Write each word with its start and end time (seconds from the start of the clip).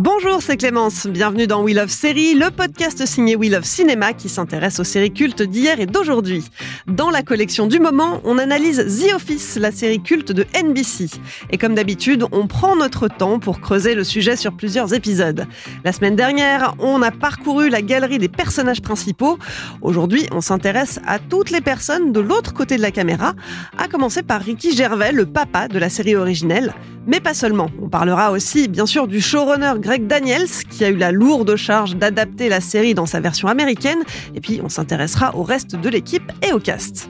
Bonjour, 0.00 0.40
c'est 0.40 0.56
Clémence. 0.56 1.08
Bienvenue 1.08 1.48
dans 1.48 1.60
We 1.64 1.74
Love 1.74 1.88
Série, 1.88 2.34
le 2.34 2.52
podcast 2.52 3.04
signé 3.04 3.34
We 3.34 3.50
Love 3.50 3.64
Cinéma 3.64 4.12
qui 4.12 4.28
s'intéresse 4.28 4.78
aux 4.78 4.84
séries 4.84 5.12
cultes 5.12 5.42
d'hier 5.42 5.80
et 5.80 5.86
d'aujourd'hui. 5.86 6.44
Dans 6.86 7.10
la 7.10 7.24
collection 7.24 7.66
du 7.66 7.80
moment, 7.80 8.20
on 8.22 8.38
analyse 8.38 8.76
The 8.76 9.12
Office, 9.16 9.56
la 9.56 9.72
série 9.72 10.00
culte 10.00 10.30
de 10.30 10.46
NBC. 10.54 11.08
Et 11.50 11.58
comme 11.58 11.74
d'habitude, 11.74 12.26
on 12.30 12.46
prend 12.46 12.76
notre 12.76 13.08
temps 13.08 13.40
pour 13.40 13.60
creuser 13.60 13.96
le 13.96 14.04
sujet 14.04 14.36
sur 14.36 14.56
plusieurs 14.56 14.94
épisodes. 14.94 15.48
La 15.82 15.90
semaine 15.90 16.14
dernière, 16.14 16.76
on 16.78 17.02
a 17.02 17.10
parcouru 17.10 17.68
la 17.68 17.82
galerie 17.82 18.18
des 18.18 18.28
personnages 18.28 18.82
principaux. 18.82 19.36
Aujourd'hui, 19.82 20.28
on 20.30 20.40
s'intéresse 20.40 21.00
à 21.08 21.18
toutes 21.18 21.50
les 21.50 21.60
personnes 21.60 22.12
de 22.12 22.20
l'autre 22.20 22.54
côté 22.54 22.76
de 22.76 22.82
la 22.82 22.92
caméra, 22.92 23.34
à 23.76 23.88
commencer 23.88 24.22
par 24.22 24.42
Ricky 24.42 24.76
Gervais, 24.76 25.10
le 25.10 25.26
papa 25.26 25.66
de 25.66 25.80
la 25.80 25.88
série 25.88 26.14
originelle. 26.14 26.72
Mais 27.08 27.20
pas 27.20 27.32
seulement. 27.32 27.70
On 27.80 27.88
parlera 27.88 28.30
aussi, 28.32 28.68
bien 28.68 28.84
sûr, 28.84 29.08
du 29.08 29.22
showrunner 29.22 29.72
Greg 29.78 30.06
Daniels, 30.06 30.46
qui 30.68 30.84
a 30.84 30.90
eu 30.90 30.96
la 30.96 31.10
lourde 31.10 31.56
charge 31.56 31.96
d'adapter 31.96 32.50
la 32.50 32.60
série 32.60 32.92
dans 32.92 33.06
sa 33.06 33.18
version 33.18 33.48
américaine. 33.48 34.00
Et 34.34 34.42
puis, 34.42 34.60
on 34.62 34.68
s'intéressera 34.68 35.34
au 35.34 35.42
reste 35.42 35.74
de 35.74 35.88
l'équipe 35.88 36.30
et 36.46 36.52
au 36.52 36.60
cast. 36.60 37.08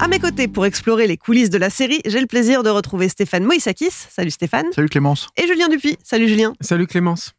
À 0.00 0.08
mes 0.08 0.18
côtés, 0.18 0.48
pour 0.48 0.64
explorer 0.64 1.06
les 1.06 1.18
coulisses 1.18 1.50
de 1.50 1.58
la 1.58 1.68
série, 1.68 2.00
j'ai 2.06 2.20
le 2.20 2.26
plaisir 2.26 2.62
de 2.62 2.70
retrouver 2.70 3.10
Stéphane 3.10 3.44
Moïsakis. 3.44 3.90
Salut 3.90 4.30
Stéphane. 4.30 4.72
Salut 4.74 4.88
Clémence. 4.88 5.28
Et 5.36 5.46
Julien 5.46 5.68
Dupuis. 5.68 5.98
Salut 6.02 6.28
Julien. 6.28 6.54
Salut 6.62 6.86
Clémence. 6.86 7.32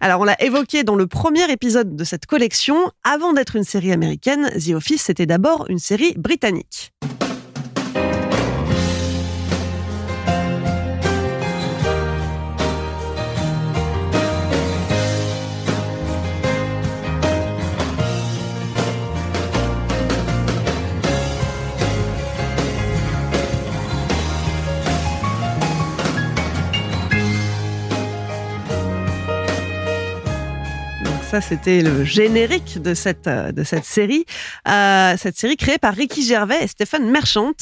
Alors, 0.00 0.20
on 0.20 0.24
l'a 0.24 0.40
évoqué 0.40 0.84
dans 0.84 0.94
le 0.94 1.08
premier 1.08 1.50
épisode 1.50 1.96
de 1.96 2.04
cette 2.04 2.26
collection. 2.26 2.76
Avant 3.02 3.32
d'être 3.32 3.56
une 3.56 3.64
série 3.64 3.90
américaine, 3.90 4.50
The 4.50 4.70
Office, 4.70 5.02
c'était 5.02 5.26
d'abord 5.26 5.66
une 5.68 5.80
série 5.80 6.14
britannique. 6.16 6.92
C'était 31.40 31.82
le 31.82 32.04
générique 32.04 32.80
de 32.80 32.94
cette 32.94 33.26
euh, 33.26 33.52
de 33.52 33.64
cette 33.64 33.84
série, 33.84 34.24
Euh, 34.68 35.14
cette 35.18 35.36
série 35.36 35.56
créée 35.56 35.78
par 35.78 35.94
Ricky 35.94 36.22
Gervais 36.22 36.64
et 36.64 36.66
Stéphane 36.66 37.08
Merchant. 37.10 37.52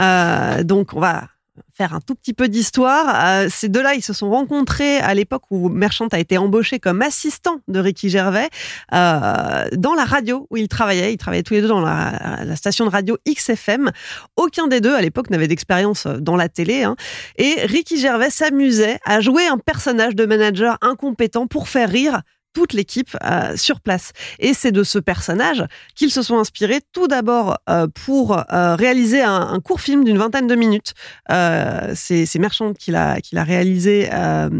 Euh, 0.00 0.62
donc 0.62 0.94
on 0.94 1.00
va 1.00 1.28
faire 1.76 1.94
un 1.94 2.00
tout 2.00 2.14
petit 2.14 2.32
peu 2.32 2.48
d'histoire. 2.48 3.50
Ces 3.50 3.68
deux-là, 3.68 3.94
ils 3.94 4.02
se 4.02 4.12
sont 4.14 4.30
rencontrés 4.30 4.98
à 4.98 5.12
l'époque 5.14 5.42
où 5.50 5.68
Merchant 5.68 6.06
a 6.12 6.18
été 6.18 6.38
embauché 6.38 6.78
comme 6.78 7.02
assistant 7.02 7.58
de 7.68 7.78
Ricky 7.78 8.08
Gervais 8.08 8.48
dans 8.90 9.94
la 9.94 10.04
radio 10.04 10.46
où 10.50 10.56
ils 10.56 10.68
travaillaient. 10.68 11.12
Ils 11.12 11.18
travaillaient 11.18 11.42
tous 11.42 11.54
les 11.54 11.60
deux 11.60 11.68
dans 11.68 11.80
la, 11.80 12.40
la 12.44 12.56
station 12.56 12.86
de 12.86 12.90
radio 12.90 13.18
XFM. 13.28 13.90
Aucun 14.36 14.66
des 14.66 14.80
deux 14.80 14.94
à 14.94 15.00
l'époque 15.02 15.28
n'avait 15.30 15.48
d'expérience 15.48 16.06
dans 16.06 16.36
la 16.36 16.48
télé. 16.48 16.84
hein. 16.84 16.96
Et 17.36 17.54
Ricky 17.64 17.98
Gervais 17.98 18.30
s'amusait 18.30 18.98
à 19.04 19.20
jouer 19.20 19.46
un 19.46 19.58
personnage 19.58 20.14
de 20.14 20.24
manager 20.24 20.78
incompétent 20.80 21.46
pour 21.46 21.68
faire 21.68 21.90
rire 21.90 22.22
toute 22.52 22.72
l'équipe 22.72 23.16
euh, 23.24 23.56
sur 23.56 23.80
place. 23.80 24.12
Et 24.38 24.54
c'est 24.54 24.72
de 24.72 24.82
ce 24.82 24.98
personnage 24.98 25.64
qu'ils 25.94 26.10
se 26.10 26.22
sont 26.22 26.38
inspirés 26.38 26.80
tout 26.92 27.08
d'abord 27.08 27.58
euh, 27.68 27.86
pour 28.04 28.38
euh, 28.52 28.74
réaliser 28.76 29.22
un, 29.22 29.40
un 29.40 29.60
court 29.60 29.80
film 29.80 30.04
d'une 30.04 30.18
vingtaine 30.18 30.46
de 30.46 30.54
minutes. 30.54 30.94
Euh, 31.30 31.92
c'est 31.94 32.38
Merchant 32.38 32.72
qui 32.74 32.90
l'a 32.90 33.20
qui 33.20 33.34
l'a 33.34 33.44
réalisé. 33.44 34.08
euh, 34.12 34.50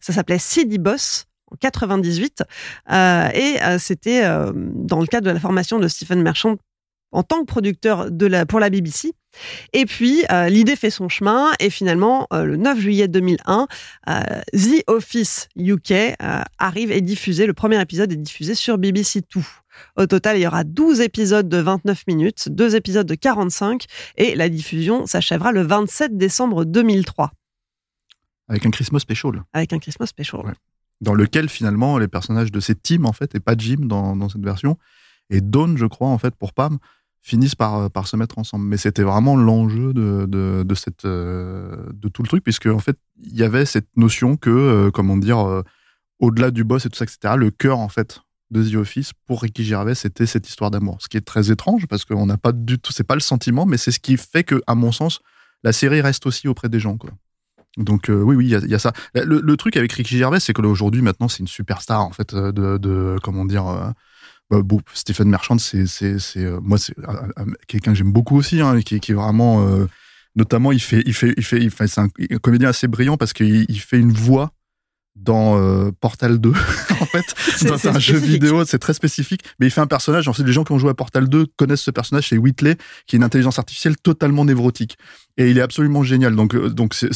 ça 0.00 0.12
s'appelait 0.12 0.38
City 0.38 0.78
Boss 0.78 1.26
en 1.50 1.56
98 1.56 2.42
euh, 2.90 3.28
et 3.34 3.56
c'était 3.78 4.22
dans 4.74 5.00
le 5.00 5.06
cadre 5.06 5.26
de 5.26 5.30
la 5.32 5.40
formation 5.40 5.78
de 5.78 5.88
Stephen 5.88 6.22
Merchant 6.22 6.56
en 7.12 7.22
tant 7.22 7.40
que 7.40 7.46
producteur 7.46 8.10
de 8.10 8.26
la, 8.26 8.46
pour 8.46 8.60
la 8.60 8.70
BBC. 8.70 9.12
Et 9.72 9.86
puis, 9.86 10.24
euh, 10.30 10.48
l'idée 10.48 10.76
fait 10.76 10.90
son 10.90 11.08
chemin 11.08 11.52
et 11.60 11.70
finalement, 11.70 12.26
euh, 12.32 12.44
le 12.44 12.56
9 12.56 12.78
juillet 12.78 13.08
2001, 13.08 13.66
euh, 14.08 14.20
The 14.52 14.84
Office 14.86 15.48
UK 15.56 16.14
arrive 16.58 16.90
et 16.92 17.00
diffusé. 17.00 17.46
Le 17.46 17.54
premier 17.54 17.80
épisode 17.80 18.12
est 18.12 18.16
diffusé 18.16 18.54
sur 18.54 18.78
BBC 18.78 19.22
Two. 19.22 19.42
Au 19.96 20.06
total, 20.06 20.36
il 20.38 20.40
y 20.42 20.46
aura 20.46 20.64
12 20.64 21.00
épisodes 21.00 21.48
de 21.48 21.58
29 21.58 22.06
minutes, 22.08 22.48
2 22.48 22.74
épisodes 22.74 23.06
de 23.06 23.14
45 23.14 23.84
et 24.16 24.34
la 24.34 24.48
diffusion 24.48 25.06
s'achèvera 25.06 25.52
le 25.52 25.62
27 25.62 26.16
décembre 26.16 26.64
2003 26.64 27.30
Avec 28.48 28.66
un 28.66 28.70
Christmas 28.70 29.00
special. 29.00 29.44
avec 29.52 29.72
un 29.72 29.78
Christmas 29.78 30.06
special. 30.06 30.40
Ouais. 30.44 30.52
Dans 31.00 31.14
lequel 31.14 31.48
finalement 31.48 31.96
les 31.98 32.08
personnages 32.08 32.50
de 32.50 32.58
cette 32.58 32.82
team 32.82 33.06
en 33.06 33.12
fait 33.12 33.36
et 33.36 33.40
pas 33.40 33.54
Jim 33.56 33.76
dans, 33.82 34.16
dans 34.16 34.28
cette 34.28 34.44
version 34.44 34.76
et 35.30 35.40
Dawn 35.40 35.78
je 35.78 35.86
crois 35.86 36.08
en 36.08 36.18
fait 36.18 36.34
pour 36.34 36.52
Pam 36.52 36.78
finissent 37.28 37.54
par, 37.54 37.90
par 37.90 38.08
se 38.08 38.16
mettre 38.16 38.38
ensemble. 38.38 38.66
Mais 38.66 38.76
c'était 38.76 39.02
vraiment 39.02 39.36
l'enjeu 39.36 39.92
de, 39.92 40.26
euh, 41.04 41.86
de 41.92 42.08
tout 42.08 42.22
le 42.22 42.28
truc 42.28 42.42
puisque 42.42 42.66
en 42.66 42.78
fait 42.78 42.96
il 43.22 43.36
y 43.36 43.42
avait 43.42 43.66
cette 43.66 43.88
notion 43.96 44.36
que 44.36 44.50
euh, 44.50 44.90
comment 44.90 45.16
dire 45.16 45.46
euh, 45.46 45.62
au-delà 46.18 46.50
du 46.50 46.64
boss 46.64 46.86
et 46.86 46.88
tout 46.88 46.96
ça 46.96 47.04
etc 47.04 47.34
le 47.36 47.50
cœur 47.50 47.78
en 47.78 47.88
fait 47.88 48.20
de 48.50 48.64
The 48.64 48.76
Office 48.76 49.12
pour 49.26 49.42
Ricky 49.42 49.64
Gervais 49.64 49.94
c'était 49.94 50.26
cette 50.26 50.48
histoire 50.48 50.70
d'amour 50.70 50.96
ce 51.00 51.08
qui 51.08 51.16
est 51.16 51.26
très 51.26 51.50
étrange 51.50 51.86
parce 51.86 52.04
qu'on 52.04 52.26
n'a 52.26 52.38
pas 52.38 52.52
du 52.52 52.78
tout 52.78 52.92
c'est 52.92 53.04
pas 53.04 53.14
le 53.14 53.20
sentiment 53.20 53.66
mais 53.66 53.76
c'est 53.76 53.90
ce 53.90 54.00
qui 54.00 54.16
fait 54.16 54.44
que 54.44 54.62
à 54.66 54.74
mon 54.74 54.92
sens 54.92 55.20
la 55.64 55.72
série 55.72 56.00
reste 56.00 56.26
aussi 56.26 56.48
auprès 56.48 56.68
des 56.68 56.80
gens. 56.80 56.96
Donc 57.76 58.10
euh, 58.10 58.22
oui, 58.22 58.36
oui, 58.36 58.48
il 58.48 58.70
y 58.70 58.74
a- 58.74 58.78
ça. 58.78 58.92
Le, 59.14 59.56
truc 59.56 59.76
avec 59.76 59.92
Ricky 59.92 60.16
Gervais, 60.18 60.40
c'est 60.40 60.52
que 60.52 60.62
aujourd'hui, 60.62 61.02
maintenant, 61.02 61.28
c'est 61.28 61.40
une 61.40 61.48
superstar 61.48 62.02
en 62.02 62.12
fait 62.12 62.34
euh, 62.34 62.52
de 62.52 63.16
comment 63.22 63.44
dire. 63.44 63.92
Bah, 64.50 64.60
bon, 64.62 64.80
Stephen 64.94 65.28
Merchant, 65.28 65.58
c'est, 65.58 65.86
c'est, 65.86 66.18
c'est, 66.18 66.44
euh, 66.44 66.58
moi, 66.62 66.78
c'est 66.78 66.94
quelqu'un 67.66 67.92
que 67.92 67.98
j'aime 67.98 68.12
beaucoup 68.12 68.36
aussi, 68.36 68.60
hein, 68.60 68.80
qui, 68.80 68.98
qui 69.00 69.12
est 69.12 69.14
vraiment, 69.14 69.66
euh, 69.66 69.86
notamment, 70.36 70.72
il 70.72 70.80
fait, 70.80 71.02
il 71.06 71.14
fait, 71.14 71.34
il 71.36 71.44
fait, 71.44 71.60
il 71.60 71.70
fait, 71.70 71.86
c'est 71.86 72.00
un, 72.00 72.08
un 72.30 72.36
comédien 72.38 72.68
assez 72.70 72.88
brillant 72.88 73.16
parce 73.16 73.32
qu'il 73.32 73.66
il 73.68 73.80
fait 73.80 73.98
une 73.98 74.12
voix 74.12 74.52
dans 75.16 75.58
euh, 75.58 75.90
Portal 76.00 76.38
2, 76.38 76.50
en 77.00 77.06
fait, 77.06 77.24
C'est- 77.56 77.88
un 77.88 77.98
jeu 77.98 78.16
vidéo, 78.18 78.64
c'est 78.64 78.78
très 78.78 78.94
spécifique, 78.94 79.42
mais 79.58 79.66
il 79.66 79.70
fait 79.70 79.80
un 79.80 79.86
personnage, 79.88 80.28
en 80.28 80.32
fait, 80.32 80.44
les 80.44 80.52
gens 80.52 80.62
qui 80.64 80.70
ont 80.72 80.78
joué 80.78 80.90
à 80.90 80.94
Portal 80.94 81.28
2 81.28 81.46
connaissent 81.56 81.82
ce 81.82 81.90
personnage, 81.90 82.28
c'est 82.28 82.38
Whitley, 82.38 82.76
qui 83.06 83.16
est 83.16 83.18
une 83.18 83.24
intelligence 83.24 83.58
artificielle 83.58 83.96
totalement 83.96 84.44
névrotique. 84.44 84.96
Et 85.36 85.50
il 85.50 85.58
est 85.58 85.60
absolument 85.62 86.04
génial. 86.04 86.36
Donc, 86.36 86.54
euh, 86.54 86.68
donc 86.70 86.94
c'est- 86.94 87.12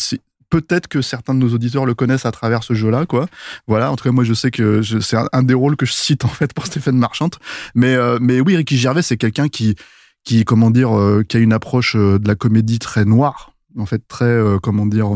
peut-être 0.52 0.86
que 0.86 1.00
certains 1.00 1.32
de 1.32 1.38
nos 1.38 1.54
auditeurs 1.54 1.86
le 1.86 1.94
connaissent 1.94 2.26
à 2.26 2.30
travers 2.30 2.62
ce 2.62 2.74
jeu-là, 2.74 3.06
quoi. 3.06 3.26
Voilà. 3.66 3.90
En 3.90 3.96
tout 3.96 4.04
cas, 4.04 4.10
moi, 4.10 4.22
je 4.22 4.34
sais 4.34 4.50
que 4.50 4.82
c'est 4.82 5.16
un, 5.32 5.42
des 5.42 5.54
rôles 5.54 5.76
que 5.76 5.86
je 5.86 5.94
cite 5.94 6.26
en 6.26 6.28
fait 6.28 6.52
pour 6.52 6.66
Stéphane 6.66 6.98
Marchant. 6.98 7.30
Mais, 7.74 7.94
euh, 7.94 8.18
mais 8.20 8.38
oui, 8.42 8.54
Ricky 8.56 8.76
Gervais, 8.76 9.00
c'est 9.00 9.16
quelqu'un 9.16 9.48
qui, 9.48 9.76
qui, 10.24 10.44
comment 10.44 10.70
dire, 10.70 10.94
euh, 10.94 11.24
qui 11.26 11.38
a 11.38 11.40
une 11.40 11.54
approche 11.54 11.96
euh, 11.96 12.18
de 12.18 12.28
la 12.28 12.34
comédie 12.34 12.78
très 12.78 13.06
noire, 13.06 13.54
en 13.78 13.86
fait, 13.86 14.06
très, 14.06 14.38
comment 14.62 14.84
dire, 14.84 15.08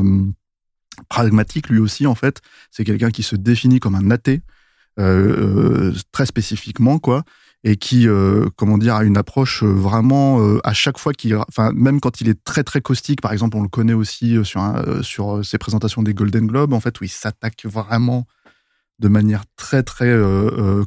pragmatique 1.10 1.68
lui 1.68 1.80
aussi, 1.80 2.06
en 2.06 2.14
fait. 2.14 2.40
C'est 2.70 2.84
quelqu'un 2.84 3.10
qui 3.10 3.22
se 3.22 3.36
définit 3.36 3.78
comme 3.78 3.94
un 3.94 4.10
athée, 4.10 4.40
très 4.96 6.24
spécifiquement, 6.24 6.98
quoi. 6.98 7.24
Et 7.66 7.76
qui, 7.76 8.06
euh, 8.06 8.46
comment 8.54 8.78
dire, 8.78 8.94
a 8.94 9.02
une 9.02 9.16
approche 9.16 9.64
euh, 9.64 9.66
vraiment 9.66 10.40
euh, 10.40 10.60
à 10.62 10.72
chaque 10.72 10.98
fois 10.98 11.12
qu'il, 11.12 11.34
enfin 11.34 11.72
même 11.74 11.98
quand 11.98 12.20
il 12.20 12.28
est 12.28 12.44
très 12.44 12.62
très 12.62 12.80
caustique, 12.80 13.20
par 13.20 13.32
exemple, 13.32 13.56
on 13.56 13.62
le 13.62 13.68
connaît 13.68 13.92
aussi 13.92 14.38
sur 14.44 14.60
un, 14.60 15.02
sur 15.02 15.44
ses 15.44 15.58
présentations 15.58 16.02
des 16.02 16.14
Golden 16.14 16.46
Globes, 16.46 16.72
en 16.72 16.78
fait, 16.78 17.00
où 17.00 17.04
il 17.04 17.10
s'attaque 17.10 17.64
vraiment 17.64 18.24
de 19.00 19.08
manière 19.08 19.42
très 19.56 19.82
très 19.82 20.16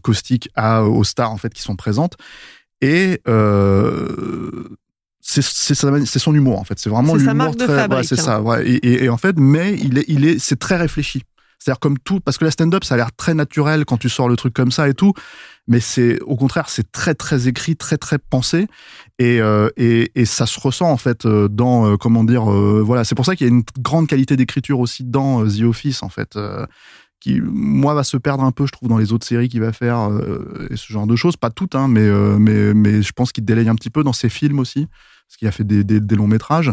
caustique 0.01 0.49
à 0.55 0.83
aux 0.85 1.03
stars 1.03 1.31
en 1.31 1.37
fait 1.37 1.53
qui 1.53 1.61
sont 1.61 1.75
présentes. 1.75 2.15
Et 2.79 3.21
c'est 5.19 5.43
c'est 5.43 6.19
son 6.19 6.33
humour 6.33 6.59
en 6.59 6.63
fait. 6.63 6.79
C'est 6.79 6.89
vraiment 6.89 7.15
l'humour 7.15 7.57
très 7.57 7.87
ouais, 7.87 8.03
c'est 8.03 8.15
ça 8.15 8.41
ouais. 8.41 8.65
et, 8.67 9.03
et, 9.03 9.09
en 9.09 9.17
fait 9.17 9.37
mais 9.37 9.73
il 9.73 9.97
est 9.97 10.05
il 10.07 10.25
est 10.25 10.39
c'est 10.39 10.57
très 10.57 10.77
réfléchi. 10.77 11.23
C'est-à-dire 11.59 11.79
comme 11.79 11.99
tout, 11.99 12.21
parce 12.21 12.37
que 12.37 12.45
la 12.45 12.51
stand-up, 12.51 12.85
ça 12.85 12.95
a 12.95 12.97
l'air 12.97 13.11
très 13.11 13.33
naturel 13.33 13.83
quand 13.83 13.97
tu 13.97 14.07
sors 14.07 14.29
le 14.29 14.37
truc 14.37 14.53
comme 14.53 14.71
ça 14.71 14.87
et 14.87 14.93
tout, 14.93 15.13
mais 15.69 15.79
c'est 15.79 16.19
au 16.21 16.35
contraire, 16.35 16.67
c'est 16.67 16.91
très 16.91 17.13
très 17.13 17.47
écrit, 17.47 17.77
très 17.77 17.97
très 17.97 18.17
pensé, 18.17 18.67
et 19.19 19.39
euh, 19.39 19.69
et, 19.77 20.11
et, 20.15 20.25
ça 20.25 20.45
se 20.47 20.59
ressent 20.59 20.91
en 20.91 20.97
fait 20.97 21.25
euh, 21.25 21.47
dans 21.47 21.85
euh, 21.85 21.95
comment 21.95 22.23
dire, 22.23 22.43
voilà, 22.43 23.05
c'est 23.05 23.15
pour 23.15 23.25
ça 23.25 23.35
qu'il 23.35 23.47
y 23.47 23.49
a 23.49 23.53
une 23.53 23.63
grande 23.79 24.07
qualité 24.07 24.35
d'écriture 24.35 24.79
aussi 24.79 25.05
dans 25.05 25.45
The 25.47 25.61
Office 25.61 26.03
en 26.03 26.09
fait. 26.09 26.37
qui 27.19 27.39
moi 27.41 27.93
va 27.93 28.03
se 28.03 28.17
perdre 28.17 28.43
un 28.43 28.51
peu 28.51 28.65
je 28.65 28.71
trouve 28.71 28.89
dans 28.89 28.97
les 28.97 29.13
autres 29.13 29.27
séries 29.27 29.47
qu'il 29.47 29.61
va 29.61 29.71
faire 29.71 30.09
et 30.69 30.75
ce 30.75 30.91
genre 30.91 31.05
de 31.05 31.15
choses 31.15 31.37
pas 31.37 31.49
toutes 31.49 31.75
hein, 31.75 31.87
mais 31.87 32.09
mais 32.39 32.73
mais 32.73 33.01
je 33.01 33.11
pense 33.11 33.31
qu'il 33.31 33.45
délaye 33.45 33.69
un 33.69 33.75
petit 33.75 33.89
peu 33.89 34.03
dans 34.03 34.13
ses 34.13 34.29
films 34.29 34.59
aussi 34.59 34.87
parce 35.27 35.37
qu'il 35.37 35.47
a 35.47 35.51
fait 35.51 35.65
des, 35.65 35.83
des, 35.83 35.99
des 35.99 36.15
longs 36.15 36.27
métrages 36.27 36.71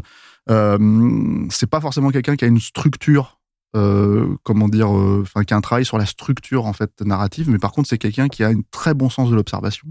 c'est 0.49 1.69
pas 1.69 1.81
forcément 1.81 2.11
quelqu'un 2.11 2.37
qui 2.37 2.45
a 2.45 2.49
une 2.49 2.61
structure 2.61 3.39
euh, 3.77 4.37
comment 4.43 4.69
dire, 4.69 4.97
euh, 4.97 5.21
enfin, 5.23 5.45
qui 5.45 5.53
a 5.53 5.57
un 5.57 5.61
travail 5.61 5.85
sur 5.85 5.99
la 5.99 6.07
structure 6.07 6.65
en 6.65 6.73
fait 6.73 6.91
narrative, 7.03 7.51
mais 7.51 7.59
par 7.59 7.73
contre 7.73 7.89
c'est 7.89 7.99
quelqu'un 7.99 8.29
qui 8.29 8.43
a 8.43 8.49
un 8.49 8.63
très 8.71 8.95
bon 8.95 9.11
sens 9.11 9.29
de 9.29 9.35
l'observation 9.35 9.89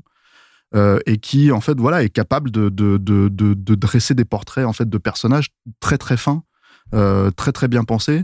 euh, 0.73 0.99
et 1.05 1.17
qui 1.17 1.51
en 1.51 1.61
fait 1.61 1.79
voilà 1.79 2.01
est 2.01 2.09
capable 2.09 2.49
de, 2.49 2.69
dresser 3.75 4.15
des 4.15 4.25
portraits 4.25 4.65
en 4.65 4.73
fait 4.73 4.89
de 4.89 4.97
personnages 4.97 5.49
très 5.79 5.99
très 5.99 6.17
fins, 6.17 6.43
très 6.91 7.51
très 7.51 7.67
bien 7.67 7.83
pensés 7.83 8.23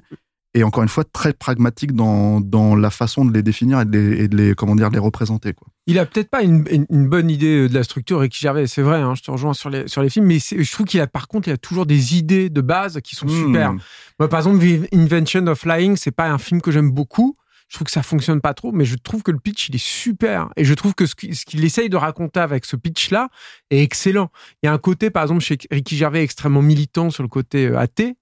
et 0.54 0.64
encore 0.64 0.84
une 0.84 0.90
fois 0.90 1.04
très 1.04 1.34
pragmatique 1.34 1.94
dans, 1.94 2.42
dans 2.42 2.76
la 2.76 2.90
façon 2.90 3.24
de 3.24 3.34
les 3.34 3.42
définir 3.42 3.82
et 3.82 3.86
de 3.86 3.98
les, 3.98 4.24
et 4.24 4.28
de 4.28 4.36
les 4.36 4.54
comment 4.54 4.76
dire 4.76 4.90
les 4.90 5.00
représenter 5.00 5.54
quoi. 5.54 5.68
Il 5.88 5.98
a 5.98 6.06
peut-être 6.06 6.30
pas 6.30 6.44
une, 6.44 6.66
une, 6.90 7.08
bonne 7.08 7.30
idée 7.30 7.68
de 7.68 7.74
la 7.74 7.84
structure 7.84 8.20
Ricky 8.20 8.40
Gervais, 8.40 8.68
c'est 8.68 8.82
vrai, 8.82 9.00
hein, 9.00 9.16
je 9.16 9.24
te 9.24 9.32
rejoins 9.32 9.54
sur 9.54 9.70
les 9.70 9.88
sur 9.88 10.02
les 10.02 10.10
films, 10.10 10.26
mais 10.26 10.40
je 10.40 10.72
trouve 10.72 10.86
qu'il 10.86 11.00
a 11.00 11.08
par 11.08 11.28
contre 11.28 11.48
il 11.48 11.52
a 11.52 11.58
toujours 11.58 11.86
des 11.86 12.18
idées 12.18 12.50
de 12.50 12.62
base 12.62 13.00
qui 13.02 13.16
sont 13.16 13.26
hmm. 13.26 13.46
super. 13.46 13.74
Moi 14.20 14.30
par 14.30 14.40
exemple 14.40 14.64
Invention 14.94 15.48
of 15.48 15.60
Flying, 15.60 15.96
c'est 15.96 16.12
pas 16.12 16.30
un 16.30 16.38
film 16.38 16.62
que 16.62 16.72
j'aime 16.72 16.92
beaucoup. 16.92 17.38
Je 17.70 17.78
trouve 17.78 17.86
que 17.86 17.92
ça 17.92 18.04
fonctionne 18.04 18.42
pas 18.42 18.54
trop, 18.54 18.74
mais 18.74 18.84
je 18.84 18.98
trouve 18.98 19.24
que 19.24 19.32
le 19.32 19.40
pitch 19.40 19.70
il 19.70 19.76
est 19.76 19.84
super 19.84 20.50
et 20.58 20.66
je 20.66 20.74
trouve 20.74 20.94
que 20.94 21.06
ce 21.06 21.16
qu'il 21.16 21.64
essaye 21.64 21.88
de 21.90 21.96
raconter 21.96 22.42
avec 22.42 22.66
ce 22.66 22.76
pitch 22.76 23.12
là 23.12 23.30
est 23.70 23.82
excellent. 23.82 24.30
Il 24.62 24.66
y 24.66 24.70
a 24.70 24.74
un 24.74 24.78
côté 24.78 25.10
par 25.10 25.24
exemple 25.24 25.40
chez 25.40 25.58
Ricky 25.72 25.96
Gervais 25.96 26.22
extrêmement 26.22 26.62
militant 26.62 27.12
sur 27.12 27.24
le 27.24 27.30
côté 27.30 27.68
euh, 27.68 27.80
athée 27.80 28.18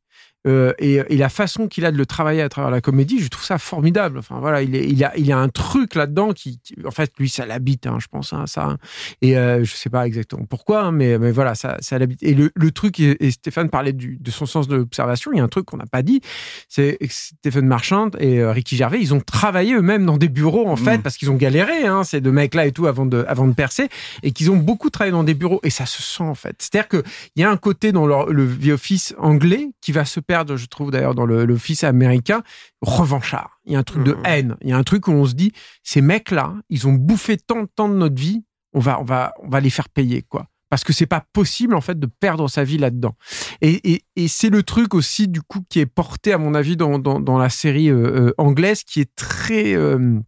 euh, 0.47 0.74
et, 0.80 1.01
et, 1.09 1.18
la 1.18 1.27
façon 1.27 1.68
qu'il 1.68 1.86
a 1.86 1.91
de 1.91 1.97
le 1.97 2.06
travailler 2.06 2.41
à 2.41 2.47
travers 2.47 2.71
la 2.71 2.80
comédie, 2.80 3.19
je 3.19 3.27
trouve 3.27 3.44
ça 3.44 3.57
formidable. 3.57 4.18
Enfin 4.18 4.39
voilà, 4.39 4.62
il, 4.62 4.74
est, 4.74 4.88
il 4.88 5.03
a, 5.03 5.12
il 5.18 5.30
a 5.33 5.38
un 5.38 5.50
truc 5.50 5.95
là-dedans 5.95 6.31
qui, 6.31 6.62
en 6.86 6.91
fait, 6.91 7.12
lui, 7.19 7.27
ça 7.27 7.45
l'habite, 7.45 7.88
hein, 7.88 7.97
je 8.00 8.07
pense, 8.07 8.31
hein, 8.31 8.45
ça. 8.47 8.77
Et 9.21 9.38
euh, 9.38 9.65
je 9.65 9.74
sais 9.75 9.89
pas 9.89 10.07
exactement 10.07 10.45
pourquoi, 10.45 10.83
hein, 10.83 10.91
mais, 10.94 11.19
mais 11.19 11.31
voilà, 11.31 11.56
ça, 11.56 11.75
ça 11.81 12.00
l'habite. 12.00 12.24
Et 12.24 12.33
le, 12.33 12.51
le 12.56 12.71
truc, 12.71 13.01
et, 13.01 13.31
Stéphane 13.31 13.69
parlait 13.69 13.91
du, 13.91 14.18
de 14.18 14.31
son 14.31 14.45
sens 14.45 14.69
de 14.69 14.77
l'observation. 14.77 15.31
Il 15.33 15.39
y 15.39 15.41
a 15.41 15.44
un 15.44 15.50
truc 15.50 15.65
qu'on 15.65 15.77
n'a 15.77 15.86
pas 15.86 16.03
dit, 16.03 16.21
c'est 16.69 16.97
Stéphane 17.09 17.65
Marchand 17.65 18.12
et 18.18 18.39
euh, 18.39 18.53
Ricky 18.53 18.77
Gervais, 18.77 19.01
ils 19.01 19.13
ont 19.13 19.19
travaillé 19.19 19.74
eux-mêmes 19.74 20.06
dans 20.06 20.18
des 20.18 20.30
bureaux 20.30 20.68
en 20.68 20.77
fait, 20.77 21.00
mmh. 21.00 21.01
parce 21.01 21.18
qu'ils 21.18 21.30
ont 21.31 21.35
galéré, 21.35 21.85
hein, 21.85 22.06
ces 22.06 22.21
deux 22.21 22.31
mecs-là 22.31 22.65
et 22.65 22.71
tout, 22.71 22.88
avant 22.88 23.06
de, 23.06 23.25
avant 23.27 23.45
de 23.45 23.53
percer, 23.53 23.89
et 24.24 24.31
qu'ils 24.31 24.51
ont 24.51 24.57
beaucoup 24.57 24.89
travaillé 24.89 25.12
dans 25.12 25.25
des 25.25 25.33
bureaux. 25.33 25.59
Et 25.63 25.69
ça 25.69 25.85
se 25.85 26.01
sent 26.01 26.24
en 26.24 26.35
fait. 26.35 26.56
C'est-à-dire 26.59 26.88
que 26.88 27.03
il 27.35 27.42
y 27.42 27.44
a 27.44 27.51
un 27.51 27.57
côté 27.57 27.92
dans 27.92 28.07
leur, 28.07 28.27
le 28.27 28.47
The 28.47 28.69
Office 28.69 29.13
anglais 29.18 29.69
qui 29.81 29.92
va 29.92 30.06
se 30.06 30.21
je 30.29 30.65
trouve 30.67 30.91
d'ailleurs 30.91 31.15
dans 31.15 31.25
l'office 31.25 31.83
américain, 31.83 32.43
revanchard. 32.81 33.59
Il 33.65 33.73
y 33.73 33.75
a 33.75 33.79
un 33.79 33.83
truc 33.83 34.03
de 34.03 34.13
mmh. 34.13 34.25
haine. 34.25 34.57
Il 34.61 34.69
y 34.69 34.71
a 34.71 34.77
un 34.77 34.83
truc 34.83 35.07
où 35.07 35.11
on 35.11 35.25
se 35.25 35.33
dit, 35.33 35.51
ces 35.83 36.01
mecs-là, 36.01 36.55
ils 36.69 36.87
ont 36.87 36.93
bouffé 36.93 37.37
tant 37.37 37.63
de 37.63 37.69
temps 37.73 37.89
de 37.89 37.95
notre 37.95 38.19
vie, 38.19 38.43
on 38.73 38.79
va, 38.79 38.99
on 38.99 39.03
va, 39.03 39.33
on 39.41 39.49
va 39.49 39.59
les 39.59 39.69
faire 39.69 39.89
payer, 39.89 40.21
quoi. 40.21 40.47
Parce 40.69 40.83
que 40.83 40.93
c'est 40.93 41.07
pas 41.07 41.25
possible, 41.33 41.73
en 41.73 41.81
fait, 41.81 41.99
de 41.99 42.05
perdre 42.05 42.47
sa 42.47 42.63
vie 42.63 42.77
là-dedans. 42.77 43.15
Et, 43.61 44.03
c'est 44.27 44.51
le 44.51 44.61
truc 44.61 44.93
aussi, 44.93 45.27
du 45.27 45.41
coup, 45.41 45.61
qui 45.67 45.79
est 45.79 45.87
porté, 45.87 46.31
à 46.31 46.37
mon 46.37 46.53
avis, 46.53 46.77
dans, 46.77 46.99
dans, 46.99 47.37
la 47.39 47.49
série 47.49 47.89
euh, 47.89 48.27
euh, 48.27 48.33
anglaise, 48.37 48.83
qui 48.83 49.01
est 49.01 49.15
très, 49.15 49.73
euh, 49.73 50.19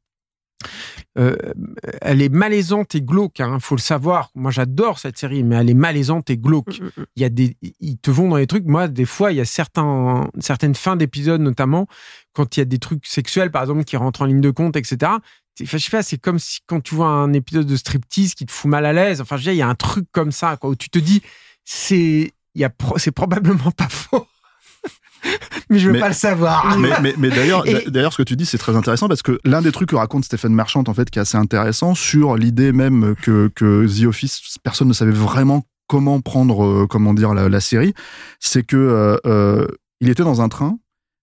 euh, 1.17 1.35
elle 2.01 2.21
est 2.21 2.29
malaisante 2.29 2.95
et 2.95 3.01
glauque. 3.01 3.39
Il 3.39 3.43
hein, 3.43 3.59
faut 3.59 3.75
le 3.75 3.81
savoir. 3.81 4.31
Moi, 4.35 4.51
j'adore 4.51 4.99
cette 4.99 5.17
série, 5.17 5.43
mais 5.43 5.57
elle 5.57 5.69
est 5.69 5.75
malaisante 5.75 6.29
et 6.29 6.37
glauque. 6.37 6.79
Mm, 6.79 6.83
mm, 6.83 6.91
mm. 6.97 7.05
Il 7.15 7.21
y 7.21 7.25
a 7.25 7.29
des, 7.29 7.57
ils 7.79 7.97
te 7.97 8.11
vont 8.11 8.29
dans 8.29 8.37
les 8.37 8.47
trucs. 8.47 8.65
Moi, 8.65 8.87
des 8.87 9.05
fois, 9.05 9.31
il 9.31 9.37
y 9.37 9.41
a 9.41 9.45
certains, 9.45 10.29
certaines 10.39 10.75
fins 10.75 10.95
d'épisodes, 10.95 11.41
notamment 11.41 11.87
quand 12.33 12.55
il 12.55 12.61
y 12.61 12.63
a 12.63 12.65
des 12.65 12.79
trucs 12.79 13.05
sexuels, 13.05 13.51
par 13.51 13.63
exemple, 13.63 13.83
qui 13.83 13.97
rentrent 13.97 14.21
en 14.21 14.25
ligne 14.25 14.41
de 14.41 14.51
compte, 14.51 14.77
etc. 14.77 15.11
Enfin, 15.61 15.77
je 15.77 15.83
sais 15.83 15.91
pas, 15.91 16.03
c'est 16.03 16.17
comme 16.17 16.39
si 16.39 16.59
quand 16.65 16.81
tu 16.81 16.95
vois 16.95 17.07
un 17.07 17.33
épisode 17.33 17.67
de 17.67 17.75
striptease 17.75 18.33
qui 18.33 18.45
te 18.45 18.51
fout 18.51 18.71
mal 18.71 18.85
à 18.85 18.93
l'aise. 18.93 19.19
Enfin, 19.19 19.37
je 19.37 19.51
il 19.51 19.57
y 19.57 19.61
a 19.61 19.67
un 19.67 19.75
truc 19.75 20.05
comme 20.11 20.31
ça, 20.31 20.55
quoi, 20.55 20.69
où 20.69 20.75
tu 20.75 20.89
te 20.89 20.97
dis, 20.97 21.21
c'est, 21.65 22.33
il 22.55 22.61
y 22.61 22.63
a, 22.63 22.71
c'est 22.95 23.11
probablement 23.11 23.71
pas 23.71 23.87
faux 23.89 24.27
mais 25.69 25.79
je 25.79 25.89
veux 25.89 25.99
pas 25.99 26.07
le 26.07 26.13
savoir. 26.13 26.77
Mais, 26.77 27.13
mais, 27.17 27.29
d'ailleurs, 27.35 27.63
d'ailleurs, 27.87 28.13
ce 28.13 28.17
que 28.17 28.23
tu 28.23 28.35
dis, 28.35 28.45
c'est 28.45 28.57
très 28.57 28.75
intéressant 28.75 29.07
parce 29.07 29.21
que 29.21 29.39
l'un 29.45 29.61
des 29.61 29.71
trucs 29.71 29.89
que 29.89 29.95
raconte 29.95 30.25
Stéphane 30.25 30.53
Marchand, 30.53 30.83
en 30.87 30.93
fait, 30.93 31.09
qui 31.09 31.19
est 31.19 31.21
assez 31.21 31.37
intéressant 31.37 31.95
sur 31.95 32.35
l'idée 32.35 32.71
même 32.71 33.15
que, 33.21 33.51
que 33.55 33.85
The 33.87 34.05
Office, 34.05 34.57
personne 34.63 34.87
ne 34.87 34.93
savait 34.93 35.11
vraiment 35.11 35.63
comment 35.91 36.21
prendre, 36.21 36.63
euh, 36.63 36.87
comment 36.89 37.13
dire, 37.13 37.33
la, 37.33 37.59
série, 37.59 37.93
c'est 38.39 38.63
que 38.63 38.77
euh, 38.77 39.17
euh, 39.25 39.67
il 39.99 40.09
était 40.09 40.23
dans 40.23 40.41
un 40.41 40.47
train 40.47 40.77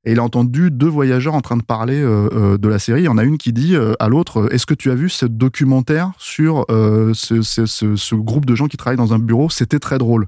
et 0.09 0.13
il 0.13 0.21
a 0.21 0.23
entendu 0.23 0.71
deux 0.71 0.89
voyageurs 0.89 1.35
en 1.35 1.43
train 1.43 1.59
de 1.59 1.63
parler 1.63 2.01
de 2.01 2.69
la 2.69 2.79
série. 2.79 3.03
Il 3.03 3.05
y 3.05 3.09
en 3.09 3.19
a 3.19 3.25
une 3.25 3.37
qui 3.37 3.53
dit 3.53 3.77
à 3.99 4.09
l'autre 4.09 4.49
Est-ce 4.51 4.65
que 4.65 4.73
tu 4.73 4.91
as 4.91 4.95
vu 4.95 5.11
ce 5.11 5.27
documentaire 5.27 6.13
sur 6.17 6.65
ce, 6.69 7.43
ce, 7.43 7.67
ce, 7.67 8.15
groupe 8.15 8.47
de 8.47 8.55
gens 8.55 8.69
qui 8.69 8.79
travaillent 8.79 8.97
dans 8.97 9.13
un 9.13 9.19
bureau? 9.19 9.51
C'était 9.51 9.79
très 9.79 9.99
drôle. 9.99 10.27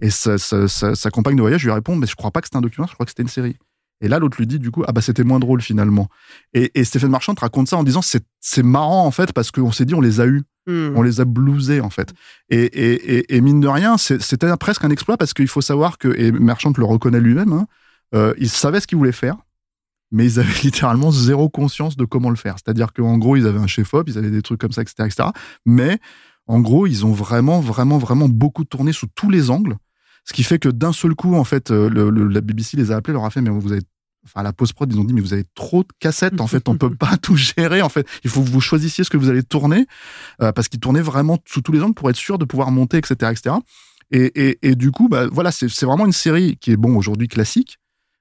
Et 0.00 0.08
sa, 0.08 0.38
sa, 0.38 1.10
compagne 1.10 1.36
de 1.36 1.42
voyage 1.42 1.62
lui 1.62 1.70
répond, 1.70 1.94
mais 1.94 2.06
je 2.06 2.16
crois 2.16 2.30
pas 2.30 2.40
que 2.40 2.46
c'était 2.46 2.56
un 2.56 2.62
documentaire, 2.62 2.92
je 2.92 2.94
crois 2.94 3.04
que 3.04 3.10
c'était 3.10 3.22
une 3.22 3.28
série. 3.28 3.56
Et 4.00 4.08
là, 4.08 4.18
l'autre 4.18 4.38
lui 4.38 4.46
dit, 4.46 4.58
du 4.58 4.70
coup, 4.70 4.84
ah 4.86 4.92
bah 4.92 5.00
c'était 5.00 5.24
moins 5.24 5.40
drôle 5.40 5.60
finalement. 5.60 6.08
Et, 6.54 6.70
et 6.78 6.84
Stéphane 6.84 7.10
Marchand 7.10 7.34
raconte 7.38 7.68
ça 7.68 7.76
en 7.76 7.82
disant, 7.82 8.00
c'est 8.02 8.62
marrant 8.62 9.04
en 9.04 9.10
fait, 9.10 9.32
parce 9.32 9.50
qu'on 9.50 9.72
s'est 9.72 9.84
dit, 9.84 9.94
on 9.94 10.00
les 10.00 10.20
a 10.20 10.26
eus. 10.26 10.42
Hmm. 10.66 10.90
On 10.94 11.02
les 11.02 11.20
a 11.20 11.24
blousés 11.24 11.80
en 11.80 11.90
fait. 11.90 12.12
Et, 12.50 12.62
et, 12.64 13.36
et 13.36 13.40
mine 13.40 13.60
de 13.60 13.68
rien, 13.68 13.96
c'était 13.96 14.54
presque 14.58 14.84
un 14.84 14.90
exploit 14.90 15.16
parce 15.16 15.32
qu'il 15.32 15.48
faut 15.48 15.62
savoir 15.62 15.98
que, 15.98 16.08
et 16.16 16.30
Marchand 16.30 16.72
le 16.76 16.84
reconnaît 16.84 17.20
lui-même, 17.20 17.52
hein, 17.52 17.66
euh, 18.14 18.34
ils 18.38 18.48
savaient 18.48 18.80
ce 18.80 18.86
qu'ils 18.86 18.98
voulaient 18.98 19.12
faire, 19.12 19.36
mais 20.10 20.24
ils 20.24 20.40
avaient 20.40 20.60
littéralement 20.62 21.10
zéro 21.10 21.48
conscience 21.48 21.96
de 21.96 22.04
comment 22.04 22.30
le 22.30 22.36
faire. 22.36 22.56
C'est-à-dire 22.56 22.92
qu'en 22.92 23.18
gros, 23.18 23.36
ils 23.36 23.46
avaient 23.46 23.58
un 23.58 23.66
chef-op, 23.66 24.08
ils 24.08 24.18
avaient 24.18 24.30
des 24.30 24.42
trucs 24.42 24.60
comme 24.60 24.72
ça, 24.72 24.82
etc., 24.82 24.94
etc. 25.04 25.28
Mais 25.66 25.98
en 26.46 26.60
gros, 26.60 26.86
ils 26.86 27.04
ont 27.04 27.12
vraiment, 27.12 27.60
vraiment, 27.60 27.98
vraiment 27.98 28.28
beaucoup 28.28 28.64
tourné 28.64 28.92
sous 28.92 29.06
tous 29.14 29.30
les 29.30 29.50
angles. 29.50 29.76
Ce 30.24 30.32
qui 30.32 30.42
fait 30.42 30.58
que 30.58 30.68
d'un 30.68 30.92
seul 30.92 31.14
coup, 31.14 31.34
en 31.34 31.44
fait, 31.44 31.70
euh, 31.70 31.88
le, 31.88 32.10
la 32.10 32.40
BBC 32.40 32.76
les 32.76 32.90
a 32.90 32.96
appelés, 32.96 33.14
leur 33.14 33.24
a 33.24 33.30
fait, 33.30 33.40
mais 33.40 33.50
vous 33.50 33.72
avez, 33.72 33.82
enfin, 34.24 34.42
la 34.42 34.52
post-prod, 34.52 34.90
ils 34.92 34.98
ont 34.98 35.04
dit, 35.04 35.14
mais 35.14 35.20
vous 35.20 35.32
avez 35.32 35.44
trop 35.54 35.82
de 35.82 35.88
cassettes, 36.00 36.40
en 36.40 36.46
fait, 36.46 36.68
on 36.68 36.76
peut 36.76 36.94
pas 36.94 37.16
tout 37.18 37.36
gérer, 37.36 37.82
en 37.82 37.88
fait. 37.88 38.06
Il 38.24 38.30
faut 38.30 38.42
que 38.42 38.48
vous 38.48 38.60
choisissiez 38.60 39.04
ce 39.04 39.10
que 39.10 39.16
vous 39.16 39.28
allez 39.28 39.42
tourner, 39.42 39.86
euh, 40.42 40.52
parce 40.52 40.68
qu'ils 40.68 40.80
tournaient 40.80 41.02
vraiment 41.02 41.38
sous 41.46 41.60
tous 41.60 41.72
les 41.72 41.82
angles 41.82 41.94
pour 41.94 42.10
être 42.10 42.16
sûr 42.16 42.38
de 42.38 42.44
pouvoir 42.44 42.70
monter, 42.70 42.96
etc., 42.96 43.30
etc. 43.30 43.56
Et, 44.10 44.48
et, 44.48 44.58
et 44.62 44.74
du 44.74 44.90
coup, 44.90 45.08
bah, 45.08 45.26
voilà, 45.30 45.52
c'est 45.52 45.84
vraiment 45.84 46.06
une 46.06 46.12
série 46.12 46.56
qui 46.56 46.72
est, 46.72 46.76
bon, 46.76 46.96
aujourd'hui 46.96 47.28
classique, 47.28 47.78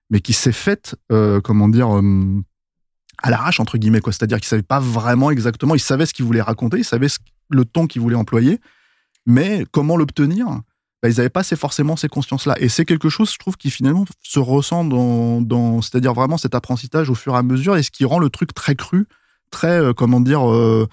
mais 0.10 0.22
qui 0.22 0.34
s'est 0.34 0.52
faite, 0.52 0.96
euh, 1.12 1.42
comment 1.42 1.68
dire, 1.68 1.90
à 3.24 3.30
l'arrache, 3.30 3.60
entre 3.60 3.78
guillemets, 3.78 4.02
quoi. 4.02 4.14
C'est-à-dire 4.14 4.38
qu'ils 4.38 4.48
savaient 4.48 4.62
pas 4.62 4.80
vraiment 4.80 5.32
exactement, 5.32 5.76
ils 5.76 5.80
savaient 5.80 6.06
ce 6.06 6.14
qu'ils 6.14 6.26
voulaient 6.26 6.42
raconter, 6.42 6.78
ils 6.78 6.86
savaient 6.86 7.10
ce 7.10 7.20
le 7.50 7.66
ton 7.66 7.88
qu'ils 7.88 8.02
voulaient 8.02 8.16
employer, 8.16 8.60
mais 9.26 9.66
comment 9.72 9.98
l'obtenir? 9.98 10.48
Bah, 11.02 11.10
ils 11.10 11.18
n'avaient 11.18 11.30
pas 11.30 11.44
forcément 11.44 11.96
ces 11.96 12.08
consciences-là. 12.08 12.56
Et 12.60 12.70
c'est 12.70 12.86
quelque 12.86 13.10
chose, 13.10 13.32
je 13.32 13.38
trouve, 13.38 13.56
qui 13.56 13.70
finalement 13.70 14.06
se 14.24 14.40
ressent 14.40 14.84
dans, 14.84 15.42
dans 15.42 15.82
c'est-à-dire 15.82 16.14
vraiment 16.14 16.38
cet 16.38 16.56
apprentissage 16.56 17.10
au 17.10 17.16
fur 17.16 17.36
et 17.36 17.38
à 17.38 17.44
mesure, 17.44 17.78
et 17.78 17.84
ce 17.84 17.92
qui 17.92 18.06
rend 18.06 18.20
le 18.20 18.30
truc 18.30 18.54
très 18.54 18.76
cru, 18.76 19.06
très, 19.52 19.80
euh, 19.80 19.94
comment 19.94 20.20
dire, 20.20 20.50
euh, 20.50 20.88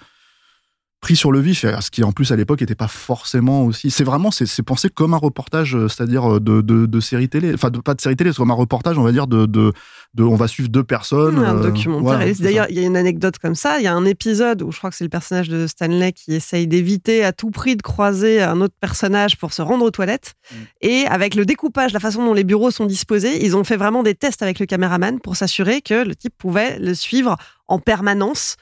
pris 1.05 1.15
sur 1.15 1.31
le 1.31 1.39
vif, 1.39 1.67
ce 1.81 1.91
qui 1.91 2.03
en 2.03 2.11
plus 2.11 2.31
à 2.31 2.35
l'époque 2.35 2.61
n'était 2.61 2.73
pas 2.73 2.87
forcément 2.87 3.63
aussi. 3.63 3.91
C'est 3.91 4.03
vraiment, 4.03 4.31
c'est 4.31 4.63
pensé 4.63 4.89
comme 4.89 5.13
un 5.13 5.17
reportage, 5.17 5.75
euh, 5.75 5.87
c'est-à-dire 5.87 6.37
euh, 6.37 6.39
de, 6.39 6.61
de, 6.61 6.87
de, 6.87 6.99
série 6.99 7.29
télé, 7.29 7.53
enfin 7.53 7.69
pas 7.69 7.93
de 7.93 8.01
série 8.01 8.15
télé, 8.15 8.31
c'est 8.31 8.37
comme 8.37 8.49
un 8.49 8.55
reportage, 8.55 8.97
on 8.97 9.03
va 9.03 9.11
dire 9.11 9.27
de, 9.27 9.45
de, 9.45 9.71
de 10.15 10.23
on 10.23 10.35
va 10.35 10.47
suivre 10.47 10.67
deux 10.67 10.83
personnes. 10.83 11.37
un 11.37 11.57
euh, 11.57 11.61
documentaire. 11.61 12.27
D'ailleurs, 12.39 12.65
il 12.71 12.79
y 12.79 12.83
a 12.83 12.87
une 12.87 12.97
anecdote 12.97 13.37
comme 13.37 13.53
ça. 13.53 13.77
Il 13.77 13.83
y 13.83 13.87
a 13.87 13.93
un 13.93 14.03
épisode 14.03 14.63
où 14.63 14.71
je 14.71 14.79
crois 14.79 14.89
que 14.89 14.95
c'est 14.95 15.03
le 15.03 15.11
personnage 15.11 15.47
de 15.47 15.67
Stanley 15.67 16.11
qui 16.11 16.33
essaye 16.33 16.65
d'éviter 16.65 17.23
à 17.23 17.33
tout 17.33 17.51
prix 17.51 17.75
de 17.75 17.83
croiser 17.83 18.41
un 18.41 18.59
autre 18.59 18.73
personnage 18.81 19.37
pour 19.37 19.53
se 19.53 19.61
rendre 19.61 19.85
aux 19.85 19.91
toilettes. 19.91 20.33
Mm. 20.33 20.55
Et 20.81 21.05
avec 21.05 21.35
le 21.35 21.45
découpage, 21.45 21.93
la 21.93 21.99
façon 21.99 22.25
dont 22.25 22.33
les 22.33 22.43
bureaux 22.43 22.71
sont 22.71 22.87
disposés, 22.87 23.45
ils 23.45 23.55
ont 23.55 23.63
fait 23.63 23.77
vraiment 23.77 24.01
des 24.01 24.15
tests 24.15 24.41
avec 24.41 24.57
le 24.57 24.65
caméraman 24.65 25.19
pour 25.19 25.35
s'assurer 25.35 25.83
que 25.83 26.03
le 26.03 26.15
type 26.15 26.33
pouvait 26.35 26.79
le 26.79 26.95
suivre 26.95 27.37
en 27.67 27.77
permanence. 27.77 28.55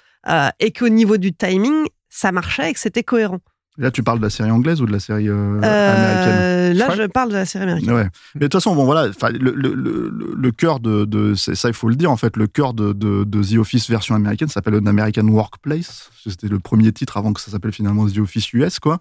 et 0.60 0.72
qu'au 0.72 0.90
niveau 0.90 1.18
du 1.18 1.34
timing, 1.34 1.86
ça 2.16 2.32
marchait 2.32 2.70
et 2.70 2.74
que 2.74 2.80
c'était 2.80 3.04
cohérent. 3.04 3.40
Là, 3.80 3.90
tu 3.90 4.04
parles 4.04 4.20
de 4.20 4.24
la 4.24 4.30
série 4.30 4.52
anglaise 4.52 4.82
ou 4.84 4.86
de 4.86 4.92
la 4.92 5.00
série 5.00 5.28
euh, 5.28 5.60
Euh, 5.64 5.96
américaine? 5.96 6.78
là, 6.78 6.96
je 6.96 7.08
parle 7.08 7.30
de 7.30 7.34
la 7.34 7.46
série 7.48 7.64
américaine. 7.64 7.92
Ouais. 7.96 8.08
Mais 8.36 8.42
de 8.42 8.46
toute 8.46 8.54
façon, 8.62 8.76
bon 8.76 8.86
voilà, 8.86 9.08
le, 9.32 9.52
le, 9.52 9.74
le, 9.74 10.36
le 10.38 10.52
cœur 10.52 10.80
de, 10.80 11.06
de 11.06 11.34
c'est- 11.34 11.56
ça, 11.56 11.70
il 11.70 11.74
faut 11.74 11.90
le 11.90 11.96
dire 11.96 12.12
en 12.12 12.16
fait, 12.18 12.38
le 12.38 12.46
cœur 12.46 12.76
de, 12.76 12.94
de, 12.94 13.24
de 13.24 13.44
The 13.44 13.58
Office 13.58 13.90
version 13.90 14.14
américaine 14.14 14.48
s'appelle 14.48 14.76
An 14.76 14.86
American 14.86 15.28
Workplace. 15.28 16.12
C'était 16.24 16.50
le 16.50 16.60
premier 16.60 16.92
titre 16.92 17.18
avant 17.18 17.34
que 17.34 17.42
ça 17.42 17.50
s'appelle 17.50 17.74
finalement 17.74 18.06
The 18.08 18.20
Office 18.20 18.54
US, 18.54 18.78
quoi. 18.80 19.00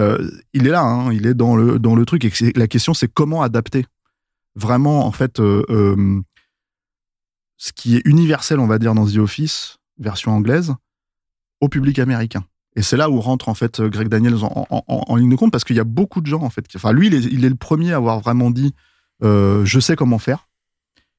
Euh, 0.00 0.28
il 0.52 0.66
est 0.66 0.70
là, 0.70 0.82
hein, 0.82 1.12
il 1.12 1.24
est 1.24 1.34
dans 1.34 1.54
le 1.54 1.78
dans 1.78 1.94
le 1.94 2.04
truc. 2.04 2.24
Et 2.24 2.52
la 2.56 2.66
question, 2.66 2.94
c'est 2.94 3.06
comment 3.08 3.42
adapter 3.42 3.86
vraiment 4.56 5.06
en 5.06 5.12
fait 5.12 5.38
euh, 5.38 5.62
euh, 5.70 6.20
ce 7.56 7.72
qui 7.72 7.96
est 7.96 8.02
universel, 8.04 8.58
on 8.58 8.66
va 8.66 8.78
dire, 8.80 8.94
dans 8.94 9.06
The 9.06 9.18
Office 9.18 9.76
version 9.98 10.32
anglaise 10.32 10.74
au 11.60 11.68
public 11.68 11.98
américain. 11.98 12.44
Et 12.76 12.82
c'est 12.82 12.96
là 12.96 13.10
où 13.10 13.20
rentre 13.20 13.48
en 13.48 13.54
fait 13.54 13.80
Greg 13.80 14.08
Daniels 14.08 14.36
en, 14.42 15.16
ligne 15.16 15.30
de 15.30 15.36
compte 15.36 15.50
parce 15.50 15.64
qu'il 15.64 15.76
y 15.76 15.80
a 15.80 15.84
beaucoup 15.84 16.20
de 16.20 16.26
gens 16.26 16.42
en 16.42 16.50
fait. 16.50 16.66
qui- 16.68 16.76
Enfin, 16.76 16.92
lui, 16.92 17.08
il 17.08 17.14
est, 17.14 17.24
il 17.24 17.44
est 17.44 17.48
le 17.48 17.56
premier 17.56 17.92
à 17.92 17.96
avoir 17.96 18.20
vraiment 18.20 18.50
dit 18.50 18.74
euh, 19.24 19.64
je 19.64 19.80
sais 19.80 19.96
comment 19.96 20.18
faire. 20.18 20.46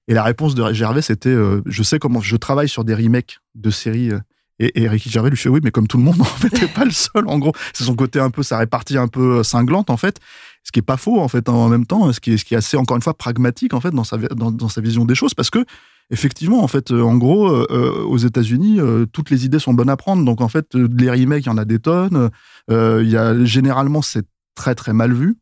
Et 0.08 0.13
la 0.13 0.24
réponse 0.24 0.55
de 0.55 0.72
Gervais 0.74 1.01
c'était 1.01 1.29
euh, 1.29 1.62
je 1.65 1.84
sais 1.84 2.00
comment 2.00 2.22
je 2.22 2.36
travaille 2.38 2.69
sur 2.69 2.84
des 2.86 2.96
remakes 2.96 3.39
de 3.55 3.69
séries. 3.69 4.12
euh, 4.12 4.19
et, 4.60 4.89
Ricky 4.89 5.10
Gervais 5.10 5.29
lui 5.29 5.38
fait 5.38 5.48
oui, 5.50 5.60
mais 5.63 5.72
comme 5.72 5.88
tout 5.88 5.98
le 5.98 6.03
monde 6.03 6.15
en 6.22 6.25
fait, 6.25 6.50
t'es 6.50 6.67
pas 6.67 6.86
le 6.86 6.91
seul. 6.91 7.27
En 7.27 7.39
gros, 7.39 7.53
c'est 7.74 7.84
son 7.84 7.96
côté 7.96 8.19
un 8.19 8.29
peu 8.29 8.43
sa 8.43 8.58
répartie 8.58 8.98
un 8.98 9.08
peu 9.08 9.43
cinglante 9.43 9.89
en 9.89 9.98
fait. 9.98 10.19
Ce 10.63 10.72
qui 10.72 10.79
est 10.79 10.84
pas 10.84 10.98
faux 10.98 11.19
en 11.19 11.27
fait 11.27 11.50
en 11.50 11.67
même 11.69 11.86
temps, 11.86 12.12
ce 12.13 12.19
qui 12.19 12.34
est, 12.34 12.38
ce 12.38 12.46
qui 12.46 12.53
est 12.53 12.58
assez 12.58 12.77
encore 12.77 12.96
une 12.96 13.03
fois 13.03 13.13
pragmatique 13.17 13.74
en 13.74 13.81
fait 13.81 13.91
dans 13.91 14.03
sa 14.03 14.17
dans 14.17 14.69
sa 14.69 14.81
vision 14.81 15.03
des 15.05 15.15
choses 15.15 15.34
parce 15.34 15.50
que 15.50 15.65
effectivement, 16.11 16.63
en 16.63 16.67
fait, 16.67 16.91
euh, 16.91 17.01
en 17.01 17.17
gros, 17.17 17.47
euh, 17.49 17.65
euh, 17.71 18.03
aux 18.05 18.17
États-Unis, 18.17 18.79
euh, 18.79 19.05
toutes 19.11 19.29
les 19.29 19.45
idées 19.45 19.59
sont 19.59 19.73
bonnes 19.73 19.89
à 19.89 19.97
prendre. 19.97 20.23
Donc, 20.25 20.41
en 20.41 20.47
fait, 20.49 20.73
les 20.75 21.09
remakes, 21.11 21.43
il 21.45 21.47
y 21.47 21.51
en 21.51 21.57
a 21.57 21.65
des 21.65 21.79
tonnes. 21.79 22.29
Il 22.69 23.09
y 23.09 23.17
a 23.17 23.43
généralement, 23.45 24.01
c'est 24.01 24.25
très 24.55 24.75
très 24.75 24.93
mal 24.93 25.13
vu. 25.13 25.37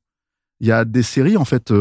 Il 0.60 0.68
y 0.68 0.72
a 0.72 0.86
des 0.86 1.04
séries 1.04 1.38
en 1.38 1.46
fait 1.46 1.72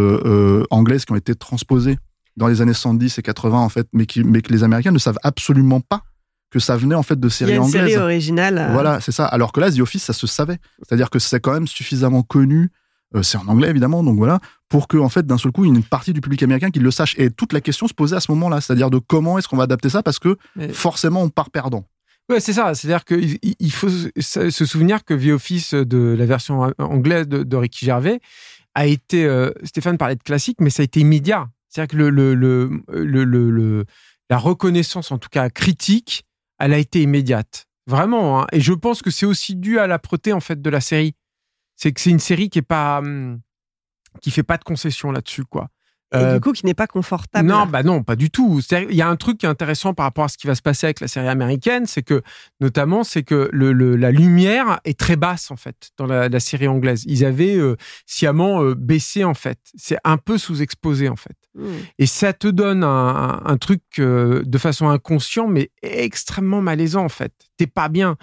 anglaises 0.71 1.05
qui 1.05 1.13
ont 1.13 1.17
été 1.17 1.35
transposées 1.35 1.99
dans 2.37 2.47
les 2.49 2.61
années 2.61 2.75
70 2.75 3.19
et 3.19 3.23
80 3.23 3.59
en 3.59 3.69
fait, 3.71 3.87
mais 3.95 4.05
qui 4.07 4.23
mais 4.23 4.43
que 4.43 4.53
les 4.53 4.63
Américains 4.65 4.91
ne 4.93 4.99
savent 4.99 5.19
absolument 5.23 5.81
pas 5.81 6.03
que 6.51 6.59
ça 6.59 6.77
venait 6.77 6.95
en 6.95 7.03
fait 7.03 7.19
de 7.19 7.27
Il 7.27 7.31
y 7.31 7.33
séries 7.33 7.53
a 7.53 7.57
une 7.57 7.63
anglaises. 7.63 7.89
série 7.89 7.97
originale. 7.97 8.59
euh, 8.59 8.73
Voilà, 8.73 9.01
c'est 9.01 9.13
ça. 9.13 9.25
Alors 9.25 9.53
que 9.53 9.61
là, 9.61 9.71
The 9.73 9.81
Office, 9.81 10.03
ça 10.05 10.13
se 10.13 10.27
savait. 10.27 10.59
C'est-à-dire 10.87 11.09
que 11.11 11.19
c'est 11.19 11.41
quand 11.41 11.53
même 11.53 11.67
suffisamment 11.67 12.23
connu. 12.23 12.71
euh, 13.15 13.23
c'est 13.23 13.39
en 13.39 13.49
anglais 13.49 13.71
évidemment, 13.71 14.03
donc 14.03 14.17
voilà, 14.19 14.41
pour 14.69 14.89
que 14.89 14.97
en 14.97 15.09
fait 15.09 15.27
d'un 15.27 15.39
seul 15.39 15.53
coup, 15.53 15.65
une 15.65 15.83
partie 15.83 16.13
du 16.13 16.21
public 16.21 16.43
américain 16.43 16.71
qui 16.71 16.79
le 16.81 16.91
sache. 16.91 17.15
Et 17.19 17.31
toute 17.31 17.53
la 17.53 17.61
question 17.61 17.87
se 17.89 17.95
posait 17.95 18.17
à 18.17 18.21
ce 18.21 18.31
moment-là, 18.33 18.61
c'est-à-dire 18.61 18.91
de 18.91 18.99
comment 18.99 19.39
est-ce 19.39 19.49
qu'on 19.49 19.57
va 19.57 19.65
adapter 19.65 19.89
ça, 19.91 20.03
parce 20.03 20.19
que 20.19 20.37
Mais- 20.57 20.69
forcément, 20.69 21.23
on 21.23 21.29
part 21.29 21.51
perdant. 21.51 21.85
Ouais, 22.29 22.41
c'est 22.41 22.53
ça. 22.53 22.75
C'est-à-dire 22.75 23.05
qu'il 23.05 23.39
il 23.43 23.73
faut 23.73 23.89
se 23.89 24.65
souvenir 24.65 25.05
que 25.05 25.15
The 25.15 25.33
Office 25.33 25.75
de 25.75 26.17
la 26.19 26.27
version 26.27 26.73
anglaise 26.79 27.29
de, 27.29 27.45
de 27.45 27.57
Ricky 27.57 27.85
Gervais 27.87 28.19
a 28.75 28.87
été. 28.87 29.25
euh, 29.25 29.51
Stéphane 29.63 29.97
parlait 29.97 30.17
de 30.17 30.23
classique, 30.25 30.57
mais 30.61 30.71
ça 30.71 30.83
a 30.83 30.85
été 30.85 30.99
immédiat. 31.01 31.49
C'est-à-dire 31.69 31.93
que 31.93 31.97
le, 31.97 32.11
le, 32.11 32.35
le, 32.35 32.83
le, 32.89 33.25
le- 33.25 33.51
le- 33.51 33.85
la 34.29 34.39
reconnaissance, 34.39 35.13
en 35.13 35.19
tout 35.19 35.29
cas 35.31 35.51
critique, 35.51 36.25
elle 36.59 36.73
a 36.73 36.79
été 36.79 37.01
immédiate. 37.03 37.67
Vraiment. 37.87 38.41
hein. 38.43 38.47
Et 38.51 38.61
je 38.61 38.73
pense 38.73 39.03
que 39.03 39.11
c'est 39.13 39.27
aussi 39.27 39.55
dû 39.55 39.79
à 39.79 39.87
l'âpreté 39.87 40.33
en 40.33 40.41
fait 40.41 40.61
de 40.61 40.71
la 40.71 40.81
série. 40.81 41.15
C'est 41.77 41.93
que 41.93 42.01
c'est 42.01 42.11
une 42.11 42.19
série 42.19 42.49
qui 42.51 42.59
est 42.59 42.63
pas 42.63 42.99
hum, 42.99 43.39
qui 44.21 44.31
fait 44.31 44.43
pas 44.43 44.57
de 44.57 44.65
concessions 44.65 45.11
là-dessus, 45.11 45.45
quoi. 45.45 45.69
Et 46.15 46.19
Euh, 46.19 46.35
du 46.35 46.41
coup, 46.41 46.53
qui 46.53 46.65
n'est 46.65 46.73
pas 46.73 46.87
confortable. 46.87 47.49
non, 47.49 47.67
bah 47.67 47.83
non, 47.83 48.05
pas 48.05 48.15
du 48.15 48.31
tout. 48.31 48.61
Il 48.71 48.95
y 48.95 49.03
a 49.03 49.09
un 49.09 49.17
truc 49.17 49.39
qui 49.39 49.47
est 49.47 49.49
intéressant 49.49 49.93
par 49.93 50.05
rapport 50.05 50.25
à 50.25 50.29
ce 50.29 50.39
qui 50.39 50.47
va 50.47 50.55
se 50.55 50.63
passer 50.63 50.87
avec 50.87 51.01
la 51.01 51.09
série 51.09 51.27
américaine, 51.27 51.85
c'est 51.87 52.05
que, 52.05 52.23
notamment, 52.61 53.03
c'est 53.03 53.25
que 53.25 53.51
le, 53.53 53.73
le- 53.73 53.97
la 53.97 54.13
lumière 54.13 54.79
est 54.85 54.97
très 54.99 55.17
basse, 55.17 55.51
en 55.51 55.57
fait, 55.57 55.91
dans 55.99 56.07
la, 56.07 56.29
la 56.29 56.41
série 56.41 56.69
anglaise. 56.69 57.03
Ils 57.09 57.25
avaient 57.25 57.57
euh, 57.57 57.75
sciemment 58.07 58.63
euh, 58.63 58.75
baissé, 58.77 59.25
en 59.25 59.35
fait. 59.35 59.59
C'est 59.75 59.99
un 60.05 60.17
peu 60.17 60.39
sous-exposé, 60.39 61.09
en 61.09 61.17
fait. 61.17 61.37
Mmh. 61.57 61.69
Et 61.99 62.07
ça 62.07 62.33
te 62.33 62.47
donne 62.49 62.85
un, 62.85 62.89
un- 62.89 63.43
un 63.47 63.57
truc 63.57 63.81
euh, 63.99 64.43
de 64.45 64.59
façon 64.59 64.89
inconsciente, 64.89 65.51
mais 65.51 65.71
extrêmement 65.83 66.61
malaisant, 66.61 67.05
en 67.05 67.09
fait. 67.09 67.33
T'es 67.57 67.67
pas 67.67 67.89
bien. 67.89 68.17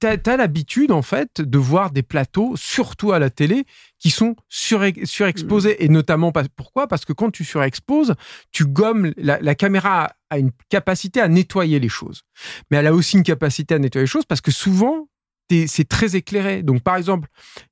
T'as 0.00 0.16
as, 0.32 0.36
l'habitude, 0.38 0.90
en 0.90 1.02
fait, 1.02 1.40
de 1.42 1.58
voir 1.58 1.90
des 1.90 2.02
plateaux, 2.02 2.54
surtout 2.56 3.12
à 3.12 3.18
la 3.18 3.28
télé, 3.28 3.64
qui 3.98 4.10
sont 4.10 4.34
surexposés. 4.48 5.84
Et 5.84 5.88
notamment, 5.88 6.32
pourquoi? 6.56 6.88
Parce 6.88 7.04
que 7.04 7.12
quand 7.12 7.30
tu 7.30 7.44
surexposes, 7.44 8.14
tu 8.50 8.64
gommes. 8.64 9.12
La, 9.16 9.38
la 9.40 9.54
caméra 9.54 10.12
a 10.30 10.38
une 10.38 10.50
capacité 10.70 11.20
à 11.20 11.28
nettoyer 11.28 11.78
les 11.78 11.90
choses. 11.90 12.22
Mais 12.70 12.78
elle 12.78 12.86
a 12.86 12.94
aussi 12.94 13.16
une 13.18 13.22
capacité 13.22 13.74
à 13.74 13.78
nettoyer 13.78 14.04
les 14.04 14.10
choses 14.10 14.24
parce 14.24 14.40
que 14.40 14.50
souvent, 14.50 15.08
c'est 15.66 15.86
très 15.86 16.16
éclairé. 16.16 16.62
Donc, 16.62 16.82
par 16.82 16.96
exemple, 16.96 17.28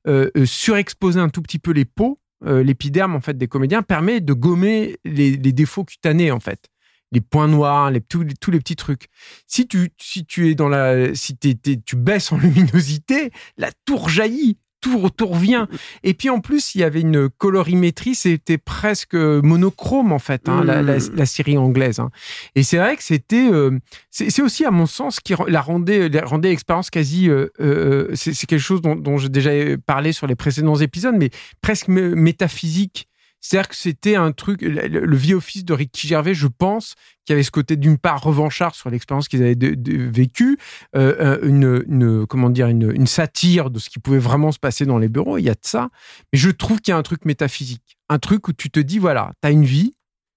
euh, 0.07 0.31
euh, 0.37 0.45
surexposer 0.45 1.19
un 1.19 1.31
tout 1.31 1.40
petit 1.40 1.59
peu 1.59 1.71
les 1.71 1.87
peaux, 1.87 2.21
euh, 2.44 2.62
l'épiderme, 2.62 3.14
en 3.14 3.20
fait, 3.20 3.37
des 3.37 3.49
comédiens, 3.49 3.82
permet 3.82 4.20
de 4.20 4.32
gommer 4.32 4.99
les, 5.04 5.37
défauts 5.37 5.85
cutanés, 5.85 6.30
en 6.30 6.40
fait 6.40 6.68
les 7.12 7.20
points 7.20 7.49
noirs, 7.49 7.90
les, 7.90 8.00
tous, 8.00 8.23
les, 8.23 8.59
petits 8.61 8.76
trucs. 8.76 9.09
Si 9.47 9.66
tu, 9.66 9.90
si 10.00 10.25
tu 10.25 10.49
es 10.49 10.54
dans 10.54 10.68
la, 10.68 11.12
si 11.14 11.37
t'es- 11.37 11.59
tu 11.85 11.97
baisses 11.97 12.30
en 12.30 12.38
luminosité, 12.38 13.30
la 13.56 13.70
tour 13.85 14.09
jaillit, 14.09 14.59
tout, 14.81 15.09
tout 15.17 15.27
revient. 15.27 15.67
Et 16.03 16.15
puis 16.15 16.31
en 16.31 16.41
plus, 16.41 16.75
il 16.75 16.81
y 16.81 16.85
avait 16.85 17.01
une 17.03 17.29
colorimétrie, 17.29 18.15
c'était 18.15 18.59
presque 18.59 19.15
monochrome 19.15 20.13
en 20.13 20.19
fait, 20.19 20.49
hein, 20.49 20.65
la, 20.65 20.83
la- 20.83 20.99
la 21.15 21.27
série 21.27 21.59
anglaise. 21.59 21.99
hein. 22.01 22.11
Et 22.55 22.63
c'est 22.63 22.79
vrai 22.79 22.97
que 22.97 23.03
c'était, 23.03 23.51
euh, 23.53 23.79
c'est 24.11 24.43
aussi 24.43 24.65
à 24.65 24.71
mon 24.71 24.87
sens 24.87 25.21
qui 25.21 25.35
la 25.49 25.61
rendait, 25.61 26.09
la 26.09 26.25
rendait 26.25 26.49
l'expérience 26.51 26.91
quasi, 26.91 27.29
euh, 27.29 27.49
euh, 27.61 28.09
c'est 28.15 28.33
c'est 28.33 28.47
quelque 28.47 28.59
chose 28.61 28.81
dont, 28.81 28.97
dont 28.97 29.19
j'ai 29.19 29.29
déjà 29.29 29.51
parlé 29.87 30.13
sur 30.13 30.27
les 30.27 30.35
précédents 30.37 30.77
épisodes, 30.77 31.15
mais 31.19 31.31
presque 31.61 31.89
mé- 31.89 32.15
métaphysique. 32.15 33.07
C'est-à-dire 33.40 33.68
que 33.68 33.76
c'était 33.76 34.16
un 34.16 34.32
truc, 34.32 34.61
le, 34.62 34.87
le- 34.88 35.16
vie 35.16 35.35
office 35.35 35.64
de 35.64 35.73
Ricky 35.73 36.06
Gervais, 36.06 36.35
je 36.35 36.47
pense, 36.47 36.94
qui 37.25 37.32
avait 37.32 37.42
ce 37.42 37.50
côté 37.50 37.76
d'une 37.76 37.97
part 37.99 38.23
revanchard 38.23 38.75
sur 38.75 38.90
l'expérience 38.90 39.28
qu'ils 39.28 39.42
avaient 39.42 39.56
vécue, 39.59 40.59
euh, 40.94 41.38
une, 41.42 41.82
une- 41.88 42.26
comment 42.26 42.50
dire, 42.50 42.68
une, 42.68 43.06
satire 43.06 43.70
de 43.70 43.78
ce 43.78 43.88
qui 43.90 43.99
pouvait 43.99 44.18
vraiment 44.18 44.52
se 44.52 44.59
passer 44.59 44.85
dans 44.85 44.99
les 44.99 45.09
bureaux. 45.09 45.38
Il 45.38 45.44
y 45.44 45.50
a 45.50 45.54
de 45.54 45.59
ça, 45.62 45.88
mais 46.32 46.38
je 46.38 46.50
trouve 46.50 46.80
qu'il 46.80 46.92
y 46.92 46.94
a 46.94 46.99
un 46.99 47.02
truc 47.02 47.25
métaphysique, 47.25 47.97
un 48.09 48.18
truc 48.18 48.47
où 48.49 48.52
tu 48.52 48.70
te 48.70 48.80
dis 48.80 48.99
voilà, 48.99 49.32
t'as 49.40 49.50
une 49.50 49.64
vie, 49.64 49.94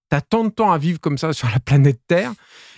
t'as 0.10 0.22
tant 0.22 0.44
de 0.46 0.50
temps 0.50 0.72
à 0.72 0.78
vivre 0.78 1.00
comme 1.00 1.18
ça 1.18 1.34
sur 1.34 1.50
la 1.50 1.60
planète 1.60 2.00
Terre. 2.08 2.34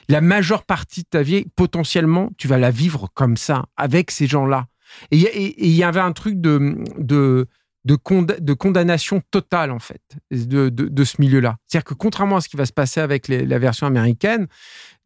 La 0.08 0.22
majeure 0.22 0.64
partie 0.64 1.02
de 1.02 1.08
ta 1.08 1.24
vie, 1.24 1.46
potentiellement, 1.56 2.30
tu 2.38 2.48
vas 2.48 2.58
la 2.60 2.72
vivre 2.72 3.10
comme 3.14 3.38
ça, 3.38 3.66
avec 3.76 4.12
ces 4.12 4.28
gens-là. 4.28 4.68
Et 5.12 5.18
il 5.66 5.72
y 5.72 5.78
y 5.78 5.84
avait 5.84 6.00
un 6.00 6.12
truc 6.14 6.40
de, 6.40 6.78
de, 6.98 7.48
de, 7.86 7.96
conda- 7.96 8.40
de 8.40 8.54
condamnation 8.54 9.22
totale, 9.32 9.72
en 9.72 9.80
fait, 9.80 10.02
de, 10.32 11.04
ce 11.04 11.16
milieu-là. 11.20 11.58
C'est-à-dire 11.68 11.86
que 11.86 11.94
contrairement 11.94 12.38
à 12.38 12.42
ce 12.42 12.50
qui 12.50 12.58
va 12.58 12.66
se 12.66 12.74
passer 12.74 13.00
avec 13.00 13.28
la 13.28 13.60
version 13.60 13.88
américaine, 13.88 14.48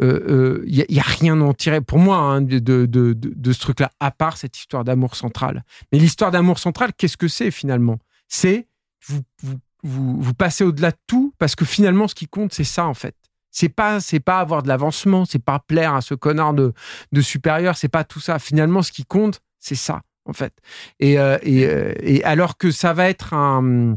euh, 0.01 0.59
euh, 0.61 0.63
il 0.65 0.85
n'y 0.89 0.99
a, 0.99 1.03
rien 1.03 1.39
à 1.41 1.43
en 1.43 1.53
tirer, 1.53 1.81
pour 1.81 1.99
moi, 1.99 2.17
hein, 2.17 2.41
de, 2.41 3.51
ce 3.51 3.59
truc-là, 3.59 3.91
à 3.99 4.11
part 4.11 4.37
cette 4.37 4.57
histoire 4.57 4.85
d'amour 4.85 5.15
central. 5.15 5.63
Mais 5.91 5.99
l'histoire 5.99 6.31
d'amour 6.31 6.57
central, 6.57 6.91
qu'est-ce 6.97 7.17
que 7.17 7.27
c'est 7.27 7.51
finalement? 7.51 7.99
C'est 8.27 8.67
vous, 9.07 9.59
vous 9.83 10.33
passez 10.33 10.63
au-delà 10.63 10.91
de 10.91 10.97
tout, 11.07 11.33
parce 11.37 11.55
que 11.55 11.65
finalement, 11.65 12.07
ce 12.07 12.15
qui 12.15 12.27
compte, 12.27 12.53
c'est 12.53 12.63
ça, 12.63 12.85
en 12.85 12.93
fait. 12.93 13.15
C'est 13.51 13.69
pas, 13.69 13.99
c'est 13.99 14.19
pas 14.19 14.39
avoir 14.39 14.63
de 14.63 14.67
l'avancement, 14.67 15.25
c'est 15.25 15.43
pas 15.43 15.59
plaire 15.59 15.95
à 15.95 16.01
ce 16.01 16.13
connard 16.13 16.53
de, 16.53 16.73
de 17.11 17.21
supérieur, 17.21 17.77
c'est 17.77 17.89
pas 17.89 18.03
tout 18.03 18.19
ça. 18.19 18.39
Finalement, 18.39 18.83
ce 18.83 18.91
qui 18.91 19.05
compte, 19.05 19.41
c'est 19.59 19.75
ça, 19.75 20.01
en 20.29 20.33
fait. 20.33 20.53
Et, 20.99 21.19
euh, 21.19 21.37
et, 21.43 21.65
euh, 21.65 21.93
et 22.01 22.23
alors 22.23 22.57
que 22.57 22.71
ça 22.71 22.93
va 22.93 23.09
être 23.09 23.33
un, 23.33 23.95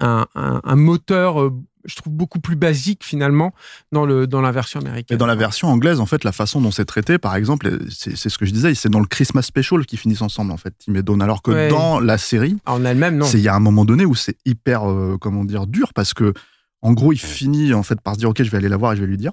un, 0.00 0.26
un- 0.34 0.60
un 0.64 0.76
moteur, 0.76 1.40
euh, 1.42 1.50
je 1.86 1.96
trouve, 1.96 2.12
beaucoup 2.12 2.40
plus 2.40 2.56
basique, 2.56 3.04
finalement, 3.04 3.54
dans, 3.92 4.04
le, 4.04 4.26
dans 4.26 4.40
la 4.42 4.52
version 4.52 4.80
américaine. 4.80 5.14
Et 5.14 5.18
dans 5.18 5.26
la 5.26 5.34
version 5.34 5.68
anglaise, 5.68 5.98
en 6.00 6.06
fait, 6.06 6.24
la 6.24 6.32
façon 6.32 6.60
dont 6.60 6.70
c'est 6.70 6.84
traité, 6.84 7.18
par 7.18 7.34
exemple, 7.36 7.78
c'est 7.90 8.16
ce 8.28 8.36
que 8.36 8.44
je 8.44 8.52
disais, 8.52 8.74
c'est 8.74 8.90
dans 8.90 9.00
le 9.00 9.06
Christmas 9.06 9.42
Special 9.42 9.86
qu'ils 9.86 9.98
finissent 9.98 10.20
ensemble, 10.22 10.52
en 10.52 10.56
fait, 10.58 10.74
Tim 10.84 10.94
et 10.94 11.02
Dawn. 11.02 11.22
Alors 11.22 11.40
que 11.42 11.50
Ouais. 11.50 11.68
dans 11.68 11.98
la 12.00 12.18
série, 12.18 12.58
En 12.66 12.84
elle-même, 12.84 13.16
non. 13.16 13.24
c'est 13.26 13.38
il 13.38 13.44
y 13.44 13.48
a 13.48 13.54
un 13.54 13.60
moment 13.60 13.84
donné 13.86 14.04
où 14.04 14.14
c'est 14.14 14.36
hyper, 14.44 14.90
euh, 14.90 15.16
comment 15.20 15.44
dire, 15.44 15.66
dur 15.66 15.92
parce 15.94 16.12
que, 16.14 16.34
en 16.82 16.92
gros, 16.92 17.12
il 17.12 17.18
finit 17.20 17.72
en 17.74 17.82
fait 17.82 18.00
par 18.00 18.14
se 18.14 18.18
dire, 18.20 18.28
ok, 18.30 18.42
je 18.42 18.50
vais 18.50 18.58
aller 18.58 18.68
la 18.68 18.76
voir 18.76 18.92
et 18.92 18.96
je 18.96 19.00
vais 19.00 19.06
lui 19.06 19.16
dire. 19.18 19.32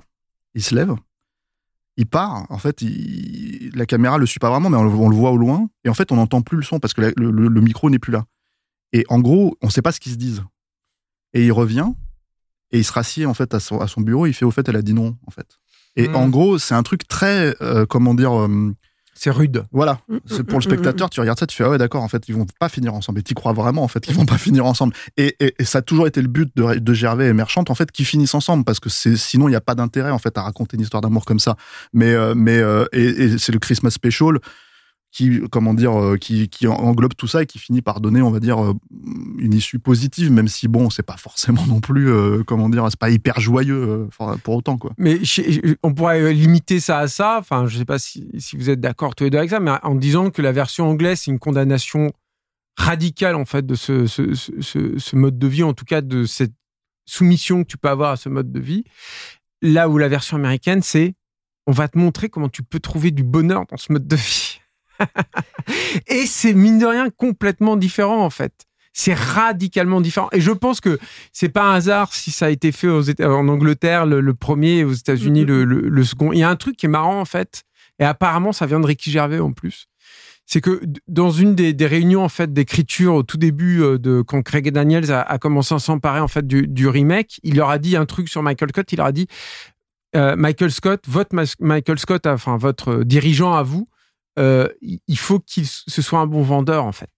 Il 0.55 0.63
se 0.63 0.73
lève, 0.73 0.93
il 1.97 2.05
part. 2.05 2.45
En 2.49 2.57
fait, 2.59 2.81
il- 2.81 3.71
la 3.75 3.85
caméra 3.85 4.17
le 4.17 4.25
suit 4.25 4.39
pas 4.39 4.49
vraiment, 4.49 4.69
mais 4.69 4.77
on 4.77 4.83
le, 4.83 4.89
on 4.89 5.09
le 5.09 5.15
voit 5.15 5.31
au 5.31 5.37
loin. 5.37 5.67
Et 5.83 5.89
en 5.89 5.93
fait, 5.93 6.11
on 6.11 6.15
n'entend 6.15 6.41
plus 6.41 6.57
le 6.57 6.63
son 6.63 6.79
parce 6.79 6.93
que 6.93 7.01
la- 7.01 7.11
le, 7.17 7.61
micro 7.61 7.89
n'est 7.89 7.99
plus 7.99 8.11
là. 8.13 8.25
Et 8.93 9.03
en 9.09 9.19
gros, 9.19 9.57
on 9.61 9.69
sait 9.69 9.81
pas 9.81 9.91
ce 9.91 9.99
qu'ils 9.99 10.13
se 10.13 10.17
disent. 10.17 10.43
Et 11.33 11.45
il 11.45 11.51
revient 11.51 11.89
et 12.71 12.79
il 12.79 12.83
se 12.83 12.91
rassied 12.93 13.25
en 13.25 13.33
fait 13.33 13.53
à 13.53 13.59
son, 13.59 13.79
à 13.79 13.87
son 13.87 14.01
bureau. 14.01 14.25
Il 14.27 14.33
fait 14.33 14.45
au 14.45 14.51
fait, 14.51 14.67
elle 14.69 14.75
a 14.77 14.81
dit 14.81 14.93
non 14.93 15.17
en 15.27 15.31
fait. 15.31 15.59
Et 15.95 16.07
Mm. 16.07 16.15
en 16.15 16.29
gros, 16.29 16.57
c'est 16.57 16.75
un 16.75 16.83
truc 16.83 17.07
très, 17.07 17.55
euh, 17.61 17.85
comment 17.85 18.13
dire. 18.13 18.31
euh, 18.39 18.73
C'est 19.19 19.31
rude. 19.31 19.63
voilà, 19.71 19.99
Mm, 20.07 20.17
c'est 20.27 20.39
mm, 20.41 20.45
pour 20.45 20.59
le 20.59 20.65
mm, 20.65 20.69
spectateur, 20.69 21.09
tu 21.09 21.19
regardes 21.19 21.39
ça, 21.39 21.47
tu 21.47 21.57
fais 21.57 21.63
ah 21.63 21.69
ouais 21.71 21.77
d'accord, 21.79 22.03
en 22.03 22.07
fait 22.07 22.29
ils 22.29 22.35
vont 22.35 22.45
pas 22.59 22.69
finir 22.69 22.93
ensemble. 22.93 23.19
Et 23.19 23.23
tu 23.23 23.33
crois 23.33 23.51
vraiment 23.53 23.83
en 23.83 23.87
fait 23.87 23.99
qu'ils 24.01 24.15
vont 24.15 24.25
pas 24.27 24.37
finir 24.47 24.65
ensemble. 24.65 24.93
Et, 25.17 25.35
et- 25.39 25.55
et 25.59 25.65
ça 25.65 25.79
a 25.79 25.81
toujours 25.81 26.05
été 26.07 26.21
le 26.21 26.27
but 26.27 26.49
de, 26.55 26.75
de 26.75 26.93
Gervais 26.93 27.27
et 27.27 27.33
Merchante 27.33 27.69
en 27.71 27.75
fait 27.75 27.91
qu'ils 27.91 28.05
finissent 28.05 28.35
ensemble 28.35 28.63
parce 28.63 28.79
que 28.79 28.89
c'est 28.89 29.17
sinon 29.17 29.49
il 29.49 29.53
y 29.53 29.55
a 29.55 29.61
pas 29.61 29.75
d'intérêt 29.75 30.11
en 30.11 30.19
fait 30.19 30.37
à 30.37 30.43
raconter 30.43 30.77
une 30.77 30.83
histoire 30.83 31.01
d'amour 31.01 31.25
comme 31.25 31.39
ça. 31.39 31.55
Mais 31.93 32.13
euh, 32.13 32.35
mais 32.35 32.57
euh, 32.59 32.85
et, 32.93 33.05
et 33.05 33.37
c'est 33.37 33.51
le 33.51 33.59
Christmas 33.59 33.89
Special. 33.91 34.37
Qui 35.11 35.41
comment 35.51 35.73
dire 35.73 35.99
euh, 35.99 36.17
qui, 36.17 36.49
qui 36.49 36.67
englobe 36.67 37.13
tout 37.15 37.27
ça 37.27 37.43
et 37.43 37.45
qui 37.45 37.59
finit 37.59 37.81
par 37.81 38.01
donner 38.01 38.21
on 38.21 38.31
va 38.31 38.39
dire 38.39 38.63
euh, 38.63 38.73
une 39.37 39.53
issue 39.53 39.79
positive 39.79 40.31
même 40.31 40.47
si 40.47 40.67
bon 40.67 40.89
c'est 40.89 41.03
pas 41.03 41.17
forcément 41.17 41.65
non 41.67 41.79
plus 41.79 42.09
euh, 42.09 42.43
comment 42.43 42.69
dire 42.69 42.85
c'est 42.89 42.99
pas 42.99 43.09
hyper 43.09 43.39
joyeux 43.39 44.07
pour 44.43 44.55
autant 44.55 44.77
quoi. 44.77 44.91
Mais 44.97 45.19
on 45.83 45.93
pourrait 45.93 46.33
limiter 46.33 46.79
ça 46.79 46.99
à 46.99 47.07
ça. 47.07 47.37
Enfin 47.39 47.67
je 47.67 47.77
sais 47.77 47.85
pas 47.85 47.99
si, 47.99 48.29
si 48.37 48.57
vous 48.57 48.69
êtes 48.69 48.79
d'accord 48.79 49.15
tous 49.15 49.23
les 49.23 49.29
deux 49.29 49.37
avec 49.37 49.49
ça 49.49 49.59
mais 49.59 49.71
en 49.83 49.95
disant 49.95 50.29
que 50.29 50.41
la 50.41 50.51
version 50.51 50.89
anglaise 50.89 51.21
c'est 51.21 51.31
une 51.31 51.39
condamnation 51.39 52.11
radicale 52.77 53.35
en 53.35 53.45
fait 53.45 53.65
de 53.65 53.75
ce, 53.75 54.05
ce, 54.05 55.15
mode 55.15 55.39
de 55.39 55.47
vie 55.47 55.63
en 55.63 55.73
tout 55.73 55.85
cas 55.85 56.01
de 56.01 56.25
cette 56.25 56.53
soumission 57.05 57.63
que 57.63 57.67
tu 57.67 57.77
peux 57.77 57.89
avoir 57.89 58.11
à 58.11 58.17
ce 58.17 58.29
mode 58.29 58.51
de 58.51 58.59
vie. 58.59 58.83
Là 59.63 59.89
où 59.89 59.97
la 59.97 60.09
version 60.09 60.37
américaine 60.37 60.81
c'est 60.83 61.15
on 61.65 61.71
va 61.71 61.87
te 61.87 61.97
montrer 61.97 62.29
comment 62.29 62.49
tu 62.49 62.63
peux 62.63 62.79
trouver 62.79 63.11
du 63.11 63.23
bonheur 63.23 63.65
dans 63.69 63.77
ce 63.77 63.91
mode 63.91 64.07
de 64.07 64.15
vie 64.15 64.46
et 66.07 66.25
c'est 66.25 66.53
mine 66.53 66.79
de 66.79 66.85
rien 66.85 67.09
complètement 67.09 67.75
différent 67.77 68.23
en 68.23 68.29
fait. 68.29 68.53
C'est 68.93 69.13
radicalement 69.13 70.01
différent. 70.01 70.29
Et 70.31 70.41
je 70.41 70.51
pense 70.51 70.81
que 70.81 70.97
c'est 71.31 71.49
pas 71.49 71.63
un 71.63 71.75
hasard 71.75 72.13
si 72.13 72.31
ça 72.31 72.47
a 72.47 72.49
été 72.49 72.71
fait 72.71 72.87
aux 72.87 73.07
en 73.21 73.47
Angleterre 73.47 74.07
le, 74.07 74.33
premier, 74.33 74.83
aux 74.83 74.93
États-Unis 74.93 75.45
mm-hmm. 75.45 75.63
le, 75.63 76.03
second. 76.03 76.33
Il 76.33 76.39
y 76.39 76.43
a 76.43 76.49
un 76.49 76.55
truc 76.55 76.77
qui 76.77 76.87
est 76.87 76.89
marrant 76.89 77.19
en 77.19 77.25
fait, 77.25 77.63
et 77.99 78.05
apparemment 78.05 78.51
ça 78.51 78.65
vient 78.65 78.79
de 78.79 78.87
Ricky 78.87 79.11
Gervais 79.11 79.39
en 79.39 79.51
plus. 79.51 79.87
C'est 80.47 80.61
que 80.61 80.81
dans 81.09 81.29
une 81.29 81.55
des, 81.55 81.85
réunions 81.85 82.23
en 82.23 82.29
fait 82.29 82.53
d'écriture 82.53 83.15
au 83.15 83.23
tout 83.23 83.37
début 83.37 83.83
euh, 83.83 83.97
de 83.97 84.21
quand 84.21 84.41
Craig 84.41 84.71
Daniels 84.71 85.11
a, 85.11 85.37
commencé 85.37 85.75
à 85.75 85.79
s'emparer 85.79 86.21
en 86.21 86.29
fait 86.29 86.47
du, 86.47 86.87
remake, 86.87 87.39
il 87.43 87.57
leur 87.57 87.69
a 87.69 87.77
dit 87.79 87.97
un 87.97 88.05
truc 88.05 88.29
sur 88.29 88.41
Michael 88.41 88.69
Scott. 88.69 88.91
Il 88.93 88.95
leur 88.95 89.07
a 89.07 89.11
dit 89.11 89.27
euh, 90.15 90.37
Michael 90.37 90.71
Scott, 90.71 91.03
votre 91.07 91.35
Michael 91.59 91.99
Scott, 91.99 92.25
enfin 92.25 92.55
votre 92.55 93.03
dirigeant 93.03 93.53
à 93.53 93.61
vous, 93.61 93.87
euh, 93.91 93.96
il 94.37 95.17
faut 95.17 95.39
qu'il 95.39 95.65
ce 95.65 96.01
soit 96.01 96.19
un 96.19 96.27
bon 96.27 96.41
vendeur 96.41 96.85
en 96.85 96.91
fait. 96.91 97.09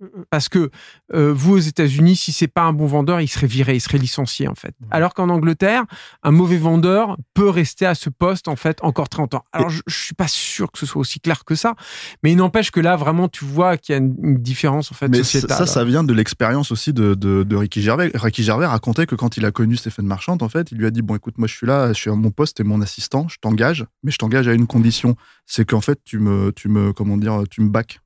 Mm, 0.00 0.04
mm. 0.04 0.24
Parce 0.30 0.48
que 0.48 0.70
euh, 1.14 1.32
vous 1.32 1.54
aux 1.54 1.58
États-Unis, 1.58 2.16
si 2.16 2.32
c'est 2.32 2.48
pas 2.48 2.62
un 2.62 2.72
bon 2.72 2.86
vendeur, 2.86 3.20
il 3.20 3.28
serait 3.28 3.46
viré, 3.46 3.74
il 3.74 3.80
serait 3.80 3.98
licencié 3.98 4.48
en 4.48 4.54
fait. 4.54 4.74
Mm. 4.80 4.86
Alors 4.90 5.14
qu'en 5.14 5.28
Angleterre, 5.28 5.84
un 6.22 6.30
mauvais 6.30 6.58
vendeur 6.58 7.16
peut 7.34 7.48
rester 7.48 7.86
à 7.86 7.94
ce 7.94 8.10
poste 8.10 8.48
en 8.48 8.56
fait 8.56 8.78
encore 8.82 9.08
30 9.08 9.34
ans. 9.34 9.44
Alors 9.52 9.70
je, 9.70 9.82
je 9.86 9.96
suis 9.96 10.14
pas 10.14 10.28
sûr 10.28 10.70
que 10.70 10.78
ce 10.78 10.86
soit 10.86 11.00
aussi 11.00 11.20
clair 11.20 11.44
que 11.44 11.54
ça, 11.54 11.74
mais 12.22 12.32
il 12.32 12.36
n'empêche 12.36 12.70
que 12.70 12.80
là 12.80 12.96
vraiment 12.96 13.28
tu 13.28 13.44
vois 13.44 13.76
qu'il 13.76 13.92
y 13.94 13.96
a 13.96 13.98
une, 13.98 14.38
différence 14.38 14.92
en 14.92 14.94
fait 14.94 15.08
mais 15.08 15.22
Ça, 15.22 15.66
ça 15.66 15.84
vient 15.84 16.04
de 16.04 16.12
l'expérience 16.12 16.70
aussi 16.70 16.92
de, 16.92 17.14
de, 17.14 17.56
Ricky 17.56 17.82
Gervais. 17.82 18.10
Ricky 18.14 18.42
Gervais 18.42 18.66
racontait 18.66 19.06
que 19.06 19.14
quand 19.14 19.36
il 19.36 19.44
a 19.44 19.50
connu 19.50 19.76
Stéphane 19.76 20.06
Marchand, 20.06 20.38
en 20.40 20.48
fait, 20.48 20.70
il 20.70 20.78
lui 20.78 20.86
a 20.86 20.90
dit 20.90 21.02
bon 21.02 21.16
écoute, 21.16 21.38
moi 21.38 21.48
je 21.48 21.54
suis 21.54 21.66
là, 21.66 21.88
je 21.88 21.98
suis 21.98 22.10
à 22.10 22.14
mon 22.14 22.30
poste 22.30 22.60
et 22.60 22.64
mon 22.64 22.80
assistant, 22.80 23.26
je 23.28 23.36
t'engage, 23.40 23.84
mais 24.02 24.12
je 24.12 24.18
t'engage 24.18 24.46
à 24.48 24.52
une 24.52 24.66
condition, 24.66 25.16
c'est 25.46 25.64
qu'en 25.64 25.80
fait 25.80 25.98
tu 26.04 26.18
me, 26.18 26.52
tu 26.52 26.68
me, 26.68 26.92
comment 26.92 27.16
dire, 27.16 27.42
tu 27.50 27.62
me 27.62 27.68
bacs 27.68 28.00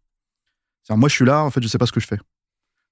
moi, 0.90 1.08
je 1.08 1.14
suis 1.14 1.24
là, 1.24 1.44
en 1.44 1.50
fait, 1.50 1.62
je 1.62 1.68
sais 1.68 1.78
pas 1.78 1.86
ce 1.86 1.92
que 1.92 2.00
je 2.00 2.06
fais. 2.06 2.18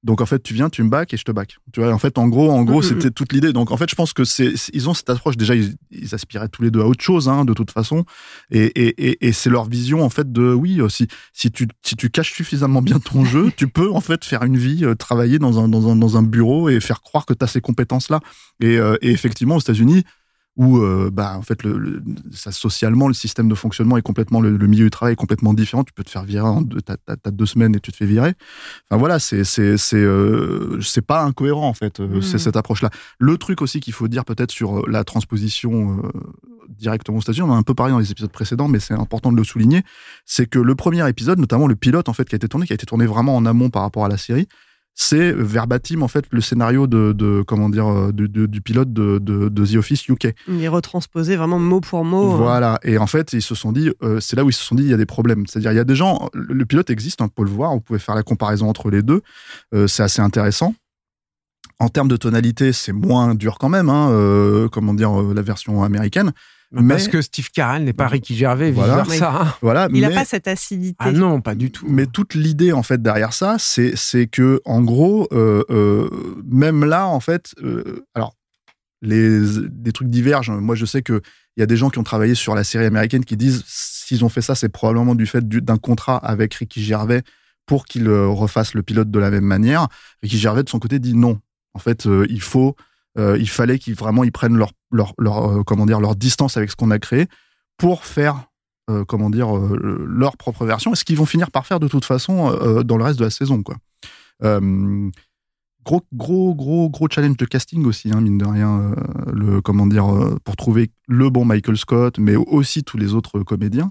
Donc 0.03 0.23
en 0.23 0.27
fait, 0.27 0.43
tu 0.43 0.55
viens, 0.55 0.71
tu 0.71 0.83
me 0.83 0.89
bacs 0.89 1.13
et 1.13 1.19
je 1.19 1.25
te 1.25 1.33
bac. 1.33 1.59
Tu 1.75 1.81
vois, 1.81 1.93
en 1.93 1.99
fait, 1.99 2.17
en 2.17 2.27
gros, 2.27 2.51
en 2.51 2.63
gros, 2.65 2.81
mm, 2.81 2.85
mm, 2.85 2.89
c'était 2.89 3.09
mm. 3.09 3.13
toute 3.13 3.33
l'idée. 3.35 3.53
Donc 3.53 3.71
en 3.71 3.77
fait, 3.77 3.91
je 3.91 3.95
pense 3.95 4.15
que 4.15 4.25
c'est, 4.25 4.55
ils 4.73 4.89
ont 4.89 4.95
cette 4.95 5.11
approche. 5.11 5.37
Déjà, 5.37 5.55
ils, 5.55 5.77
aspiraient 6.13 6.49
tous 6.49 6.63
les 6.63 6.71
deux 6.71 6.81
à 6.81 6.87
autre 6.87 7.05
chose, 7.05 7.29
hein, 7.29 7.45
de 7.45 7.53
toute 7.53 7.71
façon. 7.71 8.05
Et, 8.51 8.65
et, 8.65 9.27
et, 9.27 9.33
c'est 9.33 9.51
leur 9.51 9.67
vision 9.67 10.03
en 10.03 10.09
fait 10.09 10.33
de 10.33 10.55
oui, 10.55 10.81
si 10.89 11.07
si 11.35 11.51
tu 11.51 11.69
si 11.83 11.97
tu 11.97 12.09
caches 12.09 12.33
suffisamment 12.33 12.81
bien 12.81 12.99
ton 12.99 13.25
jeu, 13.25 13.53
tu 13.57 13.69
peux 13.69 13.91
en 13.91 14.01
fait 14.01 14.25
faire 14.25 14.43
une 14.43 14.57
vie, 14.57 14.85
euh, 14.85 14.95
travailler 14.95 15.39
dans 15.39 15.61
un 15.61 15.69
dans 15.69 15.91
un 15.91 15.97
dans 15.97 16.17
un 16.17 16.23
bureau 16.23 16.71
et 16.71 16.81
faire 16.81 17.03
croire 17.03 17.27
que 17.27 17.35
tu 17.35 17.45
as 17.45 17.49
ces 17.49 17.61
compétences 17.61 18.09
là. 18.09 18.21
Et, 18.61 18.79
euh, 18.79 18.97
et 19.03 19.11
effectivement, 19.11 19.57
aux 19.57 19.61
États-Unis, 19.61 20.05
où 20.61 20.77
euh, 20.77 21.09
bah 21.11 21.39
en 21.39 21.43
fait 21.43 21.63
le, 21.63 22.03
ça, 22.33 22.53
socialement 22.53 23.09
le 23.09 23.15
système 23.15 23.49
de 23.49 23.55
fonctionnement 23.55 23.97
est 23.97 24.03
complètement 24.03 24.43
le, 24.43 24.51
milieu 24.59 24.85
du 24.85 24.91
travail 24.91 25.15
est 25.15 25.17
complètement 25.17 25.55
différent. 25.55 25.85
Tu 25.85 25.95
peux 25.95 26.05
te 26.05 26.11
faire 26.11 26.23
virer 26.23 26.47
en 26.47 26.61
deux, 26.61 26.83
t'as, 26.83 26.97
deux 27.31 27.47
semaines 27.47 27.75
et 27.75 27.81
tu 27.81 27.91
te 27.91 27.97
fais 27.97 28.05
virer. 28.05 28.35
Enfin 28.91 28.99
voilà 28.99 29.19
c'est 29.19 29.43
c'est 29.45 29.79
c'est 29.79 29.97
euh, 29.97 30.79
c'est 30.83 31.01
pas 31.01 31.23
incohérent 31.23 31.67
en 31.67 31.73
fait 31.73 32.01
euh, 32.01 32.21
c'est 32.21 32.37
mmh. 32.37 32.41
cette 32.41 32.57
approche 32.57 32.83
là 32.83 32.91
le 33.19 33.39
truc 33.39 33.63
aussi 33.63 33.81
qu'il 33.81 33.95
faut 33.95 34.07
dire 34.07 34.27
peut-être 34.27 34.51
sur 34.51 34.87
la 34.87 35.03
transposition 35.03 36.03
directement 36.69 37.17
aux 37.17 37.23
États-Unis 37.23 37.49
on 37.49 37.53
en 37.53 37.57
a 37.57 37.59
un 37.59 37.63
peu 37.63 37.75
parlé 37.75 37.93
dans 37.93 37.99
les 37.99 38.11
épisodes 38.11 38.31
précédents 38.31 38.69
mais 38.69 38.81
c'est 38.81 38.93
important 38.93 39.33
de 39.33 39.39
le 39.39 39.45
souligner 39.45 39.83
c'est 40.27 40.45
que 40.45 40.59
le 40.59 40.75
premier 40.75 41.09
épisode 41.09 41.39
notamment 41.39 41.69
le 41.69 41.75
pilote 41.75 42.11
en 42.11 42.13
fait 42.13 42.29
qui 42.29 42.35
a 42.35 42.37
été 42.37 42.49
tourné 42.49 42.67
qui 42.67 42.75
a 42.75 42.75
été 42.75 42.85
tourné 42.85 43.07
vraiment 43.07 43.35
en 43.35 43.47
amont 43.47 43.71
par 43.71 43.81
rapport 43.81 44.05
à 44.05 44.09
la 44.09 44.19
série 44.19 44.47
c'est 44.95 45.33
verbatim 45.33 46.03
en 46.03 46.09
fait 46.09 46.27
le 46.31 46.41
scénario 46.41 46.87
de, 46.87 47.43
comment 47.47 47.69
dire 47.69 47.89
euh, 47.89 48.13
du, 48.13 48.61
pilote 48.61 48.93
de, 48.93 49.19
The 49.49 49.77
Office 49.77 50.09
UK. 50.09 50.35
Il 50.49 50.63
est 50.63 50.69
retransposé 50.69 51.37
vraiment 51.37 51.59
mot 51.59 51.81
pour 51.81 52.05
mot. 52.05 52.33
Hein. 52.33 52.37
Voilà. 52.37 52.79
Et 52.83 52.99
en 52.99 53.07
fait, 53.07 53.33
ils 53.33 53.43
se 53.43 53.55
sont 53.55 53.73
dit, 53.73 53.91
euh, 54.03 54.21
c'est 54.21 54.37
là 54.37 54.45
où 54.45 54.51
ils 54.51 54.55
se 54.55 54.63
sont 54.63 54.75
dit, 54.75 54.83
il 54.83 54.91
y 54.91 54.95
a 54.95 54.99
des 54.99 55.07
problèmes. 55.07 55.47
C'est-à-dire, 55.47 55.73
il 55.73 55.77
y 55.77 55.81
a 55.81 55.85
des 55.85 55.97
gens, 55.97 56.29
le 56.35 56.65
pilote 56.67 56.91
existe, 56.91 57.23
on 57.23 57.29
peut 57.29 57.45
le 57.45 57.51
voir, 57.51 57.73
on 57.73 57.81
pouvait 57.81 57.99
faire 57.99 58.15
la 58.15 58.23
comparaison 58.23 58.69
entre 58.69 58.91
les 58.91 59.03
deux. 59.03 59.23
Euh, 59.75 59.87
c'est 59.87 60.03
assez 60.03 60.21
intéressant. 60.21 60.75
En 61.79 61.89
termes 61.89 62.09
de 62.09 62.17
tonalité, 62.17 62.75
c'est 62.75 62.93
moins 62.93 63.35
dur 63.35 63.57
quand 63.59 63.71
même, 63.71 63.89
hein, 63.89 64.69
comment 64.71 64.93
dire, 64.93 65.13
la 65.13 65.41
version 65.41 65.83
américaine. 65.83 66.33
Mais 66.73 66.95
Parce 66.95 67.09
que 67.09 67.21
Steve 67.21 67.51
Carell 67.51 67.83
n'est 67.83 67.93
pas 67.93 68.07
Ricky 68.07 68.37
Gervais, 68.37 68.71
voilà. 68.71 69.05
ça. 69.05 69.43
Hein. 69.43 69.55
Voilà, 69.61 69.89
il 69.93 70.03
n'a 70.03 70.11
pas 70.11 70.25
cette 70.25 70.47
acidité. 70.47 70.97
Ah 71.01 71.11
non, 71.11 71.41
pas 71.41 71.57
du 71.57 71.73
tout. 71.73 71.85
Mais 71.89 72.07
toute 72.07 72.35
l'idée 72.35 72.73
en 72.73 72.85
fait 72.85 73.03
derrière 73.03 73.33
ça, 73.33 73.57
c'est 73.59 73.97
c'est 73.97 74.29
que 74.29 74.61
en 74.65 74.81
gros, 74.81 75.27
euh, 75.33 75.65
euh, 75.71 76.09
même 76.47 76.85
là 76.85 77.09
en 77.09 77.19
fait, 77.19 77.55
euh, 77.63 78.07
alors 78.15 78.37
les 79.03 79.41
des 79.69 79.91
trucs 79.91 80.11
divergent. 80.11 80.53
Moi, 80.53 80.77
je 80.77 80.85
sais 80.85 81.03
que 81.03 81.21
il 81.57 81.61
y 81.61 81.63
a 81.65 81.67
des 81.67 81.77
gens 81.77 81.91
qui 81.91 81.99
ont 81.99 82.05
travaillé 82.05 82.37
sur 82.37 82.55
la 82.55 82.63
série 82.63 82.85
américaine 82.85 83.25
qui 83.25 83.37
disent 83.37 83.65
s'ils 83.67 84.25
ont 84.25 84.29
fait 84.29 84.43
ça, 84.43 84.55
c'est 84.55 84.69
probablement 84.69 85.17
du 85.17 85.27
fait 85.27 85.47
d'un 85.49 85.77
contrat 85.77 86.19
avec 86.19 86.55
Ricky 86.55 86.83
Gervais 86.85 87.23
pour 87.67 87.85
qu'il 87.85 88.09
refasse 88.09 88.75
le 88.75 88.83
pilote 88.85 89.11
de 89.11 89.19
la 89.19 89.31
même 89.31 89.45
manière. 89.45 89.89
Ricky 90.23 90.39
Gervais 90.39 90.63
de 90.63 90.69
son 90.69 90.79
côté 90.79 91.01
dit 91.01 91.15
non. 91.15 91.41
En 91.75 91.81
fait, 91.81 92.07
il 92.29 92.41
faut 92.41 92.77
euh, 93.19 93.37
il 93.39 93.49
fallait 93.49 93.79
qu'ils 93.79 93.95
vraiment 93.95 94.23
ils 94.25 94.33
prennent 94.33 94.57
leur 94.57 94.73
leur, 94.93 95.15
leur 95.19 95.51
euh, 95.51 95.63
comment 95.65 95.87
dire 95.87 96.01
leur 96.01 96.15
distance 96.15 96.57
avec 96.57 96.71
ce 96.71 96.77
qu'on 96.77 96.91
a 96.91 96.99
créé 96.99 97.27
pour 97.77 98.05
faire 98.05 98.45
euh, 98.89 99.05
comment 99.05 99.31
dire 99.31 99.53
leur 99.53 100.37
propre 100.37 100.65
version 100.65 100.93
et 100.93 100.97
ce 100.97 101.05
qu'ils 101.05 101.17
vont 101.17 101.27
finir 101.27 101.51
par 101.51 101.67
faire 101.67 101.81
de 101.81 101.89
toute 101.89 102.05
façon 102.05 102.51
dans 102.85 102.97
le 102.97 103.05
reste 103.05 103.19
de 103.19 103.25
la 103.25 103.31
saison 103.31 103.63
quoi. 103.63 103.77
Gros 105.83 106.03
gros 106.13 106.55
gros 106.55 106.91
gros 106.91 107.09
challenge 107.11 107.39
de 107.39 107.47
casting 107.47 107.87
aussi 107.87 108.11
hein, 108.13 108.21
mine 108.21 108.37
de 108.37 108.47
rien 108.47 108.95
le 109.33 109.61
comment 109.61 109.87
dire 109.87 110.07
pour 110.45 110.57
trouver 110.57 110.91
le 111.09 111.31
bon 111.31 111.45
Michael 111.45 111.79
Scott 111.79 112.19
mais 112.19 112.37
aussi 112.37 112.85
tous 112.85 112.97
les 112.97 113.15
autres 113.15 113.41
comédiens. 113.41 113.91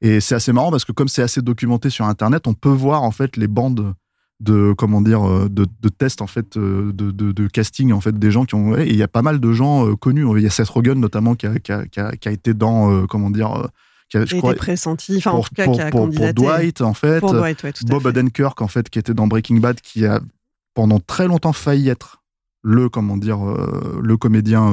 Et 0.00 0.20
c'est 0.20 0.34
assez 0.34 0.52
marrant 0.52 0.70
parce 0.70 0.84
que 0.84 0.92
comme 0.92 1.08
c'est 1.08 1.22
assez 1.22 1.42
documenté 1.42 1.90
sur 1.90 2.06
internet 2.06 2.46
on 2.46 2.54
peut 2.54 2.68
voir 2.68 3.02
en 3.02 3.10
fait 3.10 3.36
les 3.36 3.48
bandes 3.48 3.94
de 4.40 4.74
comment 4.76 5.00
dire 5.00 5.26
euh, 5.26 5.48
de, 5.48 5.66
de 5.80 5.88
tests 5.88 6.20
en 6.20 6.26
fait 6.26 6.56
euh, 6.56 6.92
de, 6.92 7.10
de, 7.10 7.32
de, 7.32 7.46
casting 7.46 7.92
en 7.92 8.00
fait 8.00 8.18
des 8.18 8.30
gens 8.30 8.44
qui 8.44 8.54
ont 8.54 8.76
et 8.76 8.88
il 8.88 8.96
y 8.96 9.02
a 9.02 9.08
pas 9.08 9.22
mal 9.22 9.40
de 9.40 9.52
gens 9.52 9.86
euh, 9.86 9.94
connus 9.94 10.26
il 10.36 10.42
y 10.42 10.46
a 10.46 10.50
Seth 10.50 10.68
Rogen 10.68 10.98
notamment 10.98 11.34
qui 11.34 11.46
a, 11.46 11.58
qui 11.58 11.70
a, 11.70 11.86
qui 11.86 12.00
a, 12.00 12.12
qui 12.16 12.28
a 12.28 12.32
été 12.32 12.52
dans 12.52 13.06
comment 13.06 13.30
dire 13.30 13.68
qui 14.10 14.16
a, 14.16 14.24
je 14.24 14.36
crois, 14.36 14.54
pressenti 14.54 15.16
enfin 15.18 15.30
pour, 15.30 15.40
en 15.40 15.42
tout 15.44 15.54
cas 15.54 15.64
pour, 15.64 15.74
qui 15.74 15.80
a 15.80 15.90
pour, 15.90 16.10
pour 16.10 16.34
Dwight 16.34 16.80
en 16.80 16.94
fait 16.94 17.20
pour 17.20 17.32
Dwight, 17.32 17.62
ouais, 17.62 17.72
tout 17.72 17.84
Bob 17.86 18.06
Odenkirk 18.06 18.60
en 18.60 18.68
fait 18.68 18.90
qui 18.90 18.98
était 18.98 19.14
dans 19.14 19.28
Breaking 19.28 19.58
Bad 19.58 19.80
qui 19.80 20.04
a 20.04 20.20
pendant 20.74 20.98
très 20.98 21.28
longtemps 21.28 21.52
failli 21.52 21.88
être 21.88 22.22
le 22.62 22.88
comment 22.88 23.16
dire 23.16 23.38
le 23.38 24.16
comédien 24.16 24.72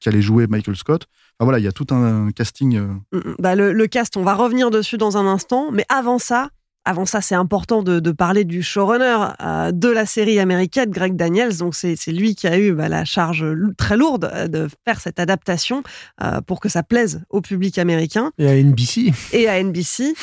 qui 0.00 0.08
allait 0.08 0.22
jouer 0.22 0.46
Michael 0.48 0.76
Scott 0.76 1.06
Enfin, 1.38 1.44
voilà, 1.44 1.58
il 1.58 1.66
y 1.66 1.68
a 1.68 1.72
tout 1.72 1.86
un 1.90 2.30
casting. 2.30 2.78
Mm, 2.78 3.02
mm. 3.12 3.34
Bah, 3.38 3.54
le, 3.54 3.74
le, 3.74 3.86
cast, 3.88 4.16
on 4.16 4.22
va 4.22 4.32
revenir 4.34 4.70
dessus 4.70 4.96
dans 4.96 5.18
un 5.18 5.26
instant. 5.26 5.70
Mais 5.70 5.84
avant 5.90 6.18
ça, 6.18 6.48
avant 6.86 7.04
ça, 7.04 7.20
c'est 7.20 7.34
important 7.34 7.82
de, 7.82 8.12
parler 8.12 8.44
du 8.44 8.62
showrunner 8.62 9.18
euh, 9.42 9.72
de 9.72 9.88
la 9.88 10.06
série 10.06 10.38
américaine, 10.38 10.90
Greg 10.90 11.16
Daniels. 11.16 11.58
Donc, 11.58 11.74
c'est 11.74 11.96
lui 12.06 12.36
qui 12.36 12.46
a 12.46 12.56
eu 12.58 12.72
bah, 12.72 12.88
la 12.88 13.04
charge 13.04 13.44
très 13.76 13.96
lourde 13.96 14.30
euh, 14.32 14.46
de 14.46 14.68
faire 14.86 15.00
cette 15.00 15.18
adaptation 15.18 15.82
euh, 16.22 16.40
pour 16.40 16.60
que 16.60 16.68
ça 16.68 16.84
plaise 16.84 17.22
au 17.28 17.40
public 17.40 17.78
américain. 17.78 18.30
Et 18.38 18.48
à 18.48 18.54
NBC. 18.54 19.12
Et 19.32 19.48
à 19.48 19.60
NBC. 19.60 20.14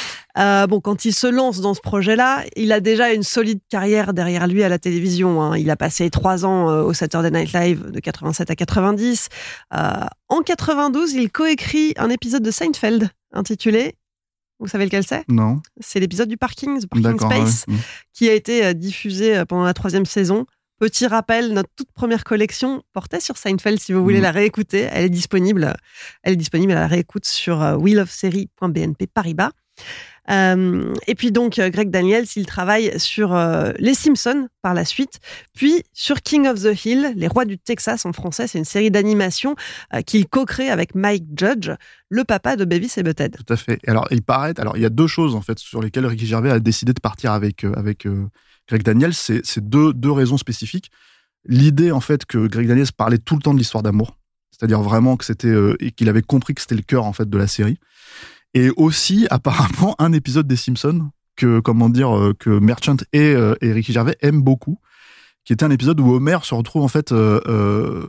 bon, 0.69 0.79
quand 0.79 1.03
il 1.03 1.13
se 1.13 1.27
lance 1.27 1.59
dans 1.59 1.73
ce 1.73 1.81
projet-là, 1.81 2.45
il 2.55 2.71
a 2.71 2.79
déjà 2.79 3.11
une 3.11 3.23
solide 3.23 3.59
carrière 3.69 4.13
derrière 4.13 4.47
lui 4.47 4.63
à 4.63 4.69
la 4.69 4.79
télévision. 4.79 5.41
Hein. 5.41 5.57
Il 5.57 5.69
a 5.69 5.75
passé 5.75 6.09
trois 6.09 6.45
ans 6.45 6.67
au 6.67 6.93
Saturday 6.93 7.31
Night 7.31 7.51
Live 7.51 7.91
de 7.91 7.99
87 7.99 8.49
à 8.49 8.55
90. 8.55 9.27
en 10.29 10.41
92, 10.41 11.13
il 11.13 11.29
coécrit 11.29 11.93
un 11.97 12.09
épisode 12.09 12.41
de 12.41 12.51
Seinfeld 12.51 13.09
intitulé 13.33 13.95
vous 14.59 14.67
savez 14.67 14.85
lequel 14.85 15.03
c'est? 15.03 15.23
Non. 15.27 15.61
C'est 15.79 15.99
l'épisode 15.99 16.29
du 16.29 16.37
parking, 16.37 16.79
The 16.79 16.87
Parking 16.87 17.19
Space, 17.19 17.65
qui 18.13 18.29
a 18.29 18.33
été 18.33 18.65
euh, 18.65 18.73
diffusé 18.73 19.37
euh, 19.37 19.45
pendant 19.45 19.63
la 19.63 19.73
troisième 19.73 20.05
saison. 20.05 20.45
Petit 20.79 21.07
rappel, 21.07 21.53
notre 21.53 21.69
toute 21.75 21.91
première 21.93 22.23
collection 22.23 22.83
portait 22.93 23.19
sur 23.19 23.37
Seinfeld. 23.37 23.79
Si 23.79 23.93
vous 23.93 24.03
voulez 24.03 24.19
mm. 24.19 24.23
la 24.23 24.31
réécouter, 24.31 24.87
elle 24.91 25.05
est 25.05 25.09
disponible. 25.09 25.73
Elle 26.23 26.33
est 26.33 26.37
disponible 26.37 26.71
à 26.73 26.75
la 26.75 26.87
réécoute 26.87 27.25
sur 27.25 27.61
euh, 27.61 27.75
wheelofserie.bnp 27.77 29.07
Paribas. 29.13 29.51
Euh, 30.29 30.93
et 31.07 31.15
puis 31.15 31.31
donc, 31.31 31.59
euh, 31.59 31.69
Greg 31.69 31.89
Daniels, 31.89 32.25
il 32.35 32.45
travaille 32.45 32.97
sur 32.99 33.35
euh, 33.35 33.71
Les 33.79 33.93
Simpsons 33.93 34.47
par 34.61 34.73
la 34.73 34.85
suite, 34.85 35.19
puis 35.53 35.83
sur 35.91 36.21
King 36.21 36.47
of 36.47 36.61
the 36.61 36.85
Hill, 36.85 37.13
Les 37.15 37.27
Rois 37.27 37.45
du 37.45 37.57
Texas 37.57 38.05
en 38.05 38.13
français. 38.13 38.47
C'est 38.47 38.57
une 38.57 38.65
série 38.65 38.91
d'animation 38.91 39.55
qu'il 40.05 40.27
co-crée 40.27 40.69
avec 40.69 40.95
Mike 40.95 41.25
Judge, 41.35 41.71
le 42.09 42.23
papa 42.23 42.55
de 42.55 42.65
Beavis 42.65 42.97
et 42.97 43.03
Butthead. 43.03 43.35
Tout 43.35 43.53
à 43.53 43.57
fait. 43.57 43.79
Alors, 43.87 44.07
il 44.11 44.21
paraît, 44.21 44.53
alors 44.59 44.77
il 44.77 44.83
y 44.83 44.85
a 44.85 44.89
deux 44.89 45.07
choses 45.07 45.35
en 45.35 45.41
fait 45.41 45.59
sur 45.59 45.81
lesquelles 45.81 46.05
Ricky 46.05 46.25
Gervais 46.25 46.51
a 46.51 46.59
décidé 46.59 46.93
de 46.93 47.01
partir 47.01 47.33
avec 47.33 47.65
avec 47.75 48.07
Greg 48.69 48.83
Daniels. 48.83 49.13
C'est 49.13 49.59
deux 49.59 49.93
deux 49.93 50.11
raisons 50.11 50.37
spécifiques. 50.37 50.89
L'idée 51.45 51.91
en 51.91 51.99
fait 51.99 52.25
que 52.25 52.47
Greg 52.47 52.67
Daniels 52.67 52.91
parlait 52.95 53.17
tout 53.17 53.35
le 53.35 53.41
temps 53.41 53.53
de 53.53 53.59
l'histoire 53.59 53.83
d'amour, 53.83 54.17
c'est-à-dire 54.51 54.81
vraiment 54.81 55.17
que 55.17 55.25
c'était 55.25 55.53
et 55.81 55.91
qu'il 55.91 56.07
avait 56.07 56.21
compris 56.21 56.53
que 56.53 56.61
c'était 56.61 56.75
le 56.75 56.83
cœur 56.83 57.03
en 57.03 57.11
fait 57.11 57.29
de 57.29 57.37
la 57.37 57.47
série 57.47 57.77
et 58.53 58.69
aussi 58.77 59.27
apparemment 59.31 59.95
un 59.99 60.13
épisode 60.13 60.47
des 60.47 60.55
Simpsons 60.55 61.09
que 61.35 61.59
comment 61.59 61.89
dire 61.89 62.15
euh, 62.15 62.33
que 62.37 62.49
Merchant 62.49 62.97
et, 63.11 63.33
euh, 63.33 63.55
et 63.61 63.71
Ricky 63.71 63.93
Gervais 63.93 64.17
aiment 64.21 64.41
beaucoup, 64.41 64.79
qui 65.45 65.53
était 65.53 65.65
un 65.65 65.71
épisode 65.71 65.99
où 65.99 66.11
Homer 66.13 66.37
se 66.43 66.55
retrouve 66.55 66.83
en 66.83 66.87
fait 66.87 67.11
euh, 67.11 67.39
euh 67.47 68.07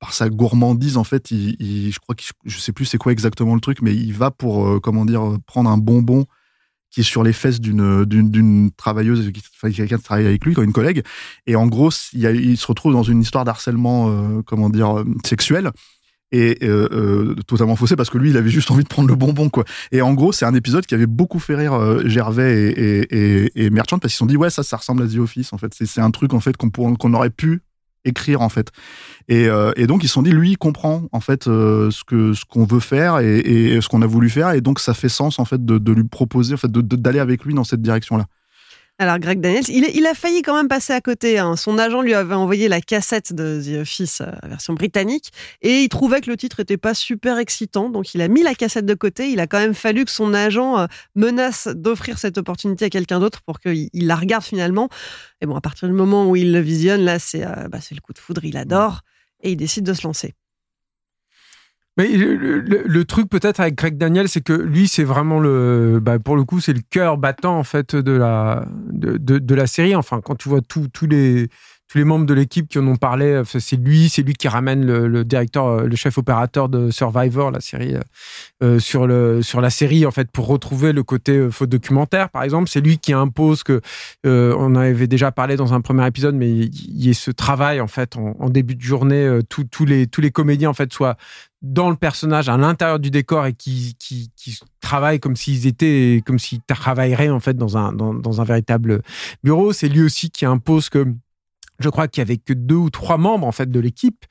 par 0.00 0.12
sa 0.12 0.28
gourmandise 0.28 0.98
en 0.98 1.04
fait, 1.04 1.30
il, 1.30 1.90
je 1.90 1.98
crois 1.98 2.14
que 2.14 2.24
je 2.44 2.58
sais 2.58 2.72
plus 2.72 2.84
c'est 2.84 2.98
quoi 2.98 3.10
exactement 3.12 3.54
le 3.54 3.60
truc, 3.60 3.80
mais 3.80 3.94
il 3.94 4.12
va 4.12 4.30
pour 4.30 4.78
comment 4.82 5.06
dire 5.06 5.38
prendre 5.46 5.70
un 5.70 5.78
bonbon 5.78 6.26
qui 6.90 7.00
est 7.00 7.04
sur 7.04 7.22
les 7.22 7.32
fesses 7.32 7.58
d'une 7.58 8.04
d'une, 8.04 8.70
travailleuse, 8.72 9.32
quelqu'un 9.62 9.96
qui 9.96 10.02
travaille 10.02 10.26
avec 10.26 10.44
lui, 10.44 10.54
une 10.60 10.74
collègue, 10.74 11.04
et 11.46 11.56
en 11.56 11.66
gros 11.68 11.88
il, 12.12 12.22
il 12.22 12.58
se 12.58 12.66
retrouve 12.66 12.92
dans 12.92 13.02
une 13.02 13.22
histoire 13.22 13.46
d'harcèlement 13.46 14.42
comment 14.42 14.68
dire 14.68 15.04
sexuel 15.24 15.70
et 16.34 16.58
euh, 16.64 16.88
euh, 16.90 17.34
totalement 17.46 17.76
faussé 17.76 17.94
parce 17.94 18.10
que 18.10 18.18
lui 18.18 18.30
il 18.30 18.36
avait 18.36 18.50
juste 18.50 18.70
envie 18.72 18.82
de 18.82 18.88
prendre 18.88 19.08
le 19.08 19.14
bonbon 19.14 19.48
quoi. 19.48 19.64
Et 19.92 20.02
en 20.02 20.14
gros 20.14 20.32
c'est 20.32 20.44
un 20.44 20.54
épisode 20.54 20.84
qui 20.84 20.94
avait 20.94 21.06
beaucoup 21.06 21.38
fait 21.38 21.54
rire 21.54 21.74
euh, 21.74 22.02
Gervais 22.06 22.72
et, 22.72 23.06
et, 23.10 23.64
et, 23.64 23.70
Merchant 23.70 23.98
parce 23.98 24.12
qu'ils 24.12 24.16
se 24.16 24.18
sont 24.18 24.26
dit 24.26 24.36
ouais 24.36 24.50
ça 24.50 24.64
ça 24.64 24.76
ressemble 24.76 25.04
à 25.04 25.06
The 25.06 25.18
Office 25.18 25.52
en 25.52 25.58
fait. 25.58 25.72
C'est 25.74 26.00
un 26.00 26.10
truc 26.10 26.34
en 26.34 26.40
fait 26.40 26.56
qu'on 26.56 26.70
qu'on 26.70 27.14
aurait 27.14 27.30
pu 27.30 27.62
écrire 28.04 28.42
en 28.42 28.48
fait. 28.48 28.70
Et, 29.28 29.46
euh, 29.48 29.72
et, 29.76 29.86
donc 29.86 30.02
ils 30.04 30.08
se 30.08 30.14
sont 30.14 30.22
dit 30.22 30.32
lui 30.32 30.50
il 30.50 30.58
comprend 30.58 31.04
en 31.12 31.20
fait 31.20 31.46
euh, 31.46 31.90
ce 31.90 32.04
que 32.04 32.34
ce 32.34 32.44
qu'on 32.44 32.64
veut 32.64 32.80
faire 32.80 33.20
et, 33.20 33.38
et 33.38 33.80
ce 33.80 33.88
qu'on 33.88 34.02
a 34.02 34.06
voulu 34.06 34.28
faire. 34.28 34.50
Et 34.50 34.60
donc 34.60 34.80
ça 34.80 34.92
fait 34.92 35.08
sens 35.08 35.38
en 35.38 35.44
fait 35.44 35.64
de, 35.64 35.78
de 35.78 35.92
lui 35.92 36.04
proposer 36.04 36.54
en 36.54 36.58
fait 36.58 36.70
d'aller 36.70 37.20
avec 37.20 37.44
lui 37.44 37.54
dans 37.54 37.64
cette 37.64 37.82
direction 37.82 38.16
là 38.16 38.26
alors 38.98 39.18
Greg 39.18 39.40
Daniels, 39.40 39.64
il, 39.68 40.06
a 40.06 40.14
failli 40.14 40.42
quand 40.42 40.54
même 40.54 40.68
passer 40.68 40.92
à 40.92 41.00
côté. 41.00 41.40
Hein. 41.40 41.56
Son 41.56 41.78
agent 41.78 42.00
lui 42.00 42.14
avait 42.14 42.34
envoyé 42.34 42.68
la 42.68 42.80
cassette 42.80 43.32
de 43.32 43.60
The 43.60 43.80
Office, 43.80 44.20
euh, 44.20 44.30
version 44.44 44.72
britannique, 44.74 45.32
et 45.62 45.82
il 45.82 45.88
trouvait 45.88 46.20
que 46.20 46.30
le 46.30 46.36
titre 46.36 46.60
était 46.60 46.76
pas 46.76 46.94
super 46.94 47.38
excitant, 47.38 47.90
donc 47.90 48.14
il 48.14 48.22
a 48.22 48.28
mis 48.28 48.44
la 48.44 48.54
cassette 48.54 48.86
de 48.86 48.94
côté. 48.94 49.30
Il 49.30 49.40
a 49.40 49.48
quand 49.48 49.58
même 49.58 49.74
fallu 49.74 50.04
que 50.04 50.12
son 50.12 50.32
agent 50.32 50.78
euh, 50.78 50.86
menace 51.16 51.66
d'offrir 51.66 52.18
cette 52.18 52.38
opportunité 52.38 52.84
à 52.84 52.90
quelqu'un 52.90 53.18
d'autre 53.18 53.42
pour 53.42 53.58
qu'il 53.58 53.90
la 53.92 54.14
regarde 54.14 54.44
finalement. 54.44 54.88
Et 55.40 55.46
bon, 55.46 55.56
à 55.56 55.60
partir 55.60 55.88
du 55.88 55.94
moment 55.94 56.30
où 56.30 56.36
il 56.36 56.52
le 56.52 56.60
visionne, 56.60 57.04
là, 57.04 57.18
c'est 57.18 57.44
euh, 57.44 57.68
bah, 57.68 57.78
le 57.90 58.00
coup 58.00 58.12
de 58.12 58.18
foudre, 58.18 58.44
il 58.44 58.56
adore, 58.56 59.00
et 59.42 59.50
il 59.50 59.56
décide 59.56 59.84
de 59.84 59.92
se 59.92 60.06
lancer. 60.06 60.34
Mais 61.96 62.08
le, 62.08 63.04
truc 63.04 63.28
peut-être 63.28 63.60
avec 63.60 63.76
Greg 63.76 63.96
Daniel, 63.96 64.28
c'est 64.28 64.40
que 64.40 64.52
lui, 64.52 64.88
c'est 64.88 65.04
vraiment 65.04 65.38
le, 65.38 66.00
bah, 66.02 66.18
pour 66.18 66.34
le 66.34 66.44
coup, 66.44 66.58
c'est 66.60 66.72
le 66.72 66.82
cœur 66.90 67.18
battant 67.18 67.56
en 67.56 67.62
fait 67.62 67.94
de 67.94 68.10
la 68.10 68.66
de, 68.90 69.16
de, 69.16 69.54
la 69.54 69.68
série. 69.68 69.94
Enfin, 69.94 70.20
quand 70.20 70.34
tu 70.34 70.48
vois 70.48 70.60
tous 70.60 71.06
les 71.06 71.48
tous 71.88 71.98
les 71.98 72.04
membres 72.04 72.26
de 72.26 72.34
l'équipe 72.34 72.68
qui 72.68 72.78
en 72.78 72.86
ont 72.86 72.96
parlé, 72.96 73.42
c'est 73.44 73.76
lui, 73.76 74.08
c'est 74.08 74.22
lui 74.22 74.34
qui 74.34 74.48
ramène 74.48 74.84
le, 74.84 75.24
directeur, 75.24 75.66
euh, 75.66 75.86
le 75.86 75.96
chef 75.96 76.18
opérateur 76.18 76.68
de 76.68 76.90
Survivor, 76.90 77.50
la 77.50 77.60
série, 77.60 77.94
euh, 77.94 78.00
euh, 78.62 78.78
sur 78.78 79.06
le 79.06 79.42
sur 79.42 79.60
la 79.60 79.70
série 79.70 80.06
en 80.06 80.10
fait 80.10 80.30
pour 80.30 80.46
retrouver 80.46 80.92
le 80.92 81.02
côté 81.02 81.48
faux 81.50 81.66
documentaire, 81.66 82.30
par 82.30 82.42
exemple. 82.42 82.68
C'est 82.68 82.80
lui 82.80 82.98
qui 82.98 83.12
impose 83.12 83.62
que 83.62 83.80
on 84.24 84.74
avait 84.74 85.06
déjà 85.06 85.30
parlé 85.30 85.56
dans 85.56 85.74
un 85.74 85.80
premier 85.80 86.06
épisode, 86.06 86.34
mais 86.34 86.50
il 86.50 87.02
y 87.02 87.10
ait 87.10 87.14
ce 87.14 87.30
travail 87.30 87.80
en 87.80 87.86
fait 87.86 88.16
en, 88.16 88.48
début 88.48 88.74
de 88.74 88.82
journée, 88.82 89.40
tous 89.48 89.84
les 89.84 90.06
tous 90.06 90.20
les 90.20 90.30
comédiens 90.30 90.70
en 90.70 90.74
fait 90.74 90.92
soient 90.92 91.16
dans 91.64 91.88
le 91.88 91.96
personnage, 91.96 92.50
à 92.50 92.58
l'intérieur 92.58 92.98
du 92.98 93.10
décor 93.10 93.46
et 93.46 93.54
qui, 93.54 93.96
qui, 93.98 94.30
qui 94.36 94.58
travaillent 94.82 95.18
comme 95.18 95.34
s'ils 95.34 95.66
étaient, 95.66 96.22
comme 96.26 96.38
s'ils 96.38 96.60
travailleraient 96.60 97.30
en 97.30 97.40
fait 97.40 97.56
dans 97.56 97.78
un, 97.78 97.92
dans, 97.92 98.12
dans 98.12 98.42
un 98.42 98.44
véritable 98.44 99.00
bureau. 99.42 99.72
C'est 99.72 99.88
lui 99.88 100.02
aussi 100.02 100.30
qui 100.30 100.44
impose 100.44 100.90
que 100.90 101.06
je 101.78 101.88
crois 101.88 102.08
qu'il 102.08 102.20
y 102.20 102.22
avait 102.22 102.36
que 102.36 102.52
deux 102.52 102.76
ou 102.76 102.90
trois 102.90 103.18
membres 103.18 103.46
en 103.46 103.52
fait 103.52 103.70
de 103.70 103.80
l'équipe 103.80 104.24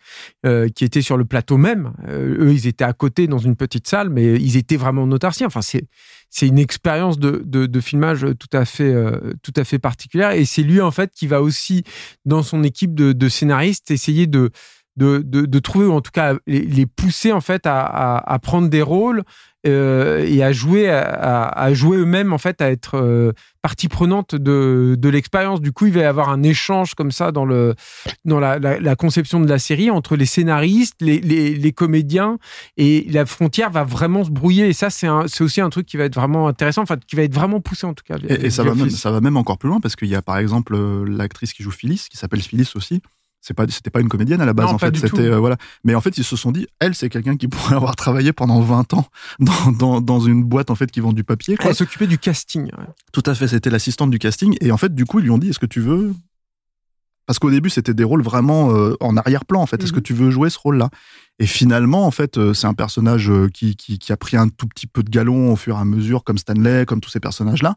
euh, 0.45 0.69
qui 0.69 0.85
étaient 0.85 1.01
sur 1.01 1.17
le 1.17 1.25
plateau 1.25 1.57
même. 1.57 1.93
Euh, 2.07 2.45
eux, 2.45 2.53
ils 2.53 2.67
étaient 2.67 2.83
à 2.83 2.93
côté 2.93 3.27
dans 3.27 3.37
une 3.37 3.55
petite 3.55 3.87
salle, 3.87 4.09
mais 4.09 4.35
ils 4.35 4.57
étaient 4.57 4.77
vraiment 4.77 5.03
en 5.03 5.11
autarcie. 5.11 5.45
Enfin, 5.45 5.61
c'est 5.61 5.87
c'est 6.29 6.47
une 6.47 6.57
expérience 6.57 7.19
de, 7.19 7.43
de, 7.45 7.67
de, 7.67 7.79
filmage 7.79 8.25
tout 8.39 8.57
à 8.57 8.65
fait 8.65 8.91
euh, 8.91 9.33
tout 9.43 9.53
à 9.55 9.63
fait 9.63 9.77
particulière. 9.77 10.31
Et 10.31 10.45
c'est 10.45 10.63
lui 10.63 10.81
en 10.81 10.91
fait 10.91 11.11
qui 11.13 11.27
va 11.27 11.41
aussi 11.41 11.83
dans 12.25 12.43
son 12.43 12.63
équipe 12.63 12.95
de, 12.95 13.11
de 13.11 13.29
scénaristes 13.29 13.91
essayer 13.91 14.25
de 14.25 14.49
de, 14.95 15.19
de, 15.25 15.45
de, 15.45 15.59
trouver, 15.59 15.85
ou 15.85 15.93
en 15.93 16.01
tout 16.01 16.11
cas 16.11 16.35
les, 16.45 16.85
pousser 16.85 17.31
en 17.31 17.41
fait 17.41 17.65
à, 17.65 17.81
à, 17.81 18.33
à 18.33 18.39
prendre 18.39 18.69
des 18.69 18.81
rôles 18.81 19.23
euh, 19.65 20.25
et 20.27 20.43
à 20.43 20.51
jouer, 20.51 20.89
à, 20.89 21.47
à 21.47 21.73
jouer 21.73 21.97
eux-mêmes 21.97 22.33
en 22.33 22.37
fait, 22.37 22.61
à 22.61 22.69
être 22.69 22.97
euh, 22.97 23.31
partie 23.61 23.87
prenante 23.87 24.35
de, 24.35 24.97
de 24.99 25.09
l'expérience. 25.09 25.61
Du 25.61 25.71
coup, 25.71 25.85
il 25.85 25.93
va 25.93 26.01
y 26.01 26.03
avoir 26.03 26.29
un 26.29 26.43
échange 26.43 26.95
comme 26.95 27.11
ça 27.11 27.31
dans 27.31 27.45
le 27.45 27.73
dans 28.25 28.41
la, 28.41 28.59
la, 28.59 28.77
la 28.79 28.95
conception 28.97 29.39
de 29.39 29.47
la 29.47 29.59
série 29.59 29.89
entre 29.89 30.17
les 30.17 30.25
scénaristes, 30.25 30.95
les, 30.99 31.19
les, 31.21 31.55
les, 31.55 31.71
comédiens 31.71 32.39
et 32.75 33.07
la 33.09 33.25
frontière 33.25 33.71
va 33.71 33.85
vraiment 33.85 34.25
se 34.25 34.31
brouiller. 34.31 34.67
Et 34.67 34.73
ça, 34.73 34.89
c'est 34.89 35.07
c'est 35.27 35.45
aussi 35.45 35.61
un 35.61 35.69
truc 35.69 35.85
qui 35.85 35.95
va 35.95 36.03
être 36.03 36.15
vraiment 36.15 36.49
intéressant, 36.49 36.81
enfin 36.81 36.97
qui 36.97 37.15
va 37.15 37.23
être 37.23 37.33
vraiment 37.33 37.61
poussé 37.61 37.87
en 37.87 37.93
tout 37.93 38.03
cas. 38.05 38.17
Et, 38.27 38.47
et 38.47 38.49
ça 38.49 38.63
va 38.63 38.75
même 38.75 38.89
ça 38.89 39.11
va 39.11 39.21
même 39.21 39.37
encore 39.37 39.57
plus 39.57 39.69
loin 39.69 39.79
parce 39.79 39.95
qu'il 39.95 40.09
y 40.09 40.15
a 40.15 40.21
par 40.21 40.39
exemple 40.39 40.75
euh, 40.75 41.05
l'actrice 41.07 41.53
qui 41.53 41.63
joue 41.63 41.71
Phyllis, 41.71 42.07
qui 42.11 42.17
s'appelle 42.17 42.41
Phyllis 42.41 42.73
aussi 42.75 43.01
c'est 43.43 43.53
pas 43.53 43.65
c'était 43.67 43.89
pas 43.89 43.99
une 43.99 44.07
comédienne 44.07 44.39
à 44.39 44.45
la 44.45 44.53
base 44.53 44.71
en 44.71 44.77
fait 44.77 44.95
c'était 44.95 45.19
euh, 45.19 45.37
voilà 45.37 45.57
mais 45.83 45.93
en 45.95 46.01
fait 46.01 46.17
ils 46.17 46.23
se 46.23 46.37
sont 46.37 46.51
dit 46.51 46.65
elle 46.79 46.95
c'est 46.95 47.09
quelqu'un 47.09 47.35
qui 47.35 47.49
pourrait 47.49 47.75
avoir 47.81 47.95
travaillé 47.97 48.31
pendant 48.31 48.61
20 48.61 48.93
ans 48.93 49.05
dans, 49.39 49.71
dans, 49.71 50.01
dans 50.01 50.19
une 50.21 50.43
boîte 50.45 50.71
en 50.71 50.75
fait 50.75 50.89
qui 50.89 51.01
vend 51.01 51.11
du 51.11 51.25
papier 51.25 51.57
quoi. 51.57 51.69
elle 51.69 51.75
s'occupait 51.75 52.07
du 52.07 52.17
casting 52.17 52.63
ouais. 52.63 52.85
tout 53.11 53.23
à 53.25 53.35
fait 53.35 53.49
c'était 53.49 53.69
l'assistante 53.69 54.11
du 54.11 54.17
casting 54.17 54.55
et 54.61 54.71
en 54.71 54.77
fait 54.77 54.95
du 54.95 55.05
coup 55.05 55.19
ils 55.19 55.23
lui 55.23 55.29
ont 55.29 55.37
dit 55.37 55.49
est-ce 55.49 55.59
que 55.59 55.65
tu 55.65 55.81
veux 55.81 56.13
parce 57.25 57.37
qu'au 57.37 57.51
début 57.51 57.69
c'était 57.69 57.93
des 57.93 58.05
rôles 58.05 58.23
vraiment 58.23 58.73
euh, 58.73 58.95
en 59.01 59.17
arrière-plan 59.17 59.61
en 59.61 59.65
fait 59.65 59.83
est-ce 59.83 59.91
mm 59.91 59.95
-hmm. 59.95 59.95
que 59.97 60.07
tu 60.07 60.13
veux 60.13 60.31
jouer 60.31 60.49
ce 60.49 60.59
rôle 60.59 60.77
là 60.77 60.89
et 61.39 61.47
finalement 61.47 62.05
en 62.05 62.11
fait 62.11 62.37
euh, 62.37 62.53
c'est 62.53 62.67
un 62.67 62.73
personnage 62.73 63.29
euh, 63.29 63.47
qui, 63.47 63.75
qui, 63.75 63.97
qui 63.97 64.11
a 64.11 64.17
pris 64.17 64.37
un 64.37 64.49
tout 64.49 64.67
petit 64.67 64.87
peu 64.87 65.03
de 65.03 65.09
galon 65.09 65.51
au 65.51 65.55
fur 65.55 65.77
et 65.77 65.79
à 65.79 65.85
mesure 65.85 66.23
comme 66.23 66.37
Stanley 66.37 66.85
comme 66.85 67.01
tous 67.01 67.09
ces 67.09 67.19
personnages 67.19 67.63
là 67.63 67.75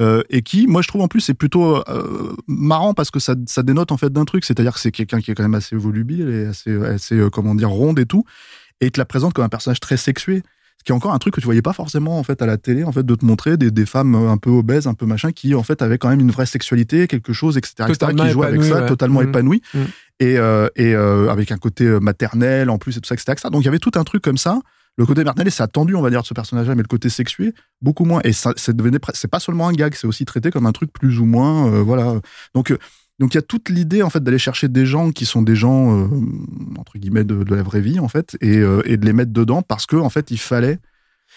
euh, 0.00 0.22
et 0.28 0.42
qui, 0.42 0.66
moi, 0.66 0.82
je 0.82 0.88
trouve 0.88 1.02
en 1.02 1.08
plus, 1.08 1.20
c'est 1.20 1.34
plutôt 1.34 1.76
euh, 1.88 2.36
marrant 2.48 2.94
parce 2.94 3.10
que 3.10 3.20
ça, 3.20 3.34
ça 3.46 3.62
dénote 3.62 3.92
en 3.92 3.96
fait 3.96 4.12
d'un 4.12 4.24
truc, 4.24 4.44
c'est-à-dire 4.44 4.74
que 4.74 4.80
c'est 4.80 4.90
quelqu'un 4.90 5.20
qui 5.20 5.30
est 5.30 5.34
quand 5.34 5.44
même 5.44 5.54
assez 5.54 5.76
volubile 5.76 6.28
et 6.28 6.46
assez, 6.46 6.74
assez 6.84 7.14
euh, 7.14 7.30
comment 7.30 7.54
dire, 7.54 7.70
ronde 7.70 7.98
et 7.98 8.06
tout, 8.06 8.24
et 8.80 8.86
il 8.86 8.90
te 8.90 9.00
la 9.00 9.04
présente 9.04 9.34
comme 9.34 9.44
un 9.44 9.48
personnage 9.48 9.80
très 9.80 9.96
sexué. 9.96 10.42
Qui 10.84 10.92
est 10.92 10.94
encore 10.94 11.14
un 11.14 11.18
truc 11.18 11.34
que 11.34 11.40
tu 11.40 11.46
voyais 11.46 11.62
pas 11.62 11.72
forcément 11.72 12.18
en 12.18 12.22
fait 12.22 12.42
à 12.42 12.46
la 12.46 12.56
télé, 12.58 12.84
en 12.84 12.92
fait, 12.92 13.04
de 13.04 13.14
te 13.14 13.24
montrer 13.24 13.56
des, 13.56 13.70
des 13.70 13.86
femmes 13.86 14.14
un 14.14 14.36
peu 14.36 14.50
obèses, 14.50 14.86
un 14.86 14.94
peu 14.94 15.06
machin, 15.06 15.32
qui 15.32 15.54
en 15.54 15.62
fait 15.62 15.80
avaient 15.82 15.98
quand 15.98 16.08
même 16.08 16.20
une 16.20 16.30
vraie 16.30 16.46
sexualité, 16.46 17.08
quelque 17.08 17.32
chose, 17.32 17.56
etc., 17.56 17.88
etc 17.88 18.12
qui 18.14 18.30
jouaient 18.30 18.48
avec 18.48 18.62
ça, 18.62 18.82
ouais. 18.82 18.86
totalement 18.86 19.20
mmh. 19.20 19.28
épanoui, 19.28 19.62
mmh. 19.72 19.78
et, 20.20 20.38
euh, 20.38 20.68
et 20.76 20.94
euh, 20.94 21.30
avec 21.30 21.52
un 21.52 21.56
côté 21.56 21.84
maternel 22.00 22.70
en 22.70 22.78
plus 22.78 22.96
et 22.96 23.00
tout 23.00 23.08
ça, 23.08 23.14
etc., 23.14 23.32
etc. 23.32 23.48
Donc 23.50 23.62
il 23.62 23.64
y 23.64 23.68
avait 23.68 23.78
tout 23.78 23.92
un 23.94 24.04
truc 24.04 24.22
comme 24.22 24.38
ça 24.38 24.60
le 24.96 25.06
côté 25.06 25.24
maternel, 25.24 25.50
c'est 25.50 25.62
attendu, 25.62 25.94
on 25.96 26.02
va 26.02 26.10
dire, 26.10 26.22
de 26.22 26.26
ce 26.26 26.34
personnage-là, 26.34 26.74
mais 26.74 26.82
le 26.82 26.88
côté 26.88 27.08
sexué, 27.08 27.52
beaucoup 27.80 28.04
moins. 28.04 28.20
Et 28.22 28.32
ça, 28.32 28.52
ça 28.56 28.72
devenait, 28.72 28.98
c'est 29.14 29.28
pas 29.28 29.40
seulement 29.40 29.66
un 29.66 29.72
gag, 29.72 29.94
c'est 29.94 30.06
aussi 30.06 30.24
traité 30.24 30.50
comme 30.50 30.66
un 30.66 30.72
truc 30.72 30.92
plus 30.92 31.18
ou 31.18 31.24
moins, 31.24 31.66
euh, 31.66 31.82
voilà. 31.82 32.20
Donc, 32.54 32.70
euh, 32.70 32.78
donc 33.18 33.34
il 33.34 33.36
y 33.36 33.38
a 33.38 33.42
toute 33.42 33.68
l'idée 33.68 34.02
en 34.02 34.10
fait 34.10 34.22
d'aller 34.22 34.38
chercher 34.38 34.68
des 34.68 34.86
gens 34.86 35.10
qui 35.10 35.24
sont 35.24 35.42
des 35.42 35.54
gens 35.54 35.96
euh, 35.96 36.08
entre 36.78 36.98
guillemets 36.98 37.24
de, 37.24 37.44
la 37.54 37.62
vraie 37.62 37.80
vie 37.80 38.00
en 38.00 38.08
fait, 38.08 38.36
et, 38.40 38.58
euh, 38.58 38.82
de 38.84 39.04
les 39.04 39.12
mettre 39.12 39.32
dedans 39.32 39.62
parce 39.62 39.86
que 39.86 39.96
fait 40.08 40.30
il 40.30 40.38
fallait 40.38 40.78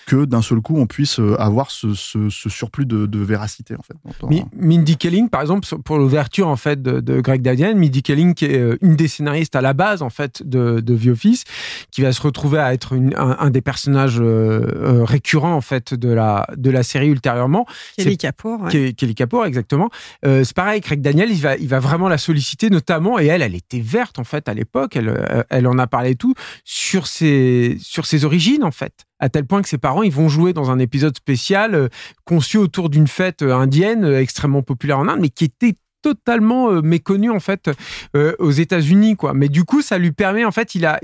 que 0.07 0.23
d'un 0.25 0.41
seul 0.41 0.61
coup 0.61 0.77
on 0.77 0.87
puisse 0.87 1.19
euh, 1.19 1.35
avoir 1.39 1.69
ce, 1.69 1.93
ce, 1.93 2.29
ce 2.29 2.49
surplus 2.49 2.85
de, 2.85 3.05
de, 3.05 3.19
véracité 3.19 3.75
en 3.75 3.81
fait. 3.81 3.93
Mi 4.27 4.45
Mindy 4.55 4.95
Kelling 4.95 5.29
par 5.29 5.41
exemple 5.41 5.67
pour 5.83 5.97
l'ouverture 5.97 6.47
en 6.47 6.55
fait 6.55 6.81
de, 6.81 7.01
de 7.01 7.19
Greg 7.19 7.41
Dadian, 7.41 7.75
Mindy 7.75 8.01
Kelling 8.01 8.33
qui 8.33 8.45
est 8.45 8.57
euh, 8.57 8.77
une 8.81 8.95
des 8.95 9.09
scénaristes 9.09 9.55
à 9.57 9.61
la 9.61 9.73
base 9.73 10.01
en 10.01 10.09
fait 10.09 10.47
de, 10.47 10.79
de 10.79 10.95
The 10.95 11.07
Office, 11.07 11.43
qui 11.91 12.01
va 12.01 12.13
se 12.13 12.21
retrouver 12.21 12.57
à 12.57 12.73
être 12.73 12.93
une, 12.93 13.13
un, 13.17 13.35
un, 13.37 13.49
des 13.49 13.61
personnages 13.61 14.19
euh, 14.19 15.03
récurrents 15.03 15.53
en 15.53 15.61
fait 15.61 15.93
de 15.93 16.09
la 16.09 16.47
de 16.55 16.71
la 16.71 16.83
série 16.83 17.09
ultérieurement. 17.09 17.65
Kelly 17.97 18.17
Kapoor. 18.17 18.61
Ouais. 18.61 18.93
Kelly 18.93 19.13
Kapoor 19.13 19.45
exactement. 19.45 19.89
Euh, 20.25 20.45
c'est 20.45 20.55
pareil, 20.55 20.79
Greg 20.79 21.01
Daniel 21.01 21.29
il 21.29 21.41
va 21.41 21.57
il 21.57 21.67
va 21.67 21.79
vraiment 21.79 22.07
la 22.07 22.17
solliciter 22.17 22.69
notamment 22.69 23.19
et 23.19 23.25
elle 23.25 23.41
elle 23.41 23.55
était 23.55 23.81
verte 23.81 24.19
en 24.19 24.23
fait 24.23 24.47
à 24.47 24.53
l'époque, 24.53 24.95
elle 24.95 25.45
elle 25.49 25.67
en 25.67 25.77
a 25.77 25.87
parlé 25.87 26.15
tout 26.15 26.33
sur 26.63 27.07
ses 27.07 27.77
sur 27.81 28.05
ses 28.05 28.23
origines 28.23 28.63
en 28.63 28.71
fait 28.71 29.06
à 29.19 29.29
tel 29.29 29.45
point 29.45 29.61
que 29.61 29.69
ses 29.69 29.77
parents 29.77 30.03
ils 30.03 30.11
vont 30.11 30.29
jouer 30.29 30.53
dans 30.53 30.71
un 30.71 30.79
épisode 30.79 31.15
spécial 31.15 31.75
euh, 31.75 31.87
conçu 32.25 32.57
autour 32.57 32.89
d'une 32.89 33.07
fête 33.07 33.41
euh, 33.41 33.55
indienne 33.55 34.03
euh, 34.03 34.21
extrêmement 34.21 34.61
populaire 34.61 34.99
en 34.99 35.07
Inde, 35.07 35.19
mais 35.21 35.29
qui 35.29 35.45
était 35.45 35.75
totalement 36.01 36.71
euh, 36.71 36.81
méconnu 36.81 37.31
en 37.31 37.39
fait 37.39 37.69
aux 38.13 38.51
États-Unis 38.51 39.15
quoi. 39.15 39.33
Mais 39.33 39.49
du 39.49 39.63
coup, 39.63 39.81
ça 39.81 39.97
lui 39.97 40.11
permet 40.11 40.45
en 40.45 40.51
fait, 40.51 40.75
il 40.75 40.85
a 40.85 40.99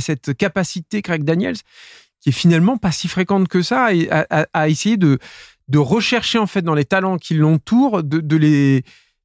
cette 0.00 0.34
capacité 0.34 1.02
Craig 1.02 1.24
Daniels 1.24 1.56
qui 2.20 2.30
est 2.30 2.32
finalement 2.32 2.78
pas 2.78 2.90
si 2.90 3.06
fréquente 3.06 3.48
que 3.48 3.60
ça, 3.60 3.88
à, 4.52 4.68
essayer 4.68 4.96
de, 4.96 5.18
de 5.68 5.78
rechercher 5.78 6.38
en 6.38 6.46
fait 6.46 6.62
dans 6.62 6.74
les 6.74 6.86
talents 6.86 7.18
qui 7.18 7.34
l'entourent, 7.34 8.02
de 8.02 8.36
les 8.36 8.82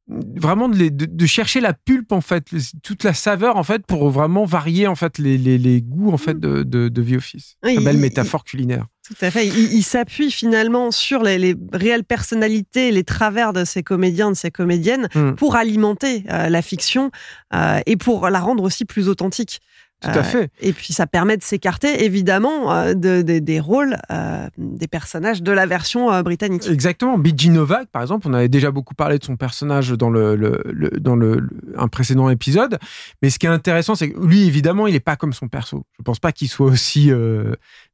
vraiment 0.10 0.70
de, 0.70 0.90
de, 0.90 1.26
chercher 1.26 1.62
la 1.62 1.74
pulpe 1.74 2.12
en 2.12 2.22
fait, 2.22 2.46
toute 2.82 3.04
la 3.04 3.14
saveur 3.14 3.58
en 3.58 3.64
fait 3.64 3.86
pour 3.86 4.10
vraiment 4.10 4.46
varier 4.46 4.88
en 4.88 4.96
fait 4.96 5.18
les, 5.18 5.38
les, 5.38 5.58
les 5.58 5.82
goûts 5.82 6.12
en 6.12 6.18
fait 6.18 6.40
de, 6.40 6.64
de, 6.64 6.90
de 6.90 7.04
The 7.04 7.18
Office. 7.18 7.58
Une 7.64 7.84
belle 7.84 7.98
métaphore 7.98 8.44
culinaire. 8.44 8.88
Tout 9.08 9.26
à 9.26 9.32
fait. 9.32 9.48
Il, 9.48 9.84
s'appuie 9.84 10.30
finalement 10.30 10.92
sur 10.92 11.24
les, 11.24 11.40
les, 11.40 11.56
réelles 11.74 12.04
personnalités, 12.04 12.92
les 12.92 13.04
travers 13.04 13.54
de 13.54 13.66
ces 13.66 13.82
comédiens, 13.82 14.30
de 14.30 14.36
ces 14.36 14.52
comédiennes, 14.52 15.10
hmm. 15.16 15.32
pour 15.32 15.56
alimenter 15.56 16.24
euh, 16.30 16.48
la 16.48 16.62
fiction 16.62 17.10
euh, 17.54 17.80
et 17.88 17.98
pour 17.98 18.30
la 18.30 18.40
rendre 18.40 18.64
aussi 18.64 18.86
plus 18.86 19.10
authentique. 19.10 19.62
Tout 20.02 20.10
à 20.10 20.24
fait. 20.24 20.50
et 20.62 20.72
puis 20.72 20.94
ça 20.94 21.08
permet 21.08 21.36
de 21.36 21.44
s'écarter 21.44 22.06
évidemment 22.06 22.74
euh, 22.74 22.94
de, 22.94 23.22
des 23.22 23.60
rôles 23.60 23.98
euh, 24.12 24.48
des 24.58 24.88
personnages 24.88 25.44
de 25.44 25.52
la 25.52 25.66
version 25.66 26.10
euh, 26.12 26.24
britannique. 26.24 26.66
Exactement. 26.68 27.18
B.G. 27.18 27.50
Novak, 27.50 27.90
par 27.90 28.02
exemple, 28.02 28.28
on 28.30 28.34
avait 28.34 28.48
déjà 28.48 28.72
beaucoup 28.72 28.96
parlé 28.96 29.20
de 29.20 29.26
son 29.26 29.36
personnage 29.36 29.90
dans 29.90 30.10
le, 30.10 30.36
le, 30.38 30.90
dans 31.00 31.18
le, 31.18 31.50
un 31.78 31.90
précédent 31.90 32.30
épisode. 32.30 32.80
Mais 33.22 33.30
ce 33.30 33.40
qui 33.40 33.46
est 33.46 33.50
intéressant, 33.50 33.96
c'est 33.96 34.12
que 34.12 34.20
lui, 34.20 34.46
évidemment, 34.46 34.88
il 34.88 34.94
n'est 34.94 35.02
pas 35.02 35.18
comme 35.18 35.34
son 35.34 35.50
perso. 35.50 35.84
Je 35.98 36.04
pense 36.04 36.20
pas 36.20 36.32
qu'il 36.32 36.48
soit 36.48 36.68
aussi 36.68 37.12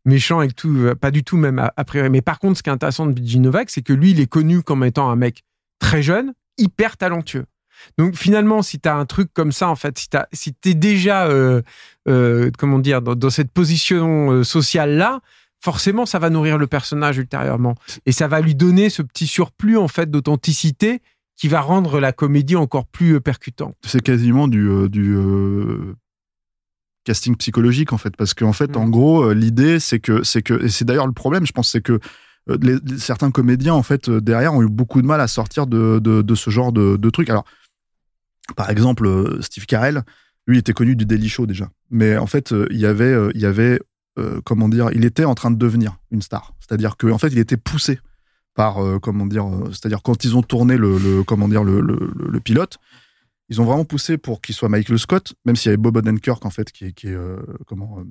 méchant 0.05 0.41
et 0.41 0.49
tout, 0.49 0.89
pas 1.01 1.09
du 1.09 1.23
tout 1.23 1.37
même 1.37 1.59
a, 1.59 1.83
priori. 1.85 2.09
Mais 2.09 2.21
par 2.21 2.39
contre, 2.39 2.57
ce 2.57 2.63
qui 2.63 2.69
est 2.69 2.73
intéressant 2.73 3.07
de 3.07 3.19
B.G. 3.19 3.39
Novak, 3.39 3.71
c'est 3.71 3.81
que 3.81 3.93
lui, 3.93 4.11
il 4.11 4.19
est 4.19 4.27
connu 4.27 4.61
comme 4.61 4.83
étant 4.83 5.09
un 5.09 5.15
mec 5.15 5.43
très 5.79 6.03
jeune, 6.03 6.33
hyper 6.57 6.97
talentueux. 6.97 7.45
Donc 7.97 8.15
finalement, 8.15 8.61
si 8.61 8.79
tu 8.79 8.89
as 8.89 8.95
un 8.95 9.05
truc 9.05 9.29
comme 9.33 9.51
ça, 9.51 9.69
en 9.69 9.75
fait, 9.75 9.97
si 9.97 10.09
tu 10.09 10.17
si 10.33 10.55
es 10.65 10.73
déjà, 10.73 11.27
euh, 11.27 11.61
euh, 12.07 12.51
comment 12.57 12.79
dire, 12.79 13.01
dans, 13.01 13.29
cette 13.29 13.51
position 13.51 14.31
euh, 14.31 14.43
sociale-là, 14.43 15.21
forcément, 15.59 16.05
ça 16.05 16.19
va 16.19 16.29
nourrir 16.29 16.57
le 16.57 16.67
personnage 16.67 17.17
ultérieurement. 17.17 17.75
Et 18.05 18.11
ça 18.11 18.27
va 18.27 18.41
lui 18.41 18.55
donner 18.55 18.89
ce 18.89 19.01
petit 19.01 19.27
surplus, 19.27 19.77
en 19.77 19.87
fait, 19.87 20.11
d'authenticité 20.11 21.01
qui 21.35 21.47
va 21.47 21.61
rendre 21.61 21.99
la 21.99 22.11
comédie 22.13 22.55
encore 22.55 22.85
plus 22.85 23.19
percutante. 23.19 23.75
C'est 23.85 24.01
quasiment 24.01 24.47
du, 24.47 24.89
du 24.89 25.17
casting 27.03 27.35
psychologique, 27.35 27.93
en 27.93 27.97
fait. 27.97 28.15
Parce 28.15 28.33
qu'en 28.33 28.53
fait, 28.53 28.75
mm. 28.75 28.79
en 28.79 28.89
gros, 28.89 29.33
l'idée, 29.33 29.79
c'est 29.79 29.99
que, 29.99 30.23
c'est 30.23 30.41
que, 30.41 30.63
et 30.63 30.69
c'est 30.69 30.85
d'ailleurs 30.85 31.07
le 31.07 31.13
problème, 31.13 31.45
je 31.45 31.51
pense, 31.51 31.71
c'est 31.71 31.81
que 31.81 31.99
certains 32.97 33.31
comédiens, 33.31 33.73
en 33.73 33.83
fait, 33.83 34.09
derrière, 34.09 34.53
ont 34.53 34.61
eu 34.61 34.69
beaucoup 34.69 35.01
de 35.01 35.07
mal 35.07 35.19
à 35.19 35.27
sortir 35.27 35.67
de, 35.67 35.99
de, 35.99 36.35
ce 36.35 36.49
genre 36.49 36.71
de, 36.71 36.95
de 36.97 37.09
trucs. 37.09 37.29
Alors, 37.29 37.45
par 38.53 38.69
exemple, 38.69 39.07
euh, 39.07 39.41
Steve 39.41 39.65
Carell, 39.65 40.03
lui, 40.47 40.57
il 40.57 40.59
était 40.59 40.73
connu 40.73 40.95
du 40.95 41.05
Daily 41.05 41.29
Show 41.29 41.45
déjà. 41.45 41.69
Mais 41.89 42.17
en 42.17 42.27
fait, 42.27 42.51
euh, 42.51 42.67
il 42.71 42.85
avait, 42.85 43.05
euh, 43.05 43.31
il 43.33 43.45
avait 43.45 43.79
comment 44.45 44.69
dire, 44.69 44.91
il 44.93 45.03
était 45.03 45.25
en 45.25 45.35
train 45.35 45.51
de 45.51 45.57
devenir 45.57 45.97
une 46.09 46.21
star. 46.21 46.53
C'est-à-dire 46.61 46.95
qu'en 46.95 47.09
en 47.09 47.17
fait, 47.17 47.27
il 47.27 47.37
était 47.37 47.57
poussé 47.57 47.99
par, 48.53 48.77
comment 49.01 49.25
dire, 49.25 49.45
c'est-à-dire 49.71 50.01
quand 50.01 50.23
ils 50.23 50.37
ont 50.37 50.41
tourné 50.41 50.77
le, 50.77 51.21
comment 51.23 51.49
dire, 51.49 51.65
le, 51.65 52.39
pilote, 52.39 52.77
ils 53.49 53.59
ont 53.59 53.65
vraiment 53.65 53.83
poussé 53.83 54.17
pour 54.17 54.39
qu'il 54.39 54.55
soit 54.55 54.69
Michael 54.69 54.99
Scott, 54.99 55.33
même 55.43 55.57
s'il 55.57 55.65
y 55.65 55.71
avait 55.71 55.77
Bob 55.77 55.97
Odenkirk 55.97 56.45
en 56.45 56.49
fait, 56.49 56.71
qui 56.71 56.85
est, 56.85 56.91
qui 56.93 57.07
est 57.07 57.17
comment 57.67 58.05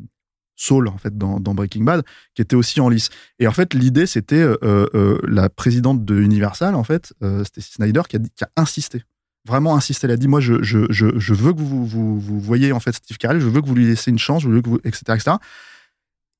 Saul 0.56 0.88
en 0.88 0.98
fait 0.98 1.16
dans, 1.16 1.40
Breaking 1.40 1.84
Bad, 1.84 2.04
qui 2.34 2.42
était 2.42 2.54
aussi 2.54 2.82
en 2.82 2.90
lice. 2.90 3.08
Et 3.38 3.46
en 3.46 3.52
fait, 3.52 3.72
l'idée 3.72 4.04
c'était 4.04 4.46
la 4.60 5.48
présidente 5.48 6.04
de 6.04 6.20
Universal 6.20 6.74
en 6.74 6.84
fait, 6.84 7.14
Stacy 7.44 7.72
Snyder, 7.72 8.02
qui 8.06 8.18
a 8.18 8.48
insisté 8.58 9.04
vraiment 9.46 9.76
insisté. 9.76 10.06
Elle 10.06 10.12
a 10.12 10.16
dit 10.16 10.28
Moi, 10.28 10.40
je, 10.40 10.62
je, 10.62 10.86
je, 10.90 11.18
je 11.18 11.34
veux 11.34 11.52
que 11.52 11.60
vous, 11.60 11.86
vous, 11.86 12.20
vous, 12.20 12.40
voyez 12.40 12.72
en 12.72 12.80
fait 12.80 12.92
Steve 12.92 13.18
Carell, 13.18 13.40
je 13.40 13.46
veux 13.46 13.60
que 13.60 13.66
vous 13.66 13.74
lui 13.74 13.86
laissiez 13.86 14.10
une 14.10 14.18
chance, 14.18 14.42
je 14.42 14.48
veux 14.48 14.62
que 14.62 14.68
vous, 14.68 14.78
etc. 14.84 15.02
etc. 15.08 15.36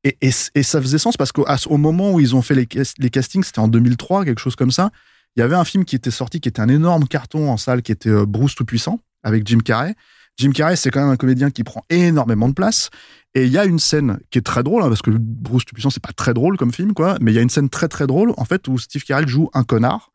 Et, 0.04 0.18
et, 0.20 0.62
ça 0.62 0.82
faisait 0.82 0.98
sens 0.98 1.16
parce 1.16 1.32
qu'au 1.32 1.76
moment 1.78 2.12
où 2.12 2.20
ils 2.20 2.36
ont 2.36 2.42
fait 2.42 2.54
les, 2.54 2.68
les 2.98 3.10
castings, 3.10 3.42
c'était 3.42 3.60
en 3.60 3.68
2003, 3.68 4.26
quelque 4.26 4.38
chose 4.38 4.54
comme 4.54 4.70
ça. 4.70 4.90
Il 5.36 5.40
y 5.40 5.42
avait 5.42 5.56
un 5.56 5.64
film 5.64 5.84
qui 5.84 5.96
était 5.96 6.10
sorti, 6.10 6.40
qui 6.40 6.48
était 6.48 6.60
un 6.60 6.68
énorme 6.68 7.08
carton 7.08 7.50
en 7.50 7.56
salle, 7.56 7.82
qui 7.82 7.90
était 7.90 8.10
euh, 8.10 8.26
Bruce 8.26 8.54
Tout-Puissant, 8.54 9.00
avec 9.22 9.46
Jim 9.46 9.58
Carrey. 9.64 9.94
Jim 10.36 10.52
Carrey, 10.52 10.76
c'est 10.76 10.90
quand 10.90 11.00
même 11.00 11.10
un 11.10 11.16
comédien 11.16 11.50
qui 11.50 11.64
prend 11.64 11.82
énormément 11.88 12.48
de 12.48 12.52
place. 12.52 12.90
Et 13.34 13.46
il 13.46 13.52
y 13.52 13.58
a 13.58 13.64
une 13.64 13.78
scène 13.78 14.18
qui 14.30 14.38
est 14.38 14.42
très 14.42 14.62
drôle, 14.62 14.82
hein, 14.82 14.88
parce 14.88 15.02
que 15.02 15.10
Bruce 15.10 15.64
Tout-Puissant, 15.64 15.90
c'est 15.90 16.02
pas 16.02 16.12
très 16.12 16.34
drôle 16.34 16.56
comme 16.56 16.72
film, 16.72 16.92
quoi. 16.92 17.16
Mais 17.20 17.32
il 17.32 17.34
y 17.34 17.38
a 17.38 17.42
une 17.42 17.50
scène 17.50 17.70
très 17.70 17.88
très 17.88 18.06
drôle, 18.06 18.34
en 18.36 18.44
fait, 18.44 18.68
où 18.68 18.78
Steve 18.78 19.02
Carell 19.02 19.26
joue 19.26 19.48
un 19.54 19.64
connard 19.64 20.12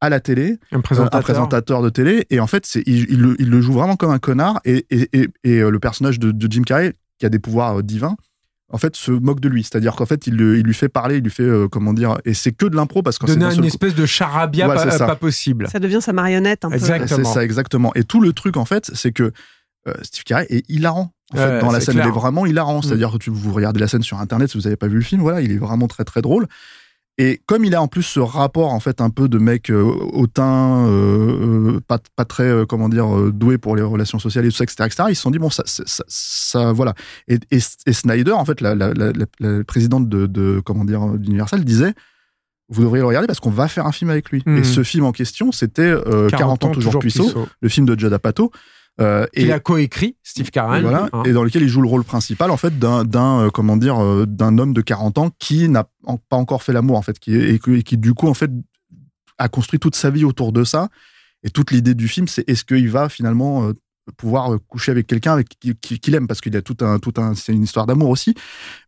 à 0.00 0.08
la 0.08 0.20
télé, 0.20 0.58
un 0.72 0.80
présentateur, 0.80 1.82
de 1.82 1.90
télé, 1.90 2.26
et 2.30 2.40
en 2.40 2.46
fait, 2.46 2.64
c'est, 2.64 2.82
il, 2.86 3.20
le, 3.20 3.60
joue 3.60 3.72
vraiment 3.72 3.96
comme 3.96 4.10
un 4.10 4.18
connard, 4.18 4.60
et, 4.64 4.86
et, 4.90 5.28
et, 5.44 5.58
euh, 5.58 5.70
le 5.70 5.78
personnage 5.78 6.18
de, 6.18 6.50
Jim 6.50 6.62
Carrey, 6.62 6.94
qui 7.18 7.26
a 7.26 7.28
des 7.28 7.38
pouvoirs 7.38 7.78
euh, 7.78 7.82
divins, 7.82 8.16
en 8.72 8.78
fait, 8.78 8.96
se 8.96 9.10
moque 9.10 9.40
de 9.40 9.48
lui. 9.48 9.62
C'est-à-dire 9.62 9.96
qu'en 9.96 10.06
fait, 10.06 10.26
il, 10.26 10.34
il, 10.34 10.62
lui 10.62 10.74
fait 10.74 10.88
parler, 10.88 11.16
il 11.16 11.22
lui 11.22 11.30
fait, 11.30 11.42
euh, 11.42 11.68
comment 11.68 11.92
dire, 11.92 12.18
et 12.24 12.34
c'est 12.34 12.52
que 12.52 12.66
de 12.66 12.76
l'impro 12.76 13.02
parce 13.02 13.18
que 13.18 13.26
Donner 13.26 13.52
une 13.54 13.64
espèce 13.64 13.94
de 13.94 14.06
charabia 14.06 14.68
pas, 14.68 15.16
possible. 15.16 15.68
Ça 15.68 15.80
devient 15.80 16.00
sa 16.00 16.12
marionnette 16.12 16.64
un 16.64 16.70
exactement. 16.70 17.18
peu. 17.18 17.24
C'est 17.24 17.32
ça, 17.32 17.44
exactement. 17.44 17.92
Et 17.94 18.04
tout 18.04 18.20
le 18.20 18.32
truc, 18.32 18.56
en 18.56 18.64
fait, 18.64 18.90
c'est 18.94 19.12
que 19.12 19.32
Steve 20.02 20.24
Carey 20.24 20.46
est 20.50 20.64
hilarant. 20.70 21.12
En 21.32 21.36
fait, 21.36 21.60
dans 21.60 21.72
la 21.72 21.80
scène, 21.80 21.96
il 22.02 22.06
est 22.06 22.10
vraiment 22.10 22.46
hilarant. 22.46 22.78
Mm. 22.78 22.82
C'est-à-dire 22.84 23.10
que 23.12 23.18
tu, 23.18 23.30
vous 23.30 23.52
regardez 23.52 23.80
la 23.80 23.88
scène 23.88 24.02
sur 24.02 24.18
Internet, 24.20 24.50
si 24.50 24.56
vous 24.56 24.64
n'avez 24.64 24.76
pas 24.76 24.88
vu 24.88 24.96
le 24.96 25.04
film, 25.04 25.20
voilà, 25.20 25.40
il 25.40 25.52
est 25.52 25.58
vraiment 25.58 25.88
très 25.88 26.04
très 26.04 26.22
drôle. 26.22 26.46
Et 27.20 27.38
comme 27.44 27.66
il 27.66 27.74
a 27.74 27.82
en 27.82 27.86
plus 27.86 28.02
ce 28.02 28.18
rapport 28.18 28.72
en 28.72 28.80
fait 28.80 29.02
un 29.02 29.10
peu 29.10 29.28
de 29.28 29.36
mec 29.36 29.70
euh, 29.70 29.82
hautain, 30.14 30.86
euh, 30.86 31.74
euh, 31.74 31.80
pas, 31.86 31.98
pas 32.16 32.24
très 32.24 32.64
comment 32.66 32.88
dire 32.88 33.30
doué 33.30 33.58
pour 33.58 33.76
les 33.76 33.82
relations 33.82 34.18
sociales 34.18 34.46
et 34.46 34.48
tout 34.48 34.56
ça, 34.56 34.64
etc., 34.64 34.84
etc. 34.86 35.04
Ils 35.10 35.16
se 35.16 35.20
sont 35.20 35.30
dit 35.30 35.38
bon 35.38 35.50
ça, 35.50 35.62
ça, 35.66 35.84
ça, 36.08 36.72
voilà. 36.72 36.94
Et, 37.28 37.38
et, 37.50 37.60
Snyder 37.92 38.32
en 38.32 38.46
fait 38.46 38.62
la, 38.62 38.74
la, 38.74 38.94
la, 38.94 39.64
présidente 39.64 40.08
de, 40.08 40.24
de, 40.24 40.62
comment 40.64 40.86
dire 40.86 41.06
d'Universal 41.18 41.62
disait 41.62 41.92
vous 42.70 42.84
devriez 42.84 43.02
le 43.02 43.08
regarder 43.08 43.26
parce 43.26 43.40
qu'on 43.40 43.50
va 43.50 43.68
faire 43.68 43.84
un 43.84 43.92
film 43.92 44.08
avec 44.08 44.30
lui. 44.30 44.42
Et 44.46 44.60
hmm. 44.60 44.64
ce 44.64 44.82
film 44.82 45.04
en 45.04 45.12
question 45.12 45.52
c'était 45.52 45.92
40, 46.30 46.64
ans, 46.64 46.70
toujours, 46.70 47.00
puissant, 47.00 47.26
le 47.60 47.68
film 47.68 47.84
de 47.84 48.00
Judd 48.00 48.14
Apatow. 48.14 48.50
Euh, 49.00 49.26
il 49.34 49.50
a 49.52 49.60
coécrit 49.60 50.16
Steve 50.22 50.50
Carell. 50.50 50.82
Voilà, 50.82 51.08
hein. 51.12 51.22
et 51.24 51.32
dans 51.32 51.42
lequel 51.42 51.62
il 51.62 51.68
joue 51.68 51.80
le 51.80 51.88
rôle 51.88 52.04
principal 52.04 52.50
en 52.50 52.56
fait 52.56 52.78
d'un 52.78 53.04
d'un 53.04 53.46
euh, 53.46 53.50
comment 53.50 53.76
dire 53.76 54.02
euh, 54.02 54.26
d'un 54.26 54.58
homme 54.58 54.74
de 54.74 54.82
40 54.82 55.18
ans 55.18 55.30
qui 55.38 55.68
n'a 55.68 55.84
pas 56.28 56.36
encore 56.36 56.62
fait 56.62 56.72
l'amour 56.72 56.98
en 56.98 57.02
fait 57.02 57.18
qui 57.18 57.34
et, 57.34 57.58
qui 57.58 57.96
du 57.96 58.14
coup 58.14 58.28
en 58.28 58.34
fait 58.34 58.50
a 59.38 59.48
construit 59.48 59.80
toute 59.80 59.94
sa 59.94 60.10
vie 60.10 60.24
autour 60.24 60.52
de 60.52 60.64
ça 60.64 60.88
et 61.42 61.50
toute 61.50 61.70
l'idée 61.70 61.94
du 61.94 62.08
film 62.08 62.28
c'est 62.28 62.46
est-ce 62.48 62.64
qu'il 62.64 62.90
va 62.90 63.08
finalement 63.08 63.68
euh, 63.68 63.72
pouvoir 64.18 64.58
coucher 64.68 64.92
avec 64.92 65.06
quelqu'un 65.06 65.32
avec 65.32 65.48
qu'il 65.58 66.14
aime? 66.14 66.26
Parce 66.26 66.40
qu'il 66.40 66.52
y 66.52 66.56
a 66.56 66.62
tout 66.62 66.76
un 66.80 66.98
tout 66.98 67.14
un 67.16 67.34
c'est 67.34 67.54
une 67.54 67.62
histoire 67.62 67.86
d'amour 67.86 68.10
aussi 68.10 68.34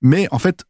mais 0.02 0.28
en 0.30 0.38
fait 0.38 0.64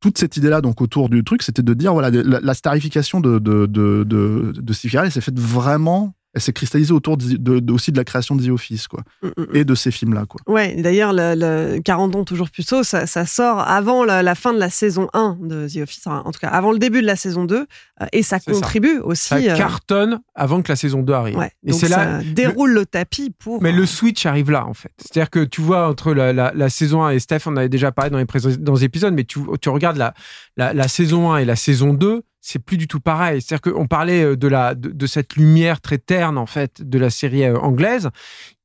toute 0.00 0.16
cette 0.16 0.36
idée-là, 0.36 0.60
donc 0.60 0.80
autour 0.80 1.08
du 1.08 1.24
truc, 1.24 1.42
c'était 1.42 1.62
de 1.62 1.74
dire 1.74 1.92
voilà 1.92 2.10
la, 2.10 2.54
starification 2.54 3.20
de 3.20 3.40
de 3.40 3.66
de 3.66 4.04
de, 4.04 4.52
de 4.56 4.72
Steve 4.72 4.92
Carell 4.92 5.10
s'est 5.10 5.20
faite 5.20 5.38
vraiment 5.38 6.14
elle 6.34 6.42
s'est 6.42 6.52
cristallisée 6.52 6.92
autour 6.92 7.16
de, 7.16 7.72
aussi 7.72 7.90
de 7.90 7.96
la 7.96 8.04
création 8.04 8.36
de 8.36 8.44
The 8.44 8.50
Office, 8.50 8.86
quoi, 8.86 9.00
mm, 9.22 9.26
mm, 9.28 9.32
mm. 9.36 9.56
et 9.56 9.64
de 9.64 9.74
ces 9.74 9.90
films-là, 9.90 10.26
quoi. 10.26 10.40
Ouais, 10.46 10.74
d'ailleurs, 10.80 11.12
le, 11.14 11.80
40 11.80 12.16
ans 12.16 12.24
toujours 12.24 12.50
plus 12.50 12.66
tôt, 12.66 12.82
ça, 12.82 13.06
sort 13.06 13.60
avant 13.60 14.04
la, 14.04 14.34
fin 14.34 14.52
de 14.52 14.58
la 14.58 14.70
saison 14.70 15.08
1 15.14 15.38
de 15.40 15.66
The 15.68 15.82
Office, 15.82 16.06
en 16.06 16.30
tout 16.30 16.40
cas 16.40 16.48
avant 16.48 16.72
le 16.72 16.78
début 16.78 17.00
de 17.00 17.06
la 17.06 17.16
saison 17.16 17.44
2, 17.44 17.56
euh, 17.56 18.06
et 18.12 18.22
ça 18.22 18.40
contribue 18.40 18.98
aussi. 18.98 19.28
Ça 19.28 19.36
euh, 19.36 19.56
cartonne 19.56 20.20
avant 20.34 20.62
que 20.62 20.70
la 20.70 20.76
saison 20.76 21.02
2 21.02 21.12
arrive. 21.12 21.38
et 21.64 21.72
c'est 21.72 21.88
là 21.88 22.20
déroule 22.22 22.72
le, 22.72 22.86
tapis 22.86 23.30
pour. 23.30 23.62
Mais 23.62 23.72
le 23.72 23.82
euh, 23.82 23.86
switch 23.86 24.26
arrive 24.26 24.50
là, 24.50 24.66
en 24.66 24.74
fait. 24.74 24.92
C'est-à-dire 24.98 25.30
que 25.30 25.44
tu 25.44 25.60
vois 25.60 25.88
entre 25.88 26.12
la, 26.12 26.68
saison 26.68 27.04
1 27.04 27.10
et 27.10 27.18
Steph, 27.18 27.40
on 27.46 27.56
avait 27.56 27.68
déjà 27.68 27.90
parlé 27.90 28.10
dans 28.10 28.18
les, 28.18 28.56
dans 28.58 28.74
les 28.74 28.84
épisodes, 28.84 29.14
mais 29.14 29.24
tu, 29.24 29.40
tu 29.60 29.68
regardes 29.68 29.96
la, 29.96 30.14
la, 30.56 30.88
saison 30.88 31.32
1 31.32 31.38
et 31.38 31.44
la 31.44 31.56
saison 31.56 31.94
2 31.94 32.22
c'est 32.48 32.58
plus 32.58 32.78
du 32.78 32.88
tout 32.88 33.00
pareil. 33.00 33.42
C'est-à-dire 33.42 33.72
qu'on 33.72 33.86
parlait 33.86 34.24
euh, 34.24 34.36
de, 34.36 34.48
la, 34.48 34.74
de, 34.74 35.06
cette 35.06 35.36
lumière 35.36 35.80
très 35.80 35.98
terne, 35.98 36.38
en 36.38 36.46
fait, 36.46 36.82
de 36.82 36.98
la 36.98 37.10
série 37.10 37.44
euh, 37.44 37.58
anglaise 37.58 38.10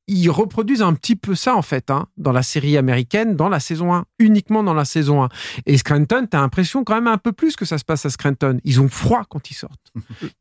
ils 0.08 0.30
reproduisent 0.30 0.82
un 0.82 0.94
petit 0.94 1.16
peu 1.16 1.34
ça 1.34 1.56
en 1.56 1.62
fait 1.62 1.90
hein, 1.90 2.08
dans 2.18 2.34
la 2.34 2.44
série 2.44 2.78
américaine, 2.78 3.38
dans 3.38 3.48
la 3.48 3.62
saison 3.62 3.94
1, 3.94 4.06
uniquement 4.20 4.62
dans 4.62 4.74
la 4.74 4.84
saison 4.84 5.24
1. 5.24 5.30
Et 5.66 5.78
Scranton, 5.78 6.28
t'as 6.30 6.42
l'impression 6.42 6.84
quand 6.84 6.96
même 6.96 7.08
un 7.08 7.18
peu 7.18 7.32
plus 7.32 7.56
que 7.56 7.64
ça 7.64 7.78
se 7.78 7.86
passe 7.86 8.06
à 8.06 8.10
Scranton. 8.10 8.60
Ils 8.66 8.82
ont 8.82 8.90
froid 8.90 9.24
quand 9.30 9.50
ils 9.50 9.54
sortent. 9.54 9.83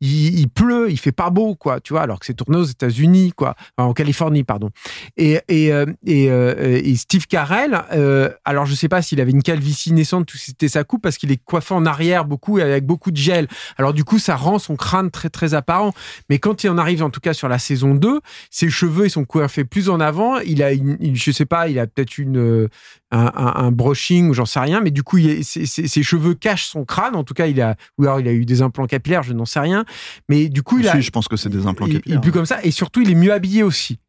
Il, 0.01 0.47
pleut, 0.49 0.89
il 0.89 0.97
fait 0.97 1.11
pas 1.11 1.29
beau, 1.29 1.55
quoi, 1.55 1.79
tu 1.79 1.93
vois, 1.93 2.01
alors 2.01 2.19
que 2.19 2.25
c'est 2.25 2.33
tourné 2.33 2.57
aux 2.57 2.63
États-Unis, 2.63 3.33
quoi, 3.35 3.55
en 3.77 3.93
Californie, 3.93 4.43
pardon. 4.43 4.69
Et, 5.17 5.39
et, 5.47 5.71
euh, 5.71 5.85
euh, 6.07 6.81
et 6.83 6.95
Steve 6.95 7.27
Carell, 7.27 7.83
euh, 7.93 8.29
alors 8.45 8.65
je 8.65 8.75
sais 8.75 8.89
pas 8.89 9.01
s'il 9.01 9.21
avait 9.21 9.31
une 9.31 9.43
calvitie 9.43 9.93
naissante 9.93 10.33
ou 10.33 10.37
c'était 10.37 10.67
sa 10.67 10.83
coupe, 10.83 11.01
parce 11.01 11.17
qu'il 11.17 11.31
est 11.31 11.43
coiffé 11.43 11.73
en 11.73 11.85
arrière 11.85 12.25
beaucoup 12.25 12.59
et 12.59 12.61
avec 12.61 12.85
beaucoup 12.85 13.11
de 13.11 13.17
gel. 13.17 13.47
Alors 13.77 13.93
du 13.93 14.03
coup, 14.03 14.19
ça 14.19 14.35
rend 14.35 14.59
son 14.59 14.75
crâne 14.75 15.11
très 15.11 15.29
très 15.29 15.53
apparent. 15.53 15.93
Mais 16.29 16.39
quand 16.39 16.63
il 16.63 16.69
en 16.69 16.77
arrive, 16.77 17.03
en 17.03 17.09
tout 17.09 17.19
cas 17.19 17.33
sur 17.33 17.47
la 17.47 17.59
saison 17.59 17.95
2, 17.95 18.19
ses 18.49 18.69
cheveux 18.69 19.05
et 19.05 19.09
son 19.09 19.25
coiffure 19.25 19.51
fait 19.51 19.65
plus 19.65 19.89
en 19.89 19.99
avant. 19.99 20.39
Il 20.39 20.63
a, 20.63 20.73
une, 20.73 20.97
je 21.15 21.31
sais 21.31 21.45
pas, 21.45 21.67
il 21.67 21.79
a 21.79 21.87
peut-être 21.87 22.17
une 22.17 22.69
un, 23.13 23.71
brushing 23.71 24.29
ou 24.29 24.33
j'en 24.33 24.45
sais 24.45 24.59
rien, 24.59 24.81
mais 24.81 24.91
du 24.91 25.03
coup, 25.03 25.17
ses, 25.41 26.03
cheveux 26.03 26.33
cachent 26.33 26.65
son 26.65 26.85
crâne. 26.85 27.15
En 27.15 27.23
tout 27.23 27.33
cas, 27.33 27.47
il 27.47 27.61
a, 27.61 27.75
ou 27.97 28.03
alors 28.03 28.19
il 28.19 28.27
a 28.27 28.33
eu 28.33 28.45
des 28.45 28.61
implants 28.61 28.87
capillaires, 28.87 29.23
je 29.23 29.33
n'en 29.33 29.45
sais 29.45 29.59
rien. 29.59 29.85
Mais 30.29 30.49
du 30.49 30.63
coup, 30.63 30.79
il 30.79 30.87
a. 30.87 30.99
je 30.99 31.11
pense 31.11 31.27
que 31.27 31.37
c'est 31.37 31.49
des 31.49 31.65
implants 31.65 31.85
capillaires. 31.85 32.03
Il, 32.05 32.15
est 32.15 32.21
plus 32.21 32.31
comme 32.31 32.45
ça, 32.45 32.59
et 32.63 32.71
surtout, 32.71 33.01
il 33.01 33.09
est 33.09 33.15
mieux 33.15 33.33
habillé 33.33 33.63
aussi. 33.63 33.99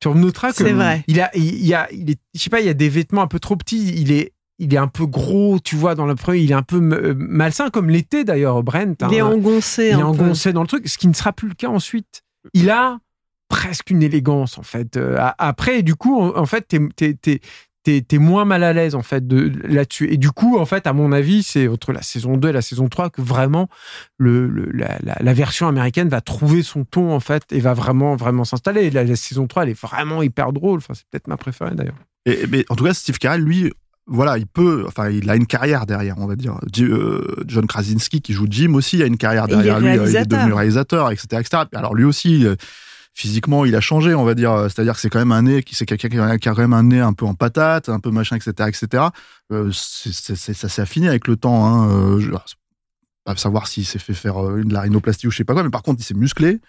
Tu 0.00 0.08
noteras 0.08 0.52
que 0.52 0.64
vrai. 0.64 1.02
il 1.06 1.20
a, 1.20 1.30
il, 1.34 1.64
y 1.64 1.72
a, 1.72 1.88
il 1.92 2.10
est, 2.10 2.18
je 2.34 2.40
sais 2.40 2.50
pas, 2.50 2.60
il 2.60 2.66
y 2.66 2.70
a 2.70 2.74
des 2.74 2.88
vêtements 2.88 3.22
un 3.22 3.26
peu 3.26 3.38
trop 3.38 3.56
petits. 3.56 3.94
Il 3.96 4.12
est 4.12 4.34
il 4.58 4.72
est 4.72 4.78
un 4.78 4.88
peu 4.88 5.06
gros, 5.06 5.58
tu 5.58 5.76
vois, 5.76 5.94
dans 5.94 6.06
le 6.06 6.14
premier, 6.14 6.38
il 6.38 6.50
est 6.50 6.54
un 6.54 6.62
peu 6.62 6.76
euh, 6.76 7.14
malsain, 7.16 7.70
comme 7.70 7.90
l'était 7.90 8.24
d'ailleurs 8.24 8.62
Brent. 8.62 8.96
Il 9.10 9.14
est 9.14 9.20
hein. 9.20 9.26
engoncé. 9.26 9.88
Il 9.88 9.94
est 9.94 9.96
peu. 9.96 10.04
engoncé 10.04 10.52
dans 10.52 10.62
le 10.62 10.68
truc, 10.68 10.88
ce 10.88 10.98
qui 10.98 11.08
ne 11.08 11.12
sera 11.12 11.32
plus 11.32 11.48
le 11.48 11.54
cas 11.54 11.68
ensuite. 11.68 12.22
Il 12.52 12.70
a 12.70 12.98
presque 13.48 13.90
une 13.90 14.02
élégance, 14.02 14.58
en 14.58 14.62
fait. 14.62 14.96
Euh, 14.96 15.16
a- 15.18 15.34
après, 15.38 15.82
du 15.82 15.96
coup, 15.96 16.20
en, 16.20 16.46
fait, 16.46 16.68
t'es, 16.68 17.14
t'es, 17.14 17.40
t'es, 17.84 18.18
moins 18.18 18.44
mal 18.44 18.62
à 18.64 18.72
l'aise, 18.72 18.94
en 18.94 19.02
fait, 19.02 19.26
de, 19.28 19.52
là-dessus. 19.64 20.10
Et 20.12 20.16
du 20.16 20.30
coup, 20.30 20.58
en 20.58 20.64
fait, 20.64 20.86
à 20.86 20.92
mon 20.92 21.12
avis, 21.12 21.42
c'est 21.42 21.68
entre 21.68 21.92
la 21.92 22.02
saison 22.02 22.36
2 22.36 22.48
et 22.48 22.52
la 22.52 22.62
saison 22.62 22.88
3 22.88 23.10
que 23.10 23.20
vraiment 23.22 23.68
le, 24.18 24.48
le- 24.48 24.70
la, 24.72 24.96
la- 25.04 25.18
la 25.20 25.32
version 25.34 25.68
américaine 25.68 26.08
va 26.08 26.20
trouver 26.20 26.62
son 26.62 26.84
ton, 26.84 27.12
en 27.14 27.20
fait, 27.20 27.44
et 27.52 27.60
va 27.60 27.74
vraiment, 27.74 28.16
vraiment 28.16 28.44
s'installer. 28.44 28.90
La, 28.90 29.04
la 29.04 29.16
saison 29.16 29.46
3, 29.46 29.64
elle 29.64 29.68
est 29.70 29.80
vraiment 29.80 30.22
hyper 30.22 30.52
drôle. 30.52 30.78
Enfin, 30.78 30.94
c'est 30.94 31.04
peut-être 31.10 31.28
ma 31.28 31.36
préférée, 31.36 31.74
d'ailleurs. 31.74 31.94
Et, 32.26 32.46
mais 32.50 32.64
en 32.70 32.74
tout 32.74 32.84
cas, 32.84 32.94
Steve 32.94 33.18
Carell, 33.18 33.42
lui, 33.42 33.70
voilà, 34.06 34.36
il 34.38 34.46
peut, 34.46 34.84
enfin, 34.86 35.08
il 35.10 35.28
a 35.30 35.36
une 35.36 35.46
carrière 35.46 35.86
derrière, 35.86 36.16
on 36.18 36.26
va 36.26 36.36
dire. 36.36 36.58
Euh, 36.80 37.36
John 37.46 37.66
Krasinski, 37.66 38.20
qui 38.22 38.32
joue 38.32 38.46
Jim 38.50 38.74
aussi, 38.74 39.02
a 39.02 39.06
une 39.06 39.16
carrière 39.18 39.44
Et 39.48 39.52
il 39.52 39.56
derrière 39.56 39.80
lui. 39.80 39.88
euh, 39.88 39.90
Il 39.92 39.94
est 39.94 39.98
réalisateur. 39.98 40.38
devenu 40.40 40.52
réalisateur, 40.54 41.10
etc., 41.10 41.26
etc. 41.40 41.62
Alors 41.74 41.94
lui 41.94 42.04
aussi, 42.04 42.46
euh, 42.46 42.54
physiquement, 43.14 43.64
il 43.64 43.74
a 43.76 43.80
changé, 43.80 44.14
on 44.14 44.24
va 44.24 44.34
dire. 44.34 44.64
C'est-à-dire 44.64 44.94
que 44.94 45.00
c'est 45.00 45.08
quand 45.08 45.20
même 45.20 45.32
un 45.32 45.42
nez, 45.42 45.64
c'est 45.70 45.86
quelqu'un 45.86 46.08
qui 46.08 46.48
a 46.48 46.54
quand 46.54 46.58
même 46.58 46.72
un 46.72 46.82
nez 46.82 47.00
un 47.00 47.12
peu 47.12 47.24
en 47.24 47.34
patate, 47.34 47.88
un 47.88 48.00
peu 48.00 48.10
machin, 48.10 48.36
etc., 48.36 48.68
etc. 48.68 49.04
Euh, 49.52 49.70
ça 49.72 50.68
s'est 50.68 50.82
affiné 50.82 51.08
avec 51.08 51.28
le 51.28 51.36
temps. 51.36 51.64
Hein. 51.64 51.88
Euh, 51.90 52.20
je- 52.20 52.30
pas 53.24 53.36
savoir 53.36 53.66
s'il 53.68 53.86
s'est 53.86 53.98
fait 53.98 54.12
faire 54.14 54.44
euh, 54.44 54.62
de 54.62 54.72
la 54.72 54.82
rhinoplastie 54.82 55.26
ou 55.26 55.30
je 55.30 55.38
sais 55.38 55.44
pas 55.44 55.54
quoi, 55.54 55.62
mais 55.62 55.70
par 55.70 55.82
contre, 55.82 56.00
il 56.00 56.04
s'est 56.04 56.14
musclé. 56.14 56.60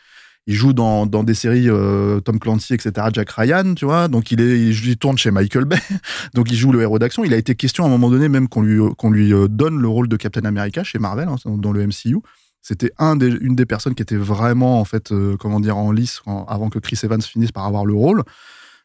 Il 0.48 0.54
joue 0.54 0.74
dans, 0.74 1.08
dans 1.08 1.24
des 1.24 1.34
séries 1.34 1.70
euh, 1.70 2.20
Tom 2.20 2.40
Clancy, 2.40 2.76
etc. 2.76 3.08
Jack 3.12 3.32
Ryan, 3.32 3.74
tu 3.74 3.86
vois. 3.86 4.08
Donc 4.08 4.32
il 4.32 4.40
est, 4.40 4.60
il, 4.60 4.98
tourne 4.98 5.18
chez 5.18 5.32
Michael 5.32 5.66
Bay. 5.66 5.80
Donc 6.36 6.52
il 6.52 6.56
joue 6.56 6.72
le 6.72 6.82
héros 6.82 7.00
d'action. 7.00 7.24
Il 7.24 7.34
a 7.34 7.38
été 7.38 7.56
question 7.56 7.84
à 7.84 7.88
un 7.88 7.90
moment 7.90 8.12
donné 8.12 8.30
même 8.30 8.48
qu'on 8.48 8.62
lui 8.62 8.80
qu'on 8.96 9.10
lui 9.10 9.34
donne 9.50 9.82
le 9.82 9.88
rôle 9.88 10.08
de 10.08 10.16
Captain 10.18 10.46
America 10.46 10.84
chez 10.84 11.00
Marvel 11.00 11.28
hein, 11.28 11.38
dans 11.46 11.72
le 11.72 11.88
MCU. 11.88 12.18
C'était 12.67 12.89
une 12.97 13.56
des 13.56 13.67
personnes 13.67 13.93
qui 13.93 14.01
était 14.01 14.15
vraiment 14.15 14.80
en 14.80 14.86
fait 14.86 15.12
euh, 15.12 15.38
comment 15.38 15.60
dire 15.60 15.78
en 15.78 15.91
lice 15.91 16.23
avant 16.47 16.71
que 16.71 16.80
Chris 16.80 16.99
Evans 17.04 17.21
finisse 17.21 17.51
par 17.51 17.65
avoir 17.65 17.86
le 17.86 17.93
rôle. 17.93 18.23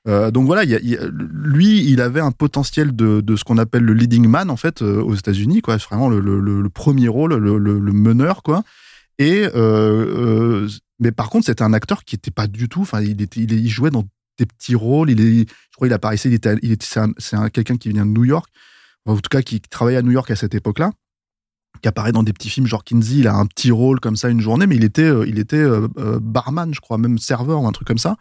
Euh, 0.07 0.31
donc 0.31 0.45
voilà, 0.45 0.65
il 0.65 0.71
y 0.71 0.97
a- 0.97 1.09
lui, 1.09 1.91
il 1.91 2.03
avait 2.03 2.21
un 2.21 2.31
potentiel 2.31 2.95
de, 2.95 3.23
ce 3.37 3.43
qu'on 3.43 3.57
appelle 3.57 3.85
le 3.85 3.95
leading 3.95 4.29
man 4.29 4.51
en 4.51 4.57
fait 4.59 4.83
euh, 4.83 5.03
aux 5.03 5.15
États-Unis, 5.15 5.63
quoi. 5.63 5.79
C'est 5.79 5.89
vraiment 5.89 6.11
le, 6.11 6.69
premier 6.69 7.09
rôle, 7.09 7.35
le, 7.37 7.93
meneur, 7.93 8.43
quoi. 8.43 8.65
Et 9.19 9.47
mais 11.03 11.13
par 11.13 11.31
contre, 11.31 11.47
c'était 11.47 11.63
un 11.63 11.73
acteur 11.73 12.05
qui 12.05 12.17
était 12.17 12.31
pas 12.31 12.49
du 12.49 12.69
tout. 12.69 12.83
Enfin, 12.83 13.01
il 13.01 13.17
il, 13.35 13.69
jouait 13.71 13.91
dans 13.91 14.05
des 14.39 14.45
petits 14.45 14.75
rôles. 14.75 15.09
Il 15.11 15.19
je 15.19 15.77
crois, 15.77 15.87
il 15.89 15.93
apparaissait. 15.95 16.29
Il 16.29 16.35
était, 16.35 16.55
c'est 16.83 17.01
un- 17.01 17.13
c'est 17.17 17.37
un- 17.37 17.49
quelqu'un 17.49 17.79
qui 17.79 17.89
vient 17.89 18.05
de 18.05 18.11
New 18.11 18.25
York, 18.25 18.47
en 19.07 19.15
tout 19.17 19.31
cas 19.31 19.41
qui 19.41 19.59
travaillait 19.63 19.99
à 19.99 20.03
New 20.03 20.13
York 20.13 20.31
à 20.31 20.37
cette 20.37 20.55
époque-là, 20.55 20.91
qui 21.83 21.89
apparaît 21.89 22.13
dans 22.13 22.23
des 22.23 22.33
petits 22.33 22.51
films 22.51 22.67
genre 22.67 22.85
Kinsey. 22.85 23.19
Il 23.19 23.29
a 23.29 23.35
un 23.35 23.47
petit 23.47 23.71
rôle 23.71 24.01
comme 24.01 24.17
ça 24.17 24.29
une 24.29 24.41
journée, 24.41 24.67
mais 24.67 24.77
il 24.77 24.85
était, 24.85 25.03
euh, 25.03 25.25
il 25.27 25.39
était 25.39 25.57
euh, 25.57 25.89
euh, 25.99 26.19
barman, 26.21 26.75
je 26.75 26.81
crois, 26.81 26.99
même 26.99 27.19
serveur 27.19 27.63
ou 27.63 27.67
un 27.67 27.73
truc 27.73 27.89
comme 27.89 27.99
ça. 27.99 28.17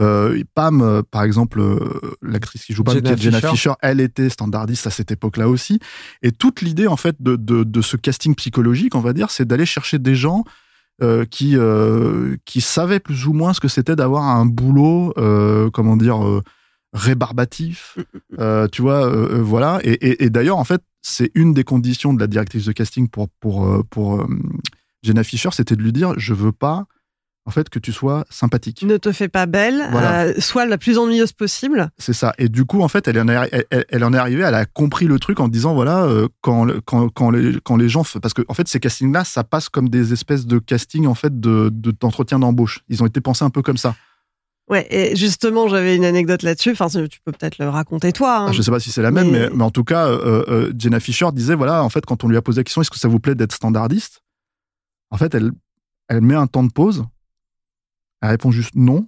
Euh, 0.00 0.42
Pam, 0.54 1.02
par 1.10 1.22
exemple, 1.22 1.62
l'actrice 2.20 2.64
qui 2.64 2.72
joue 2.72 2.82
Pam, 2.82 2.94
Jenna 2.94 3.14
qui 3.14 3.20
est 3.20 3.22
Jenna 3.22 3.38
Fisher. 3.38 3.50
Fisher, 3.50 3.72
elle 3.80 4.00
était 4.00 4.28
standardiste 4.28 4.86
à 4.86 4.90
cette 4.90 5.12
époque-là 5.12 5.48
aussi. 5.48 5.78
Et 6.22 6.32
toute 6.32 6.62
l'idée, 6.62 6.86
en 6.86 6.96
fait, 6.96 7.16
de, 7.20 7.36
de, 7.36 7.62
de 7.62 7.80
ce 7.80 7.96
casting 7.96 8.34
psychologique, 8.34 8.94
on 8.94 9.00
va 9.00 9.12
dire, 9.12 9.30
c'est 9.30 9.44
d'aller 9.44 9.66
chercher 9.66 9.98
des 9.98 10.16
gens 10.16 10.44
qui, 11.30 11.56
qui 12.44 12.60
savaient 12.60 13.00
plus 13.00 13.26
ou 13.26 13.32
moins 13.32 13.52
ce 13.52 13.60
que 13.60 13.68
c'était 13.68 13.94
d'avoir 13.94 14.24
un 14.24 14.46
boulot, 14.46 15.12
comment 15.72 15.96
dire, 15.96 16.18
rébarbatif. 16.94 17.98
Euh, 18.38 18.66
tu 18.68 18.82
vois, 18.82 19.06
euh, 19.06 19.34
euh, 19.38 19.42
voilà. 19.42 19.80
Et, 19.82 19.92
et, 19.92 20.24
et 20.24 20.30
d'ailleurs, 20.30 20.58
en 20.58 20.64
fait, 20.64 20.80
c'est 21.02 21.30
une 21.34 21.52
des 21.52 21.64
conditions 21.64 22.14
de 22.14 22.20
la 22.20 22.26
directrice 22.26 22.64
de 22.64 22.72
casting 22.72 23.08
pour, 23.08 23.28
pour, 23.40 23.84
pour 23.90 24.20
euh, 24.20 24.26
Jenna 25.02 25.22
Fisher, 25.24 25.50
c'était 25.52 25.76
de 25.76 25.82
lui 25.82 25.92
dire, 25.92 26.14
je 26.16 26.32
veux 26.32 26.52
pas, 26.52 26.86
en 27.46 27.50
fait, 27.50 27.68
que 27.68 27.78
tu 27.78 27.92
sois 27.92 28.24
sympathique. 28.30 28.82
Ne 28.84 28.96
te 28.96 29.12
fais 29.12 29.28
pas 29.28 29.44
belle, 29.44 29.86
Voilà. 29.90 30.40
sois 30.40 30.64
la 30.64 30.78
plus 30.78 30.96
ennuyeuse 30.96 31.32
possible. 31.32 31.90
C'est 31.98 32.14
ça. 32.14 32.32
Et 32.38 32.48
du 32.48 32.64
coup, 32.64 32.80
en 32.80 32.88
fait, 32.88 33.06
elle 33.06 33.20
en 33.20 33.28
est, 33.28 33.66
elle, 33.90 34.02
en 34.04 34.14
est 34.14 34.16
arrivée, 34.16 34.44
elle 34.44 34.54
a 34.54 34.64
compris 34.64 35.04
le 35.06 35.18
truc 35.18 35.40
en 35.40 35.48
disant, 35.48 35.74
voilà, 35.74 36.08
quand, 36.40 36.66
quand, 36.86 37.10
quand, 37.10 37.30
les, 37.30 37.58
quand 37.62 37.76
les 37.76 37.90
gens... 37.90 38.02
Parce 38.22 38.32
que, 38.32 38.40
en 38.48 38.54
fait, 38.54 38.66
ces 38.66 38.80
castings-là, 38.80 39.24
ça 39.24 39.44
passe 39.44 39.68
comme 39.68 39.90
des 39.90 40.14
espèces 40.14 40.46
de 40.46 40.58
castings, 40.58 41.06
en 41.06 41.14
fait, 41.14 41.38
de, 41.38 41.68
de- 41.70 41.90
d'entretien 42.00 42.38
d'embauche. 42.38 42.80
Ils 42.88 43.02
ont 43.02 43.06
été 43.06 43.20
pensés 43.20 43.44
un 43.44 43.50
peu 43.50 43.60
comme 43.60 43.76
ça. 43.76 43.94
Ouais, 44.68 44.86
et 44.90 45.14
justement, 45.14 45.68
j'avais 45.68 45.94
une 45.94 46.04
anecdote 46.06 46.42
là-dessus. 46.42 46.70
Enfin, 46.72 46.88
tu 46.88 47.20
peux 47.24 47.32
peut-être 47.32 47.58
le 47.58 47.68
raconter 47.68 48.12
toi. 48.12 48.38
hein. 48.38 48.52
Je 48.52 48.62
sais 48.62 48.70
pas 48.70 48.80
si 48.80 48.90
c'est 48.90 49.02
la 49.02 49.10
même, 49.10 49.30
mais, 49.30 49.48
Mais- 49.50 49.56
mais 49.56 49.62
en 49.64 49.70
tout 49.70 49.84
cas, 49.84 50.08
euh, 50.08 50.42
euh, 50.48 50.72
Jenna 50.78 51.00
Fisher 51.00 51.26
disait, 51.32 51.54
voilà, 51.54 51.82
en 51.84 51.90
fait, 51.90 52.06
quand 52.06 52.24
on 52.24 52.28
lui 52.28 52.36
a 52.38 52.42
posé 52.42 52.60
la 52.60 52.64
question, 52.64 52.80
est-ce 52.80 52.90
que 52.90 52.98
ça 52.98 53.08
vous 53.08 53.20
plaît 53.20 53.34
d'être 53.34 53.52
standardiste? 53.52 54.22
En 55.10 55.18
fait, 55.18 55.34
elle, 55.34 55.50
elle 56.08 56.22
met 56.22 56.34
un 56.34 56.46
temps 56.46 56.64
de 56.64 56.72
pause, 56.72 57.04
elle 58.22 58.30
répond 58.30 58.50
juste 58.50 58.74
non, 58.74 59.06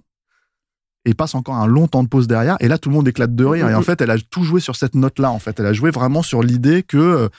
et 1.05 1.13
passe 1.15 1.33
encore 1.35 1.55
un 1.55 1.67
long 1.67 1.87
temps 1.87 2.03
de 2.03 2.07
pause 2.09 2.27
derrière, 2.27 2.57
et 2.59 2.67
là, 2.67 2.77
tout 2.77 2.89
le 2.89 2.95
monde 2.95 3.07
éclate 3.07 3.33
de 3.35 3.43
rire. 3.45 3.67
Et 3.69 3.73
en 3.75 3.81
fait, 3.81 3.99
elle 4.01 4.11
a 4.11 4.17
tout 4.19 4.43
joué 4.43 4.59
sur 4.61 4.75
cette 4.75 4.93
note-là, 4.93 5.31
en 5.31 5.39
fait. 5.39 5.59
Elle 5.59 5.65
a 5.65 5.73
joué 5.73 5.89
vraiment 5.89 6.21
sur 6.21 6.43
l'idée 6.43 6.83
que 6.83 6.97
euh, 6.97 7.29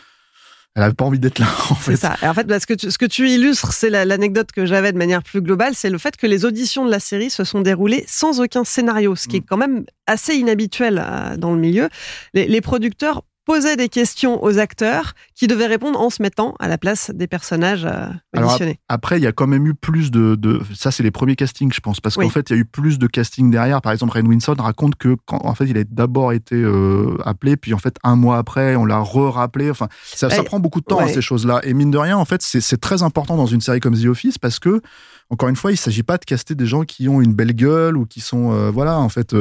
elle 0.75 0.83
avait 0.85 0.95
pas 0.95 1.05
envie 1.05 1.19
d'être 1.19 1.39
là, 1.41 1.47
en 1.71 1.75
fait. 1.75 1.97
C'est 1.97 2.03
ça. 2.03 2.17
Et 2.23 2.29
en 2.29 2.35
fait, 2.35 2.47
parce 2.47 2.65
que 2.67 2.75
tu- 2.75 2.91
ce 2.91 2.99
que 2.99 3.07
tu 3.07 3.29
illustres, 3.29 3.73
c'est 3.73 3.91
la- 3.91 4.05
l'anecdote 4.05 4.53
que 4.53 4.65
j'avais 4.65 4.93
de 4.93 4.99
manière 4.99 5.23
plus 5.25 5.41
globale, 5.43 5.75
c'est 5.75 5.91
le 5.91 5.99
fait 5.99 6.17
que 6.17 6.27
les 6.27 6.45
auditions 6.45 6.85
de 6.87 6.91
la 6.91 7.01
série 7.01 7.31
se 7.31 7.43
sont 7.45 7.61
déroulées 7.61 8.05
sans 8.07 8.41
aucun 8.41 8.63
scénario, 8.65 9.17
ce 9.17 9.27
qui 9.29 9.37
Mm. 9.37 9.39
est 9.39 9.45
quand 9.49 9.57
même 9.57 9.85
assez 10.07 10.35
inhabituel 10.35 11.03
euh, 11.05 11.37
dans 11.37 11.53
le 11.53 11.59
milieu. 11.59 11.89
Les, 12.35 12.47
les 12.47 12.61
producteurs 12.61 13.23
posaient 13.49 13.77
des 13.77 13.89
questions 13.89 14.45
aux 14.45 14.59
acteurs 14.59 15.15
qui 15.35 15.47
devaient 15.47 15.67
répondre 15.67 15.99
en 15.99 16.11
se 16.11 16.21
mettant 16.21 16.55
à 16.61 16.69
la 16.69 16.77
place 16.77 17.11
des 17.15 17.27
personnages 17.27 17.87
euh, 17.87 18.07
Alors, 18.37 18.51
auditionnés. 18.51 18.79
Après, 18.91 19.17
il 19.19 19.23
y 19.23 19.27
a 19.27 19.33
quand 19.33 19.47
même 19.47 19.67
eu 19.67 19.73
plus 19.73 20.11
de, 20.11 20.35
de 20.35 20.61
ça, 20.75 20.91
c'est 20.91 21.03
les 21.03 21.11
premiers 21.11 21.35
castings, 21.35 21.73
je 21.73 21.81
pense, 21.81 21.99
parce 21.99 22.17
Oui. 22.17 22.27
qu'en 22.27 22.31
fait, 22.31 22.51
il 22.51 22.53
y 22.53 22.57
a 22.57 22.61
eu 22.61 22.67
plus 22.67 22.99
de 22.99 23.07
castings 23.07 23.51
derrière. 23.51 23.81
Par 23.81 23.93
exemple, 23.93 24.13
Rain 24.13 24.27
Wilson 24.27 24.55
raconte 24.59 24.97
que 24.97 25.17
quand, 25.25 25.41
en 25.47 25.55
fait, 25.55 25.65
il 25.65 25.79
a 25.79 25.85
d'abord 25.85 26.35
été 26.35 26.57
euh, 26.57 27.17
appelé, 27.25 27.57
puis 27.57 27.73
en 27.73 27.79
fait, 27.79 27.97
un 28.05 28.17
mois 28.17 28.37
après, 28.37 28.77
on 28.77 28.85
l'a 28.85 28.99
re-rappelé. 28.99 29.71
Enfin, 29.71 29.89
ça, 30.05 30.29
prend 30.45 30.61
beaucoup 30.61 30.81
de 30.81 30.85
temps 30.85 31.01
hein, 31.01 31.09
ces 31.09 31.23
choses-là. 31.23 31.61
Et 31.63 31.73
mine 31.73 31.91
de 31.91 31.99
rien, 31.99 32.19
en 32.19 32.27
fait, 32.27 32.43
c'est 32.43 32.81
très 32.83 33.03
important 33.03 33.39
dans 33.39 33.47
une 33.47 33.63
série 33.63 33.81
comme 33.81 33.97
The 33.99 34.07
Office 34.07 34.37
parce 34.37 34.59
que 34.59 34.83
encore 35.31 35.49
une 35.49 35.57
fois, 35.57 35.73
il 35.73 35.79
s'agit 35.79 36.03
pas 36.03 36.19
de 36.19 36.25
caster 36.27 36.55
des 36.55 36.67
gens 36.67 36.85
qui 36.85 37.09
ont 37.09 37.23
une 37.23 37.33
belle 37.33 37.55
gueule 37.55 37.97
ou 37.97 38.05
qui 38.05 38.21
sont, 38.21 38.53
euh, 38.53 38.71
voilà, 38.71 38.99
en 38.99 39.09
fait, 39.09 39.35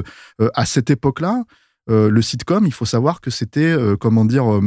à 0.54 0.65
cette 0.65 0.89
époque-là. 0.89 1.43
Euh, 1.89 2.10
le 2.10 2.21
sitcom, 2.21 2.65
il 2.65 2.73
faut 2.73 2.86
savoir 2.86 3.21
que 3.21 3.30
c'était, 3.32 3.71
euh, 3.71 3.95
comment 3.95 4.26
dire, 4.26 4.52
euh, 4.54 4.62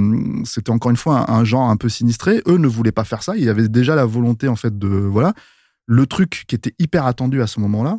c'était 0.44 0.70
encore 0.70 0.90
une 0.90 0.96
fois 0.96 1.30
un, 1.30 1.40
un 1.40 1.44
genre 1.44 1.68
un 1.68 1.76
peu 1.76 1.88
sinistré. 1.88 2.42
Eux 2.46 2.56
ne 2.56 2.66
voulaient 2.68 2.92
pas 2.92 3.04
faire 3.04 3.22
ça. 3.22 3.36
Il 3.36 3.44
y 3.44 3.48
avait 3.48 3.68
déjà 3.68 3.94
la 3.94 4.06
volonté, 4.06 4.48
en 4.48 4.56
fait, 4.56 4.78
de, 4.78 4.88
voilà. 4.88 5.34
Le 5.86 6.06
truc 6.06 6.44
qui 6.48 6.54
était 6.54 6.74
hyper 6.78 7.04
attendu 7.06 7.42
à 7.42 7.46
ce 7.46 7.60
moment-là, 7.60 7.98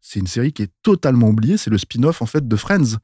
c'est 0.00 0.18
une 0.20 0.26
série 0.26 0.52
qui 0.52 0.62
est 0.62 0.72
totalement 0.82 1.28
oubliée. 1.28 1.56
C'est 1.56 1.70
le 1.70 1.78
spin-off, 1.78 2.22
en 2.22 2.26
fait, 2.26 2.46
de 2.48 2.56
Friends, 2.56 2.96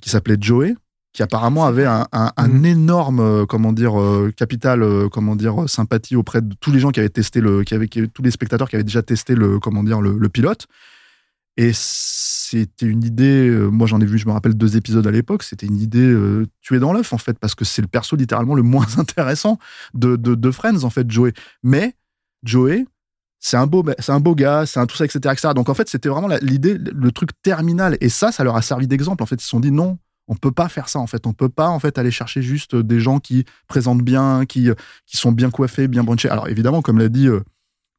qui 0.00 0.10
s'appelait 0.10 0.36
Joey, 0.40 0.74
qui 1.12 1.22
apparemment 1.22 1.66
avait 1.66 1.84
un, 1.84 2.06
un- 2.12 2.32
un 2.36 2.48
Mhm. 2.48 2.64
énorme, 2.64 3.46
comment 3.46 3.72
dire, 3.72 3.92
capital, 4.36 4.84
comment 5.10 5.36
dire, 5.36 5.68
sympathie 5.68 6.16
auprès 6.16 6.40
de 6.42 6.54
tous 6.60 6.70
les 6.72 6.80
gens 6.80 6.90
qui 6.90 7.00
avaient 7.00 7.08
testé 7.10 7.40
le, 7.40 7.62
qui 7.64 7.74
avaient, 7.74 7.88
qui- 7.88 8.08
tous 8.08 8.22
les 8.22 8.30
spectateurs 8.30 8.68
qui 8.68 8.76
avaient 8.76 8.84
déjà 8.84 9.02
testé 9.02 9.34
le, 9.34 9.58
comment 9.58 9.84
dire, 9.84 10.00
le, 10.00 10.16
le 10.18 10.28
pilote. 10.30 10.66
Et 11.58 11.72
c'était 12.52 12.86
une 12.86 13.02
idée, 13.02 13.48
euh, 13.48 13.68
moi 13.68 13.86
j'en 13.86 14.00
ai 14.00 14.04
vu, 14.04 14.18
je 14.18 14.26
me 14.26 14.32
rappelle 14.32 14.54
deux 14.54 14.76
épisodes 14.76 15.06
à 15.06 15.10
l'époque, 15.10 15.42
c'était 15.42 15.66
une 15.66 15.78
idée 15.78 15.98
euh, 16.00 16.46
tuée 16.60 16.78
dans 16.78 16.92
l'œuf 16.92 17.14
en 17.14 17.18
fait, 17.18 17.38
parce 17.38 17.54
que 17.54 17.64
c'est 17.64 17.80
le 17.80 17.88
perso 17.88 18.14
littéralement 18.14 18.54
le 18.54 18.62
moins 18.62 18.86
intéressant 18.98 19.58
de, 19.94 20.16
de, 20.16 20.50
Friends 20.50 20.84
en 20.84 20.90
fait, 20.90 21.10
Joey. 21.10 21.32
Mais 21.62 21.94
Joey, 22.44 22.84
c'est 23.40 23.56
un 23.56 23.66
beau, 23.66 23.82
un 24.06 24.20
beau 24.20 24.34
gars, 24.34 24.66
c'est 24.66 24.80
un 24.80 24.86
tout 24.86 24.96
ça, 24.96 25.06
etc., 25.06 25.20
etc. 25.32 25.48
Donc 25.54 25.70
en 25.70 25.74
fait, 25.74 25.88
c'était 25.88 26.10
vraiment 26.10 26.28
l'idée, 26.42 26.76
le 26.76 27.10
truc 27.10 27.30
terminal. 27.42 27.96
Et 28.00 28.10
ça, 28.10 28.30
ça 28.32 28.44
leur 28.44 28.54
a 28.54 28.62
servi 28.62 28.86
d'exemple. 28.86 29.22
En 29.22 29.26
fait, 29.26 29.36
ils 29.36 29.44
se 29.44 29.48
sont 29.48 29.60
dit 29.60 29.72
non, 29.72 29.98
on 30.28 30.36
peut 30.36 30.52
pas 30.52 30.68
faire 30.68 30.90
ça. 30.90 30.98
En 30.98 31.06
fait, 31.06 31.26
on 31.26 31.32
peut 31.32 31.48
pas 31.48 31.68
en 31.68 31.80
fait 31.80 31.98
aller 31.98 32.10
chercher 32.10 32.42
juste 32.42 32.76
des 32.76 33.00
gens 33.00 33.18
qui 33.18 33.46
présentent 33.66 34.02
bien, 34.02 34.44
qui 34.46 34.68
qui 35.06 35.16
sont 35.16 35.32
bien 35.32 35.50
coiffés, 35.50 35.88
bien 35.88 36.04
brunchés. 36.04 36.28
Alors 36.28 36.48
évidemment, 36.48 36.82
comme 36.82 36.98
l'a 36.98 37.08
dit. 37.08 37.28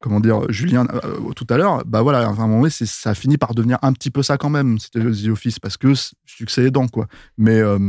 Euh, 0.04 0.10
comment 0.10 0.20
dire, 0.20 0.42
Julien 0.52 0.86
euh, 0.94 1.32
tout 1.36 1.48
à 1.50 1.58
l'heure, 1.58 1.84
bah 1.86 2.02
voilà, 2.02 2.20
à 2.20 2.28
un 2.28 2.34
moment 2.34 2.60
donné, 2.60 2.70
c'est- 2.70 2.86
ça 2.86 3.12
a 3.12 3.16
fini 3.16 3.38
par 3.38 3.54
devenir 3.56 3.78
un 3.82 3.94
petit 3.94 4.12
peu 4.12 4.22
ça 4.24 4.38
quand 4.38 4.50
même, 4.50 4.80
c'était 4.80 5.00
The 5.00 5.28
Office, 5.30 5.60
parce 5.60 5.78
que 5.78 5.94
succès 6.26 6.66
aidant, 6.66 6.88
quoi. 6.88 7.08
Mais, 7.38 7.60
euh, 7.60 7.80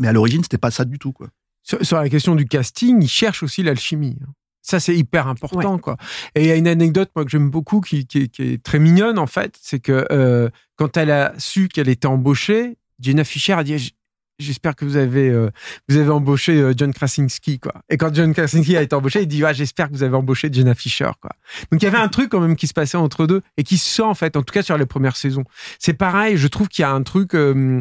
mais 0.00 0.08
à 0.08 0.12
l'origine, 0.12 0.42
c'était 0.42 0.58
pas 0.58 0.70
ça 0.70 0.84
du 0.84 0.98
tout, 0.98 1.12
quoi. 1.12 1.28
Sur, 1.62 1.84
sur 1.84 1.96
la 1.98 2.08
question 2.08 2.34
du 2.34 2.46
casting, 2.46 3.02
ils 3.02 3.08
cherchent 3.08 3.42
aussi 3.42 3.62
l'alchimie. 3.62 4.16
hein. 4.22 4.32
Ça, 4.62 4.80
c'est 4.80 4.94
hyper 4.96 5.28
important, 5.28 5.78
quoi. 5.78 5.96
Et 6.34 6.42
il 6.42 6.46
y 6.46 6.50
a 6.50 6.56
une 6.56 6.68
anecdote, 6.68 7.10
moi, 7.16 7.24
que 7.24 7.30
j'aime 7.30 7.48
beaucoup, 7.50 7.80
qui, 7.80 8.06
qui- 8.06 8.28
qui 8.28 8.42
est 8.42 8.62
très 8.62 8.78
mignonne, 8.78 9.18
en 9.18 9.26
fait. 9.26 9.56
C'est 9.62 9.78
que 9.80 10.06
euh, 10.12 10.50
quand 10.76 10.96
elle 10.98 11.10
a 11.10 11.32
su 11.38 11.68
qu'elle 11.68 11.88
était 11.88 12.06
embauchée, 12.08 12.76
Jenna 13.00 13.24
Fischer 13.24 13.54
a 13.54 13.64
dit 13.64 13.94
J'espère 14.40 14.76
que 14.76 14.84
vous 14.84 14.96
avez, 14.96 15.30
euh, 15.30 15.50
vous 15.88 15.96
avez 15.96 16.10
embauché 16.10 16.52
euh, 16.60 16.72
John 16.76 16.92
Krasinski, 16.92 17.58
quoi. 17.58 17.72
Et 17.88 17.96
quand 17.96 18.14
John 18.14 18.32
Krasinski 18.32 18.76
a 18.76 18.82
été 18.82 18.94
embauché, 18.94 19.22
il 19.22 19.26
dit 19.26 19.44
ah, 19.44 19.52
J'espère 19.52 19.88
que 19.88 19.94
vous 19.94 20.04
avez 20.04 20.14
embauché 20.16 20.48
Jenna 20.52 20.74
Fischer, 20.76 21.10
quoi. 21.20 21.32
Donc 21.72 21.82
il 21.82 21.84
y 21.84 21.88
avait 21.88 21.98
un 21.98 22.08
truc, 22.08 22.30
quand 22.30 22.40
même, 22.40 22.54
qui 22.54 22.68
se 22.68 22.72
passait 22.72 22.96
entre 22.96 23.26
deux 23.26 23.42
et 23.56 23.64
qui 23.64 23.78
se 23.78 23.96
sent, 23.96 24.02
en 24.02 24.14
fait, 24.14 24.36
en 24.36 24.42
tout 24.42 24.52
cas 24.54 24.62
sur 24.62 24.78
les 24.78 24.86
premières 24.86 25.16
saisons. 25.16 25.44
C'est 25.80 25.92
pareil, 25.94 26.36
je 26.36 26.46
trouve 26.46 26.68
qu'il 26.68 26.82
y 26.82 26.86
a 26.86 26.92
un 26.92 27.02
truc. 27.02 27.34
euh, 27.34 27.80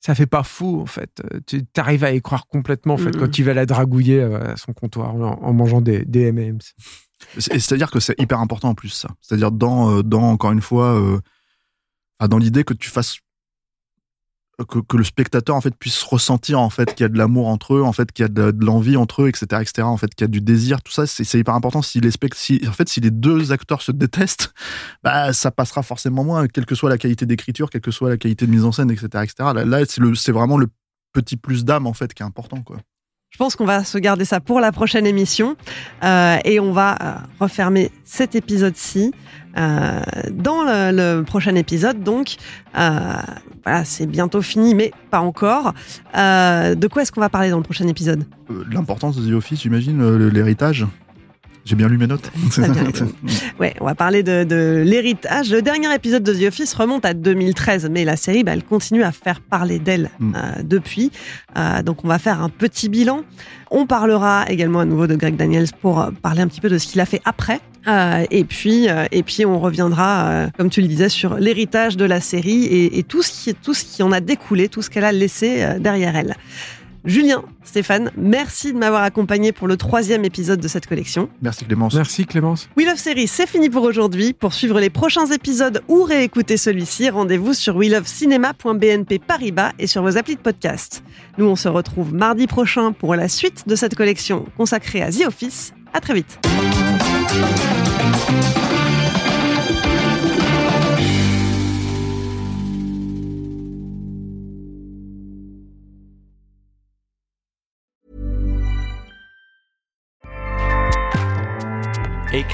ça 0.00 0.14
fait 0.14 0.26
pas 0.26 0.44
fou 0.44 0.80
en 0.80 0.86
fait. 0.86 1.20
Tu 1.46 1.64
arrives 1.76 2.04
à 2.04 2.12
y 2.12 2.22
croire 2.22 2.46
complètement 2.46 2.94
en 2.94 2.98
fait 2.98 3.16
quand 3.16 3.28
tu 3.28 3.42
vas 3.42 3.54
la 3.54 3.66
dragouiller 3.66 4.20
euh, 4.20 4.52
à 4.52 4.56
son 4.56 4.72
comptoir 4.72 5.14
en, 5.16 5.42
en 5.42 5.52
mangeant 5.52 5.80
des, 5.80 6.04
des 6.04 6.26
M&M's. 6.28 6.74
C'est-à-dire 7.38 7.90
que 7.90 7.98
c'est 7.98 8.14
hyper 8.20 8.38
important 8.38 8.68
en 8.68 8.74
plus 8.74 8.90
ça. 8.90 9.08
C'est-à-dire 9.20 9.50
dans, 9.50 10.02
dans 10.02 10.22
encore 10.30 10.52
une 10.52 10.60
fois, 10.60 10.94
euh, 11.00 11.18
dans 12.28 12.38
l'idée 12.38 12.62
que 12.62 12.74
tu 12.74 12.88
fasses 12.88 13.18
que, 14.64 14.78
que 14.78 14.96
le 14.96 15.04
spectateur 15.04 15.54
en 15.54 15.60
fait 15.60 15.74
puisse 15.76 16.02
ressentir 16.02 16.60
en 16.60 16.70
fait 16.70 16.94
qu'il 16.94 17.04
y 17.04 17.06
a 17.06 17.08
de 17.08 17.18
l'amour 17.18 17.48
entre 17.48 17.74
eux, 17.74 17.82
en 17.82 17.92
fait 17.92 18.10
qu'il 18.10 18.22
y 18.22 18.26
a 18.26 18.28
de, 18.28 18.54
l'envie 18.64 18.96
entre 18.96 19.22
eux, 19.22 19.28
etc., 19.28 19.44
etc. 19.60 19.82
En 19.82 19.96
fait 19.96 20.14
qu'il 20.14 20.24
y 20.24 20.28
a 20.28 20.28
du 20.28 20.40
désir, 20.40 20.82
tout 20.82 20.92
ça, 20.92 21.06
c'est 21.06 21.38
hyper 21.38 21.54
important. 21.54 21.82
Si 21.82 22.00
les 22.00 22.10
si, 22.34 22.62
en 22.66 22.72
fait 22.72 22.88
si 22.88 23.00
les 23.00 23.10
deux 23.10 23.52
acteurs 23.52 23.82
se 23.82 23.92
détestent, 23.92 24.54
bah 25.02 25.32
ça 25.32 25.50
passera 25.50 25.82
forcément 25.82 26.24
moins, 26.24 26.46
quelle 26.48 26.66
que 26.66 26.74
soit 26.74 26.88
la 26.88 26.98
qualité 26.98 27.26
d'écriture, 27.26 27.68
quelle 27.70 27.82
que 27.82 27.90
soit 27.90 28.08
la 28.08 28.16
qualité 28.16 28.46
de 28.46 28.50
mise 28.50 28.64
en 28.64 28.72
scène, 28.72 28.90
etc., 28.90 29.08
etc. 29.24 29.34
Là, 29.54 29.64
là 29.64 29.84
c'est 29.86 30.32
vraiment 30.32 30.56
le 30.56 30.68
petit 31.12 31.36
plus 31.36 31.64
d'âme 31.64 31.86
en 31.86 31.94
fait 31.94 32.12
qui 32.14 32.22
est 32.22 32.26
important 32.26 32.62
quoi. 32.62 32.78
Je 33.30 33.38
pense 33.38 33.56
qu'on 33.56 33.66
va 33.66 33.84
se 33.84 33.98
garder 33.98 34.24
ça 34.24 34.40
pour 34.40 34.60
la 34.60 34.72
prochaine 34.72 35.06
émission 35.06 35.56
euh, 36.02 36.38
et 36.44 36.58
on 36.58 36.72
va 36.72 36.96
euh, 37.00 37.14
refermer 37.40 37.90
cet 38.04 38.34
épisode-ci. 38.34 39.12
Euh, 39.58 40.00
dans 40.32 40.62
le, 40.62 40.90
le 40.94 41.22
prochain 41.22 41.54
épisode, 41.54 42.02
donc, 42.02 42.36
voilà, 42.72 43.84
c'est 43.84 44.06
bientôt 44.06 44.42
fini, 44.42 44.74
mais 44.74 44.92
pas 45.10 45.20
encore. 45.20 45.72
De 46.14 46.86
quoi 46.88 47.02
est-ce 47.02 47.10
qu'on 47.12 47.20
va 47.22 47.30
parler 47.30 47.50
dans 47.50 47.56
le 47.56 47.62
prochain 47.62 47.86
épisode? 47.88 48.24
L'importance 48.70 49.16
de 49.16 49.30
The 49.30 49.34
Office, 49.34 49.62
j'imagine, 49.62 50.28
l'héritage? 50.28 50.86
J'ai 51.66 51.74
bien 51.74 51.88
lu 51.88 51.98
mes 51.98 52.06
notes. 52.06 52.30
Bien. 52.56 52.72
Ouais, 53.60 53.74
on 53.80 53.84
va 53.86 53.94
parler 53.96 54.22
de, 54.22 54.44
de 54.44 54.82
l'héritage. 54.86 55.50
Le 55.50 55.62
dernier 55.62 55.92
épisode 55.94 56.22
de 56.22 56.32
The 56.32 56.46
Office 56.48 56.72
remonte 56.74 57.04
à 57.04 57.12
2013, 57.12 57.88
mais 57.90 58.04
la 58.04 58.16
série, 58.16 58.44
bah, 58.44 58.52
elle 58.52 58.62
continue 58.62 59.02
à 59.02 59.10
faire 59.12 59.40
parler 59.40 59.78
d'elle 59.80 60.10
Mm. 60.20 60.34
euh, 60.36 60.62
depuis. 60.62 61.10
Euh, 61.58 61.82
donc, 61.82 62.04
on 62.04 62.08
va 62.08 62.18
faire 62.18 62.40
un 62.40 62.48
petit 62.48 62.88
bilan. 62.88 63.22
On 63.70 63.86
parlera 63.86 64.44
également 64.48 64.80
à 64.80 64.84
nouveau 64.84 65.06
de 65.08 65.16
Greg 65.16 65.34
Daniels 65.36 65.66
pour 65.82 66.00
euh, 66.00 66.10
parler 66.22 66.40
un 66.42 66.46
petit 66.48 66.60
peu 66.60 66.68
de 66.68 66.78
ce 66.78 66.86
qu'il 66.86 67.00
a 67.00 67.06
fait 67.06 67.20
après. 67.24 67.60
Euh, 67.88 68.24
et 68.30 68.44
puis, 68.44 68.88
euh, 68.88 69.06
et 69.10 69.22
puis, 69.24 69.44
on 69.44 69.58
reviendra, 69.58 70.28
euh, 70.28 70.46
comme 70.56 70.70
tu 70.70 70.80
le 70.82 70.86
disais, 70.88 71.08
sur 71.08 71.34
l'héritage 71.34 71.96
de 71.96 72.04
la 72.04 72.20
série 72.20 72.64
et, 72.64 72.98
et 72.98 73.02
tout 73.02 73.22
ce 73.22 73.30
qui, 73.32 73.54
tout 73.54 73.74
ce 73.74 73.84
qui 73.84 74.02
en 74.04 74.12
a 74.12 74.20
découlé, 74.20 74.68
tout 74.68 74.82
ce 74.82 74.90
qu'elle 74.90 75.04
a 75.04 75.12
laissé 75.12 75.62
euh, 75.64 75.78
derrière 75.80 76.14
elle. 76.16 76.36
Julien, 77.06 77.44
Stéphane, 77.62 78.10
merci 78.16 78.72
de 78.72 78.78
m'avoir 78.78 79.02
accompagné 79.02 79.52
pour 79.52 79.68
le 79.68 79.76
troisième 79.76 80.24
épisode 80.24 80.60
de 80.60 80.66
cette 80.66 80.88
collection. 80.88 81.28
Merci 81.40 81.64
Clémence. 81.64 81.94
Merci 81.94 82.26
Clémence. 82.26 82.68
We 82.76 82.84
Love 82.84 82.96
Series, 82.96 83.28
c'est 83.28 83.46
fini 83.46 83.70
pour 83.70 83.84
aujourd'hui. 83.84 84.32
Pour 84.32 84.52
suivre 84.52 84.80
les 84.80 84.90
prochains 84.90 85.26
épisodes 85.26 85.82
ou 85.86 86.02
réécouter 86.02 86.56
celui-ci, 86.56 87.08
rendez-vous 87.08 87.54
sur 87.54 87.78
welovecinema.bnp 87.78 89.20
Paribas 89.24 89.72
et 89.78 89.86
sur 89.86 90.02
vos 90.02 90.18
applis 90.18 90.34
de 90.34 90.40
podcast. 90.40 91.04
Nous, 91.38 91.46
on 91.46 91.56
se 91.56 91.68
retrouve 91.68 92.12
mardi 92.12 92.48
prochain 92.48 92.90
pour 92.90 93.14
la 93.14 93.28
suite 93.28 93.68
de 93.68 93.76
cette 93.76 93.94
collection 93.94 94.46
consacrée 94.56 95.02
à 95.02 95.12
The 95.12 95.26
Office. 95.26 95.74
À 95.94 96.00
très 96.00 96.14
vite. 96.14 96.40